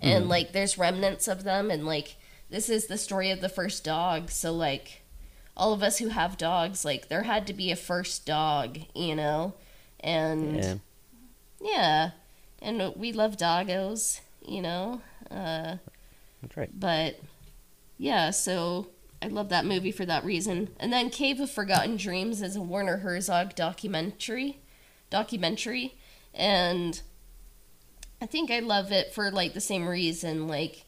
and 0.00 0.28
like 0.28 0.52
there's 0.52 0.76
remnants 0.78 1.28
of 1.28 1.44
them 1.44 1.70
and 1.70 1.86
like 1.86 2.16
this 2.50 2.68
is 2.68 2.86
the 2.86 2.98
story 2.98 3.30
of 3.30 3.40
the 3.40 3.48
first 3.48 3.84
dog 3.84 4.30
so 4.30 4.52
like 4.52 5.02
all 5.56 5.72
of 5.72 5.82
us 5.82 5.98
who 5.98 6.08
have 6.08 6.36
dogs 6.36 6.84
like 6.84 7.08
there 7.08 7.22
had 7.24 7.46
to 7.46 7.52
be 7.52 7.70
a 7.70 7.76
first 7.76 8.26
dog 8.26 8.78
you 8.94 9.14
know 9.14 9.54
and 10.00 10.56
Yeah. 10.56 10.74
yeah, 11.60 12.10
and 12.60 12.94
we 12.96 13.12
love 13.12 13.38
doggos, 13.38 14.20
you 14.46 14.60
know. 14.60 15.00
Uh, 15.30 15.76
That's 16.42 16.56
right. 16.56 16.68
but 16.78 17.18
yeah, 17.96 18.28
so 18.30 18.88
I 19.24 19.28
love 19.28 19.48
that 19.48 19.64
movie 19.64 19.90
for 19.90 20.04
that 20.04 20.22
reason. 20.22 20.68
And 20.78 20.92
then 20.92 21.08
Cave 21.08 21.40
of 21.40 21.50
Forgotten 21.50 21.96
Dreams 21.96 22.42
is 22.42 22.56
a 22.56 22.60
Werner 22.60 22.98
Herzog 22.98 23.54
documentary, 23.54 24.58
documentary, 25.08 25.94
and 26.34 27.00
I 28.20 28.26
think 28.26 28.50
I 28.50 28.58
love 28.58 28.92
it 28.92 29.14
for 29.14 29.30
like 29.30 29.54
the 29.54 29.62
same 29.62 29.88
reason. 29.88 30.46
Like, 30.46 30.84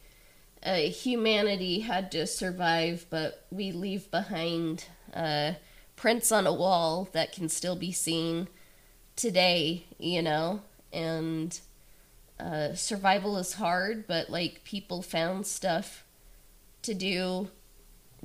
uh, 0.62 0.74
humanity 0.74 1.80
had 1.80 2.12
to 2.12 2.26
survive, 2.26 3.06
but 3.08 3.46
we 3.50 3.72
leave 3.72 4.10
behind 4.10 4.84
uh, 5.14 5.52
prints 5.96 6.30
on 6.30 6.46
a 6.46 6.52
wall 6.52 7.08
that 7.12 7.32
can 7.32 7.48
still 7.48 7.76
be 7.76 7.90
seen 7.90 8.48
today, 9.14 9.86
you 9.98 10.20
know, 10.20 10.60
and 10.92 11.58
uh, 12.38 12.74
survival 12.74 13.38
is 13.38 13.54
hard, 13.54 14.06
but 14.06 14.28
like 14.28 14.62
people 14.62 15.00
found 15.00 15.46
stuff 15.46 16.04
to 16.82 16.92
do 16.92 17.48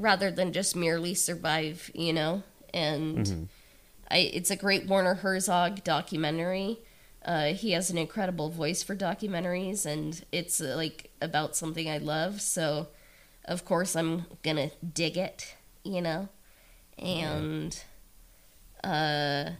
rather 0.01 0.31
than 0.31 0.51
just 0.51 0.75
merely 0.75 1.13
survive, 1.13 1.91
you 1.93 2.11
know, 2.11 2.43
and 2.73 3.49
I 4.09 4.17
it's 4.33 4.51
a 4.51 4.55
great 4.55 4.87
Werner 4.87 5.15
Herzog 5.15 5.83
documentary. 5.83 6.79
Uh, 7.23 7.53
he 7.53 7.71
has 7.71 7.91
an 7.91 7.97
incredible 7.99 8.49
voice 8.49 8.81
for 8.81 8.95
documentaries, 8.95 9.85
and 9.85 10.23
it's 10.31 10.59
uh, 10.59 10.73
like 10.75 11.11
about 11.21 11.55
something 11.55 11.89
I 11.89 11.99
love. 11.99 12.41
So, 12.41 12.87
of 13.45 13.63
course, 13.63 13.95
I'm 13.95 14.25
gonna 14.41 14.71
dig 14.93 15.17
it, 15.17 15.55
you 15.83 16.01
know, 16.01 16.29
and 16.97 17.79
uh, 18.83 19.51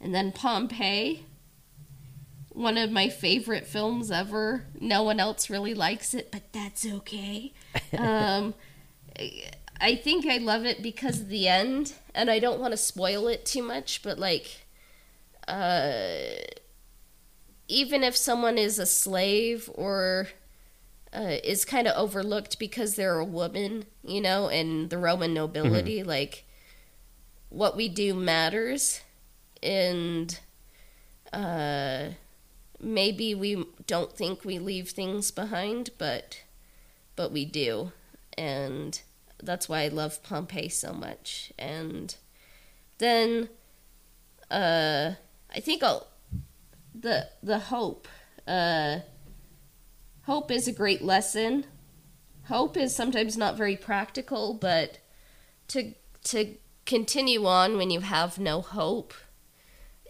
and 0.00 0.14
then 0.14 0.30
Pompeii, 0.30 1.24
one 2.50 2.78
of 2.78 2.92
my 2.92 3.08
favorite 3.08 3.66
films 3.66 4.10
ever. 4.12 4.64
No 4.80 5.02
one 5.02 5.18
else 5.18 5.50
really 5.50 5.74
likes 5.74 6.14
it, 6.14 6.30
but 6.30 6.52
that's 6.52 6.86
okay. 6.86 7.52
um, 7.98 8.54
I 9.80 9.94
think 9.94 10.26
I 10.26 10.38
love 10.38 10.64
it 10.64 10.82
because 10.82 11.20
of 11.20 11.28
the 11.28 11.48
end, 11.48 11.94
and 12.14 12.30
I 12.30 12.38
don't 12.38 12.60
want 12.60 12.72
to 12.72 12.76
spoil 12.76 13.28
it 13.28 13.44
too 13.46 13.62
much, 13.62 14.02
but 14.02 14.18
like, 14.18 14.66
uh, 15.46 16.00
even 17.68 18.02
if 18.02 18.16
someone 18.16 18.58
is 18.58 18.78
a 18.78 18.86
slave 18.86 19.70
or 19.74 20.28
uh, 21.12 21.36
is 21.44 21.64
kind 21.64 21.86
of 21.86 21.96
overlooked 21.96 22.58
because 22.58 22.96
they're 22.96 23.18
a 23.18 23.24
woman, 23.24 23.86
you 24.04 24.20
know, 24.20 24.48
and 24.48 24.90
the 24.90 24.98
Roman 24.98 25.32
nobility, 25.34 26.02
like, 26.02 26.44
what 27.50 27.76
we 27.76 27.88
do 27.88 28.14
matters, 28.14 29.00
and 29.62 30.38
uh, 31.32 32.08
maybe 32.80 33.34
we 33.34 33.64
don't 33.86 34.16
think 34.16 34.44
we 34.44 34.58
leave 34.58 34.90
things 34.90 35.30
behind, 35.30 35.90
but 35.98 36.42
but 37.16 37.32
we 37.32 37.44
do, 37.44 37.92
and 38.36 39.00
that's 39.42 39.68
why 39.68 39.82
I 39.82 39.88
love 39.88 40.22
Pompeii 40.22 40.68
so 40.68 40.92
much. 40.92 41.52
And 41.58 42.14
then, 42.98 43.48
uh, 44.50 45.12
I 45.54 45.60
think 45.60 45.82
I'll 45.82 46.08
the 46.94 47.28
the 47.42 47.58
hope. 47.58 48.08
Uh, 48.46 49.00
hope 50.22 50.50
is 50.50 50.68
a 50.68 50.72
great 50.72 51.02
lesson. 51.02 51.64
Hope 52.46 52.76
is 52.76 52.94
sometimes 52.94 53.36
not 53.36 53.56
very 53.56 53.76
practical, 53.76 54.54
but 54.54 54.98
to 55.68 55.94
to 56.24 56.56
continue 56.86 57.46
on 57.46 57.76
when 57.76 57.90
you 57.90 58.00
have 58.00 58.38
no 58.38 58.60
hope 58.60 59.12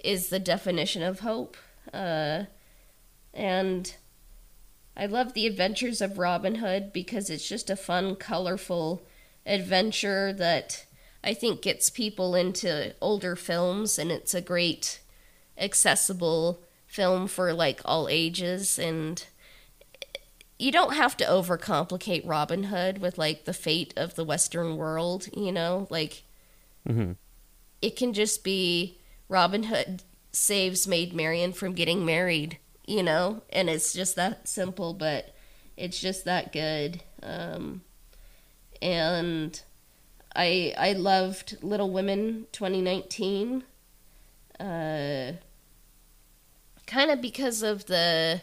is 0.04 0.28
the 0.28 0.38
definition 0.38 1.02
of 1.02 1.20
hope. 1.20 1.56
Uh, 1.92 2.44
and 3.34 3.96
I 4.96 5.06
love 5.06 5.34
the 5.34 5.46
adventures 5.46 6.00
of 6.00 6.18
Robin 6.18 6.56
Hood 6.56 6.92
because 6.92 7.30
it's 7.30 7.48
just 7.48 7.70
a 7.70 7.76
fun, 7.76 8.16
colorful 8.16 9.02
adventure 9.48 10.32
that 10.32 10.84
I 11.24 11.34
think 11.34 11.62
gets 11.62 11.90
people 11.90 12.34
into 12.34 12.94
older 13.00 13.34
films, 13.34 13.98
and 13.98 14.12
it's 14.12 14.34
a 14.34 14.40
great 14.40 15.00
accessible 15.56 16.62
film 16.86 17.26
for 17.26 17.52
like 17.52 17.80
all 17.84 18.08
ages 18.08 18.78
and 18.78 19.26
you 20.58 20.72
don't 20.72 20.94
have 20.94 21.16
to 21.16 21.24
overcomplicate 21.24 22.22
Robin 22.24 22.64
Hood 22.64 22.98
with 22.98 23.16
like 23.16 23.44
the 23.44 23.52
fate 23.52 23.94
of 23.96 24.16
the 24.16 24.24
Western 24.24 24.76
world, 24.76 25.28
you 25.34 25.52
know? 25.52 25.86
Like, 25.88 26.24
mm-hmm. 26.86 27.12
it 27.80 27.96
can 27.96 28.12
just 28.12 28.42
be 28.42 28.98
Robin 29.28 29.64
Hood 29.64 30.02
saves 30.32 30.88
Maid 30.88 31.14
Marian 31.14 31.52
from 31.52 31.74
getting 31.74 32.04
married, 32.04 32.58
you 32.86 33.02
know? 33.02 33.42
And 33.50 33.70
it's 33.70 33.92
just 33.92 34.16
that 34.16 34.48
simple, 34.48 34.94
but 34.94 35.34
it's 35.76 36.00
just 36.00 36.24
that 36.24 36.52
good. 36.52 37.02
Um, 37.22 37.82
and 38.80 39.60
I 40.34 40.74
I 40.76 40.92
loved 40.92 41.58
Little 41.62 41.90
Women 41.90 42.46
2019. 42.52 43.64
Uh, 44.58 45.32
kind 46.86 47.10
of 47.10 47.20
because 47.20 47.62
of 47.62 47.86
the 47.86 48.40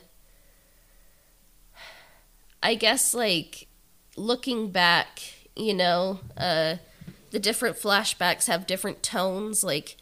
I 2.63 2.75
guess 2.75 3.13
like 3.13 3.67
looking 4.17 4.71
back, 4.71 5.21
you 5.55 5.73
know, 5.73 6.19
uh, 6.37 6.77
the 7.31 7.39
different 7.39 7.77
flashbacks 7.77 8.47
have 8.47 8.65
different 8.65 9.03
tones. 9.03 9.63
Like 9.63 9.97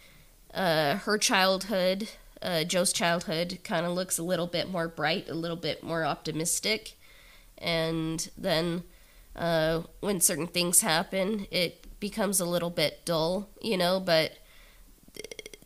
uh, 0.53 0.97
her 0.97 1.17
childhood, 1.17 2.09
uh, 2.41 2.63
Jo's 2.63 2.93
childhood, 2.93 3.59
kind 3.63 3.85
of 3.85 3.93
looks 3.93 4.17
a 4.17 4.23
little 4.23 4.47
bit 4.47 4.69
more 4.69 4.87
bright, 4.87 5.29
a 5.29 5.33
little 5.33 5.57
bit 5.57 5.83
more 5.83 6.05
optimistic, 6.05 6.93
and 7.57 8.29
then 8.37 8.83
uh, 9.35 9.81
when 9.99 10.21
certain 10.21 10.47
things 10.47 10.81
happen, 10.81 11.47
it 11.51 11.85
becomes 11.99 12.39
a 12.39 12.45
little 12.45 12.69
bit 12.69 13.05
dull, 13.05 13.49
you 13.61 13.77
know. 13.77 13.99
But 13.99 14.37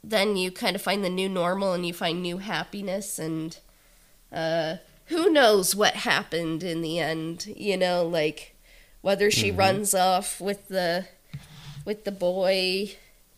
then 0.03 0.37
you 0.37 0.51
kind 0.51 0.75
of 0.75 0.81
find 0.81 1.03
the 1.03 1.09
new 1.09 1.29
normal, 1.29 1.73
and 1.73 1.85
you 1.85 1.93
find 1.93 2.21
new 2.21 2.37
happiness 2.37 3.19
and 3.19 3.57
uh, 4.31 4.77
who 5.05 5.29
knows 5.29 5.75
what 5.75 5.95
happened 5.95 6.63
in 6.63 6.81
the 6.81 6.99
end, 6.99 7.47
you 7.55 7.77
know, 7.77 8.05
like 8.05 8.55
whether 9.01 9.31
she 9.31 9.49
mm-hmm. 9.49 9.59
runs 9.59 9.93
off 9.93 10.41
with 10.41 10.67
the 10.67 11.07
with 11.85 12.03
the 12.03 12.11
boy 12.11 12.91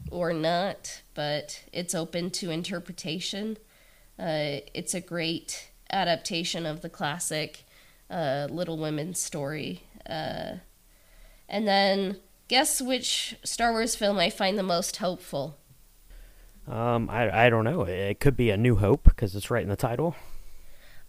or 0.10 0.34
not, 0.34 1.02
but 1.14 1.64
it's 1.72 1.94
open 1.94 2.32
to 2.32 2.50
interpretation. 2.50 3.58
Uh, 4.18 4.66
it's 4.74 4.94
a 4.94 5.02
great 5.02 5.70
adaptation 5.92 6.66
of 6.66 6.82
the 6.82 6.90
classic 6.90 7.64
uh, 8.10 8.48
Little 8.50 8.78
Women 8.78 9.14
story. 9.14 9.84
Uh, 10.10 10.58
and 11.48 11.68
then, 11.68 12.18
guess 12.48 12.82
which 12.82 13.36
Star 13.44 13.72
Wars 13.72 13.96
film 13.96 14.18
I 14.18 14.30
find 14.30 14.58
the 14.58 14.64
most 14.64 14.98
hopeful? 14.98 15.58
Um, 16.68 17.10
I, 17.10 17.46
I 17.46 17.50
don't 17.50 17.64
know. 17.64 17.84
It 17.84 18.20
could 18.20 18.38
be 18.38 18.52
A 18.52 18.58
New 18.58 18.76
Hope 18.76 19.04
because 19.04 19.36
it's 19.36 19.50
right 19.50 19.64
in 19.64 19.70
the 19.70 19.76
title. 19.76 20.16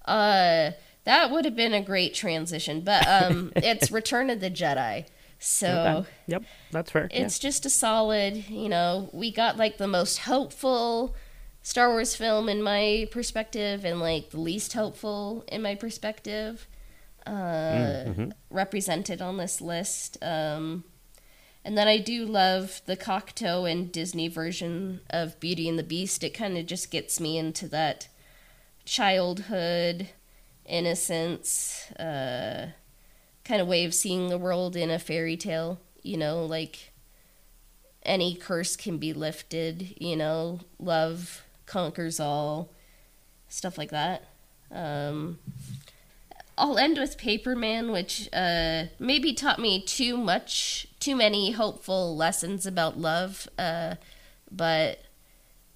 Uh, 0.05 0.73
that 1.05 1.31
would 1.31 1.45
have 1.45 1.57
been 1.57 1.75
a 1.75 1.83
great 1.83 2.15
transition, 2.15 2.81
but 2.81 3.07
um, 3.07 3.53
it's 3.57 3.91
Return 3.91 4.31
of 4.31 4.41
the 4.41 4.51
Jedi. 4.51 5.07
So 5.39 6.01
okay. 6.01 6.09
yep, 6.27 6.43
that's 6.71 6.91
fair. 6.91 7.09
It's 7.11 7.43
yeah. 7.43 7.49
just 7.49 7.67
a 7.67 7.71
solid. 7.71 8.49
You 8.49 8.69
know, 8.69 9.09
we 9.13 9.33
got 9.33 9.57
like 9.57 9.79
the 9.79 9.89
most 9.89 10.19
hopeful 10.19 11.15
Star 11.63 11.89
Wars 11.89 12.15
film 12.15 12.49
in 12.49 12.63
my 12.63 13.09
perspective, 13.11 13.85
and 13.85 14.01
like 14.01 14.31
the 14.31 14.41
least 14.41 14.75
hopeful 14.75 15.45
in 15.49 15.63
my 15.63 15.75
perspective, 15.75 16.69
mm-hmm. 17.27 18.31
represented 18.51 19.21
on 19.21 19.37
this 19.37 19.61
list. 19.61 20.17
Um, 20.23 20.85
and 21.65 21.77
then 21.77 21.89
I 21.89 21.99
do 21.99 22.25
love 22.25 22.81
the 22.87 22.97
Cocteau 22.97 23.71
and 23.71 23.93
Disney 23.93 24.29
version 24.29 25.01
of 25.11 25.39
Beauty 25.41 25.69
and 25.69 25.79
the 25.79 25.83
Beast. 25.83 26.25
It 26.25 26.31
kind 26.31 26.57
of 26.57 26.67
just 26.67 26.91
gets 26.91 27.21
me 27.21 27.37
into 27.37 27.69
that 27.69 28.09
childhood, 28.85 30.09
innocence, 30.65 31.91
uh, 31.93 32.71
kind 33.45 33.61
of 33.61 33.69
way 33.69 33.85
of 33.85 33.95
seeing 33.95 34.29
the 34.29 34.39
world 34.39 34.75
in 34.75 34.91
a 34.91 34.99
fairy 34.99 35.37
tale. 35.37 35.81
You 36.03 36.17
know, 36.17 36.47
like 36.47 36.93
any 38.03 38.35
curse 38.35 38.77
can 38.77 38.97
be 38.97 39.13
lifted, 39.13 39.95
you 40.01 40.17
know, 40.17 40.61
love 40.79 41.45
conquers 41.67 42.19
all, 42.19 42.73
stuff 43.49 43.77
like 43.77 43.91
that. 43.91 44.25
Um, 44.73 45.39
I'll 46.61 46.79
end 46.79 46.99
with 46.99 47.17
Paperman, 47.17 47.91
which 47.91 48.29
uh, 48.35 48.85
maybe 48.99 49.33
taught 49.33 49.59
me 49.59 49.81
too 49.81 50.19
much, 50.19 50.87
too 51.01 51.17
many 51.17 51.53
hopeful 51.53 52.15
lessons 52.15 52.67
about 52.67 52.99
love, 52.99 53.49
uh, 53.59 53.95
but 54.53 54.99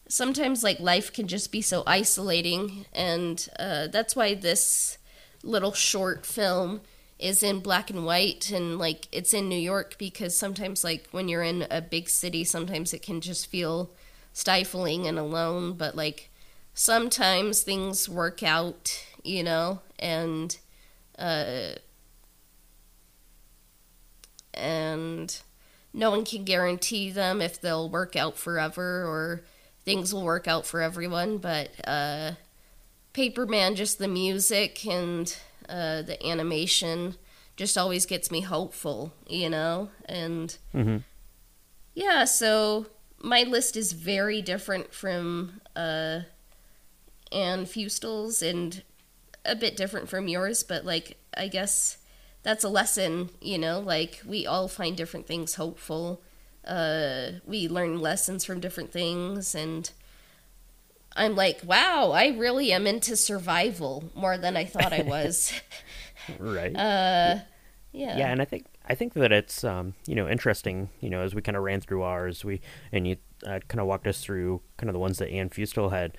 sometimes 0.09 0.63
like 0.63 0.79
life 0.79 1.11
can 1.11 1.27
just 1.27 1.51
be 1.51 1.63
so 1.63 1.83
isolating 1.87 2.85
and 2.93 3.49
uh, 3.59 3.87
that's 3.87 4.15
why 4.15 4.35
this 4.35 4.99
little 5.43 5.73
short 5.73 6.27
film 6.27 6.83
is 7.19 7.43
in 7.43 7.61
black 7.61 7.89
and 7.89 8.05
white 8.05 8.51
and 8.51 8.79
like 8.79 9.09
it's 9.11 9.33
in 9.33 9.49
new 9.49 9.59
york 9.59 9.97
because 9.99 10.37
sometimes 10.37 10.85
like 10.85 11.09
when 11.11 11.27
you're 11.29 11.43
in 11.43 11.67
a 11.71 11.81
big 11.81 12.09
city 12.09 12.45
sometimes 12.45 12.93
it 12.93 13.03
can 13.03 13.21
just 13.21 13.47
feel 13.47 13.91
stifling 14.35 15.07
and 15.07 15.19
alone 15.19 15.73
but 15.73 15.97
like 15.97 16.29
sometimes 16.75 17.63
things 17.63 18.09
work 18.09 18.43
out 18.43 19.07
you 19.23 19.43
know 19.43 19.81
and 19.99 20.59
uh 21.19 21.75
and 24.53 25.43
no 25.93 26.11
one 26.11 26.25
can 26.25 26.45
guarantee 26.45 27.11
them 27.11 27.41
if 27.41 27.61
they'll 27.61 27.89
work 27.89 28.17
out 28.17 28.37
forever 28.37 29.05
or 29.05 29.43
things 29.85 30.13
will 30.13 30.25
work 30.25 30.49
out 30.49 30.67
for 30.67 30.81
everyone. 30.81 31.39
But 31.39 31.71
uh, 31.87 32.33
Paperman, 33.13 33.77
just 33.77 33.99
the 33.99 34.09
music 34.09 34.85
and 34.87 35.35
uh, 35.69 36.03
the 36.03 36.25
animation 36.27 37.17
just 37.57 37.79
always 37.79 38.07
gets 38.07 38.31
me 38.31 38.41
hopeful, 38.41 39.15
you 39.29 39.49
know? 39.49 39.91
And 40.07 40.57
mm-hmm. 40.75 40.99
yeah, 41.95 42.25
so 42.25 42.87
my 43.23 43.45
list 43.45 43.77
is 43.77 43.93
very 43.93 44.43
different 44.43 44.93
from 44.93 45.61
uh, 45.77 46.21
Anne 47.31 47.67
Fuestel's 47.67 48.43
and 48.43 48.83
a 49.45 49.55
bit 49.55 49.77
different 49.77 50.09
from 50.09 50.29
yours, 50.29 50.63
but 50.63 50.85
like, 50.85 51.17
I 51.37 51.49
guess 51.49 51.99
that's 52.43 52.65
a 52.65 52.69
lesson, 52.69 53.31
you 53.41 53.59
know? 53.59 53.81
Like, 53.81 54.21
we 54.27 54.47
all 54.47 54.69
find 54.69 54.97
different 54.97 55.27
things 55.27 55.55
hopeful. 55.55 56.23
Uh, 56.67 57.33
we 57.47 57.69
learn 57.69 58.01
lessons 58.01 58.45
from 58.45 58.59
different 58.61 58.91
things 58.91 59.55
and 59.55 59.91
i'm 61.15 61.37
like 61.37 61.61
wow 61.65 62.11
i 62.13 62.29
really 62.29 62.73
am 62.73 62.87
into 62.87 63.17
survival 63.17 64.11
more 64.15 64.39
than 64.39 64.57
i 64.57 64.65
thought 64.65 64.93
i 64.93 65.03
was. 65.07 65.53
Right. 66.39 66.75
Uh 66.75 67.41
yeah. 67.93 68.17
Yeah 68.19 68.29
and 68.29 68.41
i 68.41 68.45
think 68.45 68.67
i 68.89 68.95
think 68.95 69.13
that 69.13 69.31
it's 69.31 69.63
um 69.63 69.95
you 70.07 70.15
know 70.15 70.29
interesting 70.29 70.89
you 71.01 71.11
know 71.11 71.21
as 71.21 71.35
we 71.35 71.43
kind 71.43 71.57
of 71.57 71.63
ran 71.63 71.81
through 71.81 72.03
ours 72.03 72.45
we 72.45 72.61
and 72.91 73.07
you 73.07 73.17
uh, 73.47 73.61
kind 73.69 73.81
of 73.81 73.87
walked 73.87 74.07
us 74.07 74.21
through 74.21 74.61
kind 74.79 74.89
of 74.89 74.95
the 74.95 74.99
ones 74.99 75.19
that 75.19 75.29
anne 75.29 75.51
fuestel 75.51 75.91
had 75.93 76.17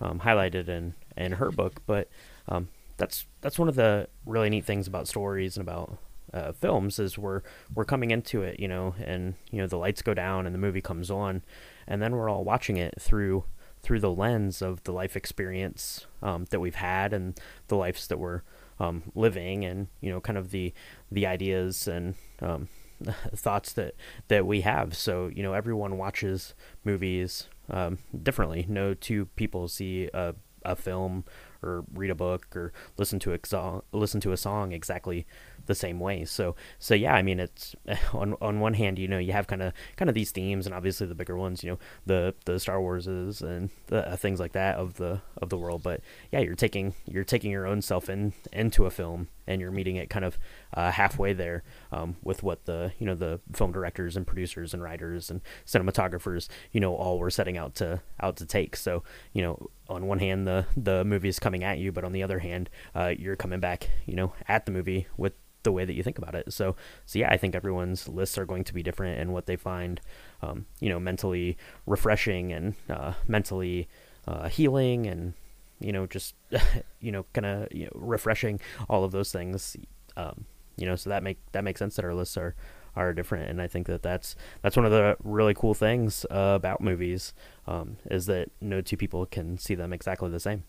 um, 0.00 0.20
highlighted 0.20 0.68
in 0.68 0.94
in 1.16 1.32
her 1.32 1.50
book 1.50 1.82
but 1.86 2.08
um 2.48 2.68
that's 2.96 3.26
that's 3.40 3.58
one 3.58 3.68
of 3.68 3.74
the 3.74 4.08
really 4.24 4.48
neat 4.50 4.64
things 4.64 4.86
about 4.86 5.08
stories 5.08 5.56
and 5.56 5.66
about 5.66 5.98
uh, 6.32 6.52
films 6.52 6.98
is 6.98 7.16
we're 7.16 7.42
we're 7.74 7.84
coming 7.84 8.10
into 8.10 8.42
it, 8.42 8.60
you 8.60 8.68
know, 8.68 8.94
and 9.04 9.34
you 9.50 9.58
know 9.58 9.66
the 9.66 9.78
lights 9.78 10.02
go 10.02 10.14
down 10.14 10.46
and 10.46 10.54
the 10.54 10.58
movie 10.58 10.80
comes 10.80 11.10
on, 11.10 11.42
and 11.86 12.02
then 12.02 12.14
we're 12.14 12.28
all 12.28 12.44
watching 12.44 12.76
it 12.76 12.94
through 13.00 13.44
through 13.82 14.00
the 14.00 14.10
lens 14.10 14.62
of 14.62 14.82
the 14.82 14.92
life 14.92 15.16
experience 15.16 16.06
um, 16.22 16.46
that 16.50 16.58
we've 16.58 16.74
had 16.74 17.12
and 17.12 17.38
the 17.68 17.76
lives 17.76 18.08
that 18.08 18.18
we're 18.18 18.42
um, 18.80 19.04
living, 19.14 19.64
and 19.64 19.88
you 20.00 20.10
know, 20.10 20.20
kind 20.20 20.36
of 20.36 20.50
the 20.50 20.72
the 21.10 21.26
ideas 21.26 21.86
and 21.86 22.14
um, 22.40 22.68
thoughts 23.34 23.72
that 23.72 23.94
that 24.28 24.46
we 24.46 24.62
have. 24.62 24.96
So 24.96 25.28
you 25.28 25.42
know, 25.42 25.52
everyone 25.52 25.96
watches 25.96 26.54
movies 26.84 27.48
um, 27.70 27.98
differently. 28.22 28.66
No 28.68 28.94
two 28.94 29.26
people 29.36 29.68
see 29.68 30.10
a 30.12 30.34
a 30.64 30.74
film 30.74 31.24
or 31.66 31.84
read 31.92 32.10
a 32.10 32.14
book 32.14 32.56
or 32.56 32.72
listen 32.96 33.18
to 33.20 33.34
a 33.34 33.82
listen 33.92 34.20
to 34.20 34.32
a 34.32 34.36
song 34.36 34.72
exactly 34.72 35.26
the 35.66 35.74
same 35.74 36.00
way. 36.00 36.24
So 36.24 36.54
so 36.78 36.94
yeah, 36.94 37.14
I 37.14 37.22
mean 37.22 37.40
it's 37.40 37.74
on 38.12 38.34
on 38.40 38.60
one 38.60 38.74
hand, 38.74 38.98
you 38.98 39.08
know, 39.08 39.18
you 39.18 39.32
have 39.32 39.46
kind 39.46 39.62
of 39.62 39.72
kind 39.96 40.08
of 40.08 40.14
these 40.14 40.30
themes, 40.30 40.66
and 40.66 40.74
obviously 40.74 41.06
the 41.06 41.14
bigger 41.14 41.36
ones, 41.36 41.62
you 41.62 41.70
know, 41.70 41.78
the 42.06 42.34
the 42.44 42.58
Star 42.58 42.78
Warses 42.78 43.42
and 43.42 43.70
the, 43.88 44.08
uh, 44.08 44.16
things 44.16 44.40
like 44.40 44.52
that 44.52 44.76
of 44.76 44.94
the 44.94 45.20
of 45.36 45.50
the 45.50 45.58
world. 45.58 45.82
But 45.82 46.00
yeah, 46.32 46.40
you're 46.40 46.54
taking 46.54 46.94
you're 47.04 47.24
taking 47.24 47.50
your 47.50 47.66
own 47.66 47.82
self 47.82 48.08
in 48.08 48.32
into 48.52 48.86
a 48.86 48.90
film, 48.90 49.28
and 49.46 49.60
you're 49.60 49.70
meeting 49.70 49.96
it 49.96 50.10
kind 50.10 50.24
of 50.24 50.38
uh, 50.74 50.90
halfway 50.90 51.32
there 51.32 51.62
um, 51.92 52.16
with 52.22 52.42
what 52.42 52.64
the 52.64 52.92
you 52.98 53.06
know 53.06 53.14
the 53.14 53.40
film 53.52 53.72
directors 53.72 54.16
and 54.16 54.26
producers 54.26 54.74
and 54.74 54.82
writers 54.82 55.30
and 55.30 55.40
cinematographers 55.66 56.48
you 56.72 56.80
know 56.80 56.94
all 56.94 57.18
were 57.18 57.30
setting 57.30 57.56
out 57.56 57.74
to 57.74 58.00
out 58.20 58.36
to 58.36 58.46
take. 58.46 58.76
So 58.76 59.02
you 59.32 59.42
know 59.42 59.70
on 59.88 60.06
one 60.06 60.18
hand 60.18 60.46
the 60.46 60.66
the 60.76 61.04
movie 61.04 61.28
is 61.28 61.38
coming 61.38 61.64
at 61.64 61.78
you, 61.78 61.92
but 61.92 62.04
on 62.04 62.12
the 62.12 62.22
other 62.22 62.38
hand, 62.40 62.70
uh, 62.94 63.12
you're 63.16 63.36
coming 63.36 63.60
back, 63.60 63.90
you 64.06 64.14
know, 64.14 64.32
at 64.48 64.66
the 64.66 64.72
movie 64.72 65.06
with 65.16 65.32
the 65.62 65.72
way 65.72 65.84
that 65.84 65.94
you 65.94 66.02
think 66.02 66.16
about 66.16 66.34
it. 66.34 66.52
So, 66.52 66.76
so 67.04 67.18
yeah, 67.18 67.28
I 67.30 67.36
think 67.36 67.54
everyone's 67.54 68.08
lists 68.08 68.38
are 68.38 68.46
going 68.46 68.64
to 68.64 68.74
be 68.74 68.82
different 68.82 69.20
and 69.20 69.32
what 69.32 69.46
they 69.46 69.56
find, 69.56 70.00
um, 70.40 70.66
you 70.80 70.88
know, 70.88 71.00
mentally 71.00 71.58
refreshing 71.86 72.52
and 72.52 72.74
uh, 72.88 73.14
mentally 73.26 73.88
uh, 74.26 74.48
healing 74.48 75.06
and 75.06 75.34
you 75.78 75.92
know 75.92 76.06
just 76.06 76.34
you 77.00 77.12
know 77.12 77.26
kind 77.34 77.44
of 77.44 77.68
you 77.70 77.84
know, 77.84 77.92
refreshing 77.94 78.60
all 78.88 79.04
of 79.04 79.12
those 79.12 79.30
things. 79.30 79.76
Um, 80.16 80.46
you 80.76 80.86
know, 80.86 80.96
so 80.96 81.10
that 81.10 81.22
make 81.22 81.38
that 81.52 81.64
makes 81.64 81.78
sense 81.78 81.96
that 81.96 82.04
our 82.04 82.14
lists 82.14 82.36
are 82.36 82.54
are 82.94 83.12
different, 83.12 83.50
and 83.50 83.60
I 83.60 83.68
think 83.68 83.86
that 83.86 84.02
that's 84.02 84.36
that's 84.62 84.76
one 84.76 84.86
of 84.86 84.92
the 84.92 85.16
really 85.22 85.54
cool 85.54 85.74
things 85.74 86.24
uh, 86.30 86.54
about 86.56 86.80
movies 86.80 87.34
um, 87.66 87.96
is 88.10 88.26
that 88.26 88.50
no 88.60 88.80
two 88.80 88.96
people 88.96 89.26
can 89.26 89.58
see 89.58 89.74
them 89.74 89.92
exactly 89.92 90.30
the 90.30 90.40
same. 90.40 90.64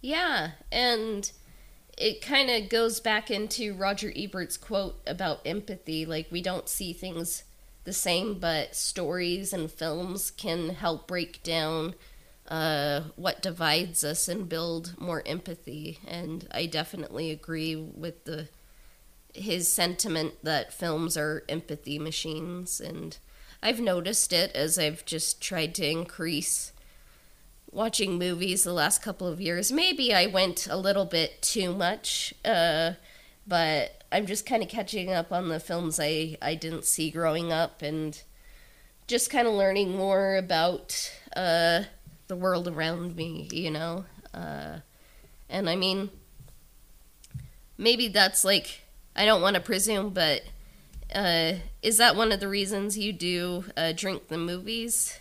Yeah, 0.00 0.52
and 0.72 1.30
it 1.98 2.22
kind 2.22 2.50
of 2.50 2.70
goes 2.70 3.00
back 3.00 3.30
into 3.30 3.74
Roger 3.74 4.12
Ebert's 4.16 4.56
quote 4.56 5.00
about 5.06 5.40
empathy. 5.44 6.06
Like, 6.06 6.28
we 6.30 6.40
don't 6.40 6.68
see 6.68 6.94
things 6.94 7.44
the 7.84 7.92
same, 7.92 8.38
but 8.38 8.74
stories 8.74 9.52
and 9.52 9.70
films 9.70 10.30
can 10.30 10.70
help 10.70 11.06
break 11.06 11.42
down 11.42 11.94
uh, 12.48 13.02
what 13.16 13.42
divides 13.42 14.02
us 14.02 14.28
and 14.28 14.48
build 14.48 14.94
more 14.98 15.22
empathy. 15.26 15.98
And 16.06 16.48
I 16.50 16.66
definitely 16.66 17.30
agree 17.30 17.76
with 17.76 18.24
the 18.24 18.48
his 19.34 19.72
sentiment 19.72 20.34
that 20.42 20.72
films 20.72 21.16
are 21.16 21.44
empathy 21.48 21.98
machines. 21.98 22.80
And 22.80 23.16
I've 23.62 23.80
noticed 23.80 24.32
it 24.32 24.52
as 24.54 24.78
I've 24.78 25.04
just 25.04 25.40
tried 25.40 25.74
to 25.76 25.88
increase 25.88 26.72
watching 27.72 28.18
movies 28.18 28.64
the 28.64 28.72
last 28.72 29.02
couple 29.02 29.26
of 29.26 29.40
years. 29.40 29.70
Maybe 29.70 30.12
I 30.12 30.26
went 30.26 30.66
a 30.68 30.76
little 30.76 31.04
bit 31.04 31.40
too 31.40 31.72
much, 31.72 32.34
uh, 32.44 32.92
but 33.46 34.02
I'm 34.10 34.26
just 34.26 34.46
kind 34.46 34.62
of 34.62 34.68
catching 34.68 35.12
up 35.12 35.32
on 35.32 35.48
the 35.48 35.60
films 35.60 36.00
I, 36.00 36.36
I 36.42 36.54
didn't 36.54 36.84
see 36.84 37.10
growing 37.10 37.52
up 37.52 37.82
and 37.82 38.20
just 39.06 39.30
kind 39.30 39.46
of 39.46 39.54
learning 39.54 39.96
more 39.96 40.36
about 40.36 41.12
uh, 41.36 41.82
the 42.26 42.36
world 42.36 42.66
around 42.68 43.16
me, 43.16 43.48
you 43.52 43.70
know? 43.70 44.04
Uh, 44.34 44.78
and 45.48 45.68
I 45.68 45.76
mean, 45.76 46.10
maybe 47.78 48.08
that's 48.08 48.44
like, 48.44 48.82
I 49.14 49.24
don't 49.24 49.42
want 49.42 49.54
to 49.54 49.60
presume, 49.60 50.10
but 50.10 50.42
uh, 51.14 51.54
is 51.82 51.98
that 51.98 52.16
one 52.16 52.32
of 52.32 52.40
the 52.40 52.48
reasons 52.48 52.96
you 52.96 53.12
do 53.12 53.64
uh, 53.76 53.92
drink 53.92 54.28
the 54.28 54.38
movies? 54.38 55.18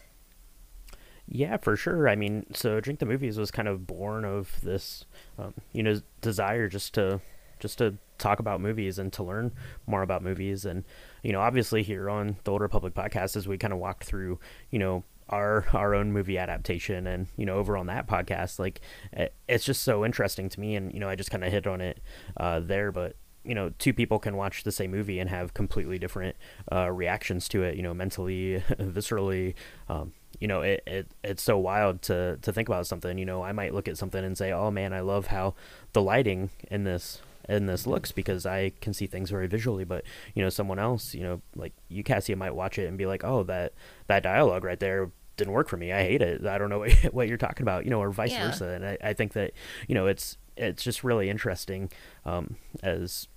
Yeah, 1.32 1.58
for 1.58 1.76
sure. 1.76 2.10
I 2.10 2.16
mean, 2.16 2.48
so 2.54 2.80
Drink 2.80 3.00
the 3.00 3.06
Movies 3.06 3.38
was 3.38 3.52
kind 3.52 3.68
of 3.68 3.86
born 3.86 4.26
of 4.26 4.60
this, 4.62 5.06
um, 5.38 5.54
you 5.74 5.84
know, 5.84 6.02
desire 6.22 6.68
just 6.68 6.96
to 6.96 7.22
just 7.60 7.78
to 7.78 7.98
talk 8.18 8.40
about 8.40 8.62
movies 8.62 8.98
and 8.98 9.14
to 9.14 9.24
learn 9.24 9.52
more 9.86 10.02
about 10.02 10.24
movies. 10.24 10.66
And 10.66 10.84
you 11.22 11.32
know, 11.32 11.42
obviously 11.42 11.84
here 11.84 12.10
on 12.10 12.38
the 12.44 12.52
Old 12.52 12.62
Republic 12.62 12.96
podcast, 12.96 13.36
as 13.36 13.48
we 13.48 13.60
kind 13.60 13.74
of 13.74 13.80
walk 13.80 14.04
through, 14.04 14.40
you 14.72 14.80
know, 14.80 15.04
our 15.30 15.66
our 15.74 15.94
own 15.94 16.12
movie 16.12 16.40
adaptation, 16.40 17.06
and 17.06 17.28
you 17.38 17.46
know, 17.46 17.58
over 17.58 17.78
on 17.78 17.86
that 17.88 18.08
podcast, 18.08 18.58
like 18.58 18.82
it, 19.14 19.34
it's 19.48 19.66
just 19.66 19.84
so 19.84 20.04
interesting 20.04 20.50
to 20.50 20.60
me. 20.60 20.76
And 20.76 20.92
you 20.92 21.00
know, 21.00 21.10
I 21.10 21.16
just 21.16 21.30
kind 21.30 21.44
of 21.44 21.52
hit 21.52 21.68
on 21.68 21.80
it 21.80 22.02
uh, 22.38 22.60
there, 22.60 22.92
but 22.92 23.16
you 23.44 23.56
know 23.56 23.72
two 23.80 23.94
people 23.94 24.20
can 24.20 24.36
watch 24.36 24.64
the 24.64 24.72
same 24.72 24.92
movie 24.92 25.20
and 25.20 25.30
have 25.30 25.54
completely 25.54 25.98
different 25.98 26.36
uh, 26.72 26.92
reactions 26.92 27.48
to 27.48 27.64
it 27.64 27.76
you 27.76 27.82
know 27.82 27.94
mentally 27.94 28.64
viscerally 28.80 29.56
um, 29.88 30.14
you 30.40 30.48
know, 30.48 30.62
it, 30.62 30.84
it 30.86 31.08
it's 31.24 31.44
so 31.44 31.58
wild 31.58 32.02
to 32.04 32.38
to 32.42 32.54
think 32.54 32.70
about 32.70 32.88
something. 32.88 33.18
You 33.18 33.26
know, 33.26 33.44
I 33.44 33.52
might 33.52 33.74
look 33.74 33.88
at 33.88 33.98
something 33.98 34.24
and 34.24 34.38
say, 34.38 34.52
"Oh 34.52 34.72
man, 34.72 34.94
I 34.94 35.02
love 35.02 35.28
how 35.28 35.56
the 35.94 36.02
lighting 36.02 36.50
in 36.70 36.84
this 36.84 37.22
in 37.48 37.66
this 37.66 37.88
looks 37.88 38.12
because 38.12 38.46
I 38.46 38.72
can 38.82 38.94
see 38.94 39.08
things 39.08 39.30
very 39.32 39.48
visually." 39.48 39.84
But 39.84 40.06
you 40.36 40.44
know, 40.44 40.50
someone 40.50 40.80
else, 40.80 41.14
you 41.14 41.24
know, 41.24 41.42
like 41.56 41.74
you, 41.90 42.04
cassia 42.04 42.36
might 42.36 42.56
watch 42.56 42.78
it 42.78 42.88
and 42.88 42.98
be 42.98 43.06
like, 43.06 43.24
"Oh, 43.24 43.44
that 43.44 43.74
that 44.08 44.24
dialogue 44.24 44.64
right 44.64 44.80
there 44.80 45.12
didn't 45.40 45.54
work 45.54 45.68
for 45.68 45.78
me. 45.78 45.92
I 45.92 46.04
hate 46.04 46.22
it. 46.22 46.46
I 46.46 46.60
don't 46.60 46.70
know 46.70 46.80
what, 46.80 46.92
what 47.12 47.28
you're 47.28 47.38
talking 47.38 47.64
about." 47.64 47.86
You 47.86 47.90
know, 47.90 48.00
or 48.02 48.12
vice 48.12 48.32
yeah. 48.32 48.46
versa. 48.46 48.68
And 48.68 48.86
I, 48.86 48.98
I 49.02 49.14
think 49.14 49.34
that 49.34 49.54
you 49.88 49.96
know, 49.96 50.06
it's 50.06 50.38
it's 50.56 50.84
just 50.84 51.04
really 51.04 51.30
interesting 51.30 51.90
um, 52.26 52.58
as 52.84 53.28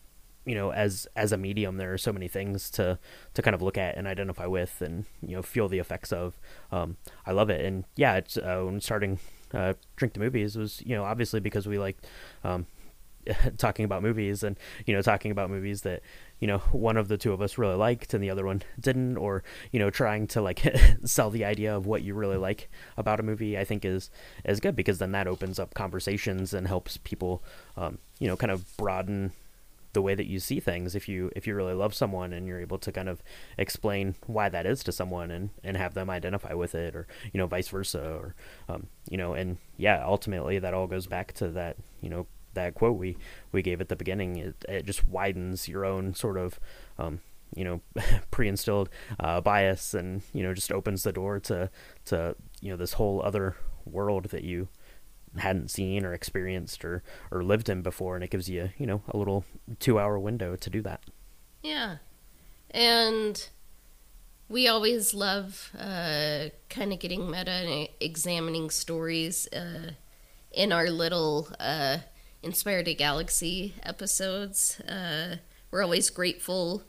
you 0.44 0.55
know 0.55 0.72
as 0.72 1.07
as 1.14 1.32
a 1.32 1.36
medium 1.36 1.76
there 1.76 1.92
are 1.92 1.98
so 1.98 2.12
many 2.12 2.26
things 2.26 2.68
to 2.70 2.98
to 3.34 3.42
kind 3.42 3.55
of 3.55 3.62
look 3.62 3.78
at 3.78 3.96
and 3.96 4.09
identify 4.09 4.46
with 4.46 4.82
and 4.82 5.05
you 5.20 5.36
know 5.36 5.42
feel 5.42 5.68
the 5.68 5.78
effects 5.78 6.12
of 6.12 6.38
um, 6.72 6.96
i 7.24 7.30
love 7.30 7.48
it 7.48 7.64
and 7.64 7.84
yeah 7.94 8.16
it's 8.16 8.36
uh, 8.36 8.61
when 8.64 8.80
starting 8.80 9.20
uh, 9.55 9.74
drink 9.94 10.14
the 10.14 10.20
movies 10.20 10.57
was 10.57 10.82
you 10.84 10.96
know 10.96 11.05
obviously 11.05 11.38
because 11.38 11.68
we 11.68 11.78
like 11.78 11.96
um, 12.42 12.66
talking 13.58 13.84
about 13.84 14.02
movies 14.02 14.42
and 14.42 14.58
you 14.86 14.94
know 14.94 15.02
talking 15.02 15.30
about 15.30 15.50
movies 15.50 15.82
that 15.82 16.02
you 16.40 16.46
know 16.46 16.58
one 16.72 16.96
of 16.96 17.08
the 17.08 17.16
two 17.16 17.32
of 17.32 17.40
us 17.40 17.58
really 17.58 17.76
liked 17.76 18.14
and 18.14 18.22
the 18.22 18.30
other 18.30 18.44
one 18.44 18.62
didn't 18.80 19.16
or 19.16 19.42
you 19.70 19.78
know 19.78 19.90
trying 19.90 20.26
to 20.26 20.40
like 20.40 20.62
sell 21.04 21.30
the 21.30 21.44
idea 21.44 21.74
of 21.74 21.86
what 21.86 22.02
you 22.02 22.14
really 22.14 22.36
like 22.36 22.70
about 22.96 23.20
a 23.20 23.22
movie 23.22 23.58
i 23.58 23.64
think 23.64 23.84
is 23.84 24.10
is 24.44 24.60
good 24.60 24.76
because 24.76 24.98
then 24.98 25.12
that 25.12 25.26
opens 25.26 25.58
up 25.58 25.74
conversations 25.74 26.52
and 26.52 26.66
helps 26.66 26.96
people 26.98 27.42
um, 27.76 27.98
you 28.18 28.26
know 28.26 28.36
kind 28.36 28.50
of 28.50 28.76
broaden 28.76 29.32
the 29.92 30.02
way 30.02 30.14
that 30.14 30.26
you 30.26 30.38
see 30.38 30.60
things. 30.60 30.94
If 30.94 31.08
you 31.08 31.30
if 31.36 31.46
you 31.46 31.54
really 31.54 31.74
love 31.74 31.94
someone 31.94 32.32
and 32.32 32.46
you're 32.46 32.60
able 32.60 32.78
to 32.78 32.92
kind 32.92 33.08
of 33.08 33.22
explain 33.58 34.14
why 34.26 34.48
that 34.48 34.66
is 34.66 34.82
to 34.84 34.92
someone 34.92 35.30
and 35.30 35.50
and 35.62 35.76
have 35.76 35.94
them 35.94 36.10
identify 36.10 36.54
with 36.54 36.74
it 36.74 36.94
or 36.94 37.06
you 37.32 37.38
know 37.38 37.46
vice 37.46 37.68
versa 37.68 38.02
or 38.02 38.34
um, 38.68 38.86
you 39.08 39.16
know 39.16 39.34
and 39.34 39.58
yeah 39.76 40.02
ultimately 40.04 40.58
that 40.58 40.74
all 40.74 40.86
goes 40.86 41.06
back 41.06 41.32
to 41.34 41.48
that 41.48 41.76
you 42.00 42.08
know 42.08 42.26
that 42.55 42.74
quote 42.74 42.98
we 42.98 43.16
we 43.53 43.62
gave 43.62 43.80
at 43.80 43.88
the 43.88 43.96
beginning 43.96 44.36
it, 44.36 44.64
it 44.68 44.86
just 44.86 45.07
widens 45.07 45.68
your 45.68 45.84
own 45.84 46.14
sort 46.14 46.36
of 46.36 46.59
um, 46.98 47.20
you 47.55 47.64
know 47.64 47.80
pre-instilled 48.30 48.88
uh, 49.20 49.40
bias 49.40 49.94
and 49.94 50.22
you 50.32 50.42
know 50.42 50.55
just 50.55 50.72
opens 50.72 51.03
the 51.03 51.12
door 51.12 51.38
to 51.40 51.70
to 52.05 52.36
you 52.61 52.70
know 52.70 52.76
this 52.76 52.94
whole 52.94 53.22
other 53.22 53.57
world 53.84 54.26
that 54.26 54.44
you 54.44 54.68
hadn't 55.38 55.70
seen 55.70 56.05
or 56.05 56.12
experienced 56.12 56.84
or 56.84 57.03
or 57.30 57.42
lived 57.42 57.68
in 57.68 57.82
before. 57.82 58.14
And 58.14 58.24
it 58.24 58.30
gives 58.30 58.48
you 58.48 58.70
you 58.78 58.86
know 58.86 59.03
a 59.09 59.16
little 59.16 59.44
two 59.78 59.98
hour 59.98 60.18
window 60.18 60.57
to 60.57 60.70
do 60.70 60.82
that. 60.82 61.03
Yeah. 61.62 61.96
And 62.70 63.48
we 64.48 64.68
always 64.68 65.14
love 65.14 65.70
uh, 65.78 66.48
kind 66.68 66.92
of 66.92 66.98
getting 66.98 67.30
meta 67.30 67.50
and 67.50 67.88
examining 68.00 68.70
stories 68.70 69.48
uh, 69.53 69.92
in 70.53 70.72
our 70.72 70.90
little 70.90 71.48
uh, 71.59 71.98
inspired 72.43 72.88
a 72.88 72.95
galaxy 72.95 73.74
episodes 73.82 74.80
uh, 74.80 75.36
we're 75.70 75.82
always 75.82 76.11
grateful 76.11 76.82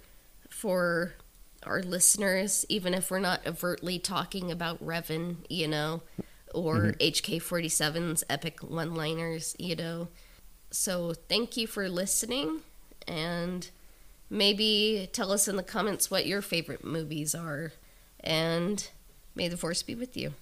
for 0.49 1.13
our 1.63 1.81
listeners 1.81 2.65
even 2.69 2.93
if 2.93 3.09
we're 3.09 3.19
not 3.19 3.45
overtly 3.45 3.99
talking 3.99 4.51
about 4.51 4.83
revan 4.85 5.37
you 5.49 5.67
know 5.67 6.01
or 6.53 6.75
mm-hmm. 6.75 7.01
HK47's 7.01 8.23
epic 8.29 8.61
one 8.61 8.93
liners, 8.93 9.55
you 9.57 9.75
know. 9.75 10.07
So 10.71 11.13
thank 11.13 11.57
you 11.57 11.67
for 11.67 11.89
listening 11.89 12.61
and 13.07 13.69
maybe 14.29 15.09
tell 15.11 15.31
us 15.31 15.47
in 15.47 15.55
the 15.55 15.63
comments 15.63 16.09
what 16.09 16.25
your 16.25 16.41
favorite 16.41 16.83
movies 16.83 17.35
are. 17.35 17.73
And 18.19 18.87
may 19.35 19.47
the 19.47 19.57
force 19.57 19.83
be 19.83 19.95
with 19.95 20.15
you. 20.15 20.33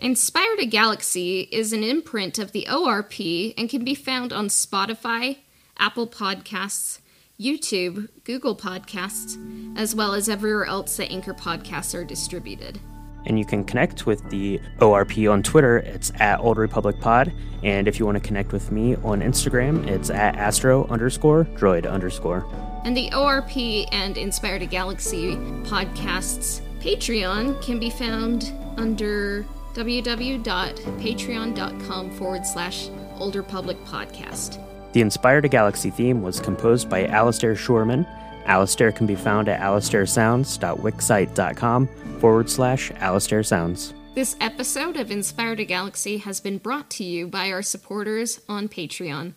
Inspired 0.00 0.58
a 0.58 0.66
Galaxy 0.66 1.40
is 1.52 1.74
an 1.74 1.84
imprint 1.84 2.38
of 2.38 2.52
the 2.52 2.66
ORP 2.70 3.52
and 3.58 3.68
can 3.68 3.84
be 3.84 3.94
found 3.94 4.32
on 4.32 4.48
Spotify, 4.48 5.36
Apple 5.78 6.06
Podcasts, 6.06 7.00
YouTube, 7.38 8.08
Google 8.24 8.56
Podcasts, 8.56 9.36
as 9.76 9.94
well 9.94 10.14
as 10.14 10.26
everywhere 10.26 10.64
else 10.64 10.96
that 10.96 11.10
Anchor 11.10 11.34
podcasts 11.34 11.94
are 11.94 12.04
distributed 12.04 12.80
and 13.26 13.38
you 13.38 13.44
can 13.44 13.62
connect 13.64 14.06
with 14.06 14.28
the 14.30 14.58
ORP 14.78 15.30
on 15.30 15.42
Twitter. 15.42 15.78
It's 15.78 16.10
at 16.20 16.40
Old 16.40 16.56
Republic 16.56 16.98
Pod. 17.00 17.30
And 17.62 17.86
if 17.86 17.98
you 17.98 18.06
want 18.06 18.16
to 18.16 18.20
connect 18.26 18.50
with 18.50 18.72
me 18.72 18.96
on 18.96 19.20
Instagram, 19.20 19.86
it's 19.86 20.08
at 20.08 20.36
Astro 20.36 20.86
underscore 20.88 21.44
droid 21.44 21.90
underscore. 21.90 22.46
And 22.84 22.96
the 22.96 23.10
ORP 23.10 23.86
and 23.92 24.16
Inspired 24.16 24.62
a 24.62 24.66
Galaxy 24.66 25.36
podcasts 25.66 26.62
Patreon 26.80 27.60
can 27.60 27.78
be 27.78 27.90
found 27.90 28.54
under 28.78 29.44
www.patreon.com 29.74 32.10
forward 32.10 32.46
slash 32.46 32.88
Old 33.18 33.36
Republic 33.36 33.76
Podcast. 33.84 34.58
The 34.92 35.00
Inspired 35.00 35.44
a 35.44 35.48
Galaxy 35.48 35.90
theme 35.90 36.22
was 36.22 36.40
composed 36.40 36.90
by 36.90 37.06
Alastair 37.06 37.54
Scheuermann. 37.54 38.04
Alastair 38.46 38.90
can 38.90 39.06
be 39.06 39.14
found 39.14 39.48
at 39.48 39.60
alastairsounds.wixsite.com 39.60 41.86
forward 42.18 42.50
slash 42.50 42.90
Alastair 42.96 43.42
Sounds. 43.42 43.94
This 44.14 44.36
episode 44.40 44.96
of 44.96 45.12
Inspired 45.12 45.60
a 45.60 45.64
Galaxy 45.64 46.18
has 46.18 46.40
been 46.40 46.58
brought 46.58 46.90
to 46.90 47.04
you 47.04 47.28
by 47.28 47.52
our 47.52 47.62
supporters 47.62 48.40
on 48.48 48.68
Patreon. 48.68 49.34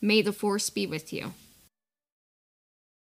May 0.00 0.22
the 0.22 0.32
Force 0.32 0.70
be 0.70 0.86
with 0.86 1.12
you. 1.12 1.34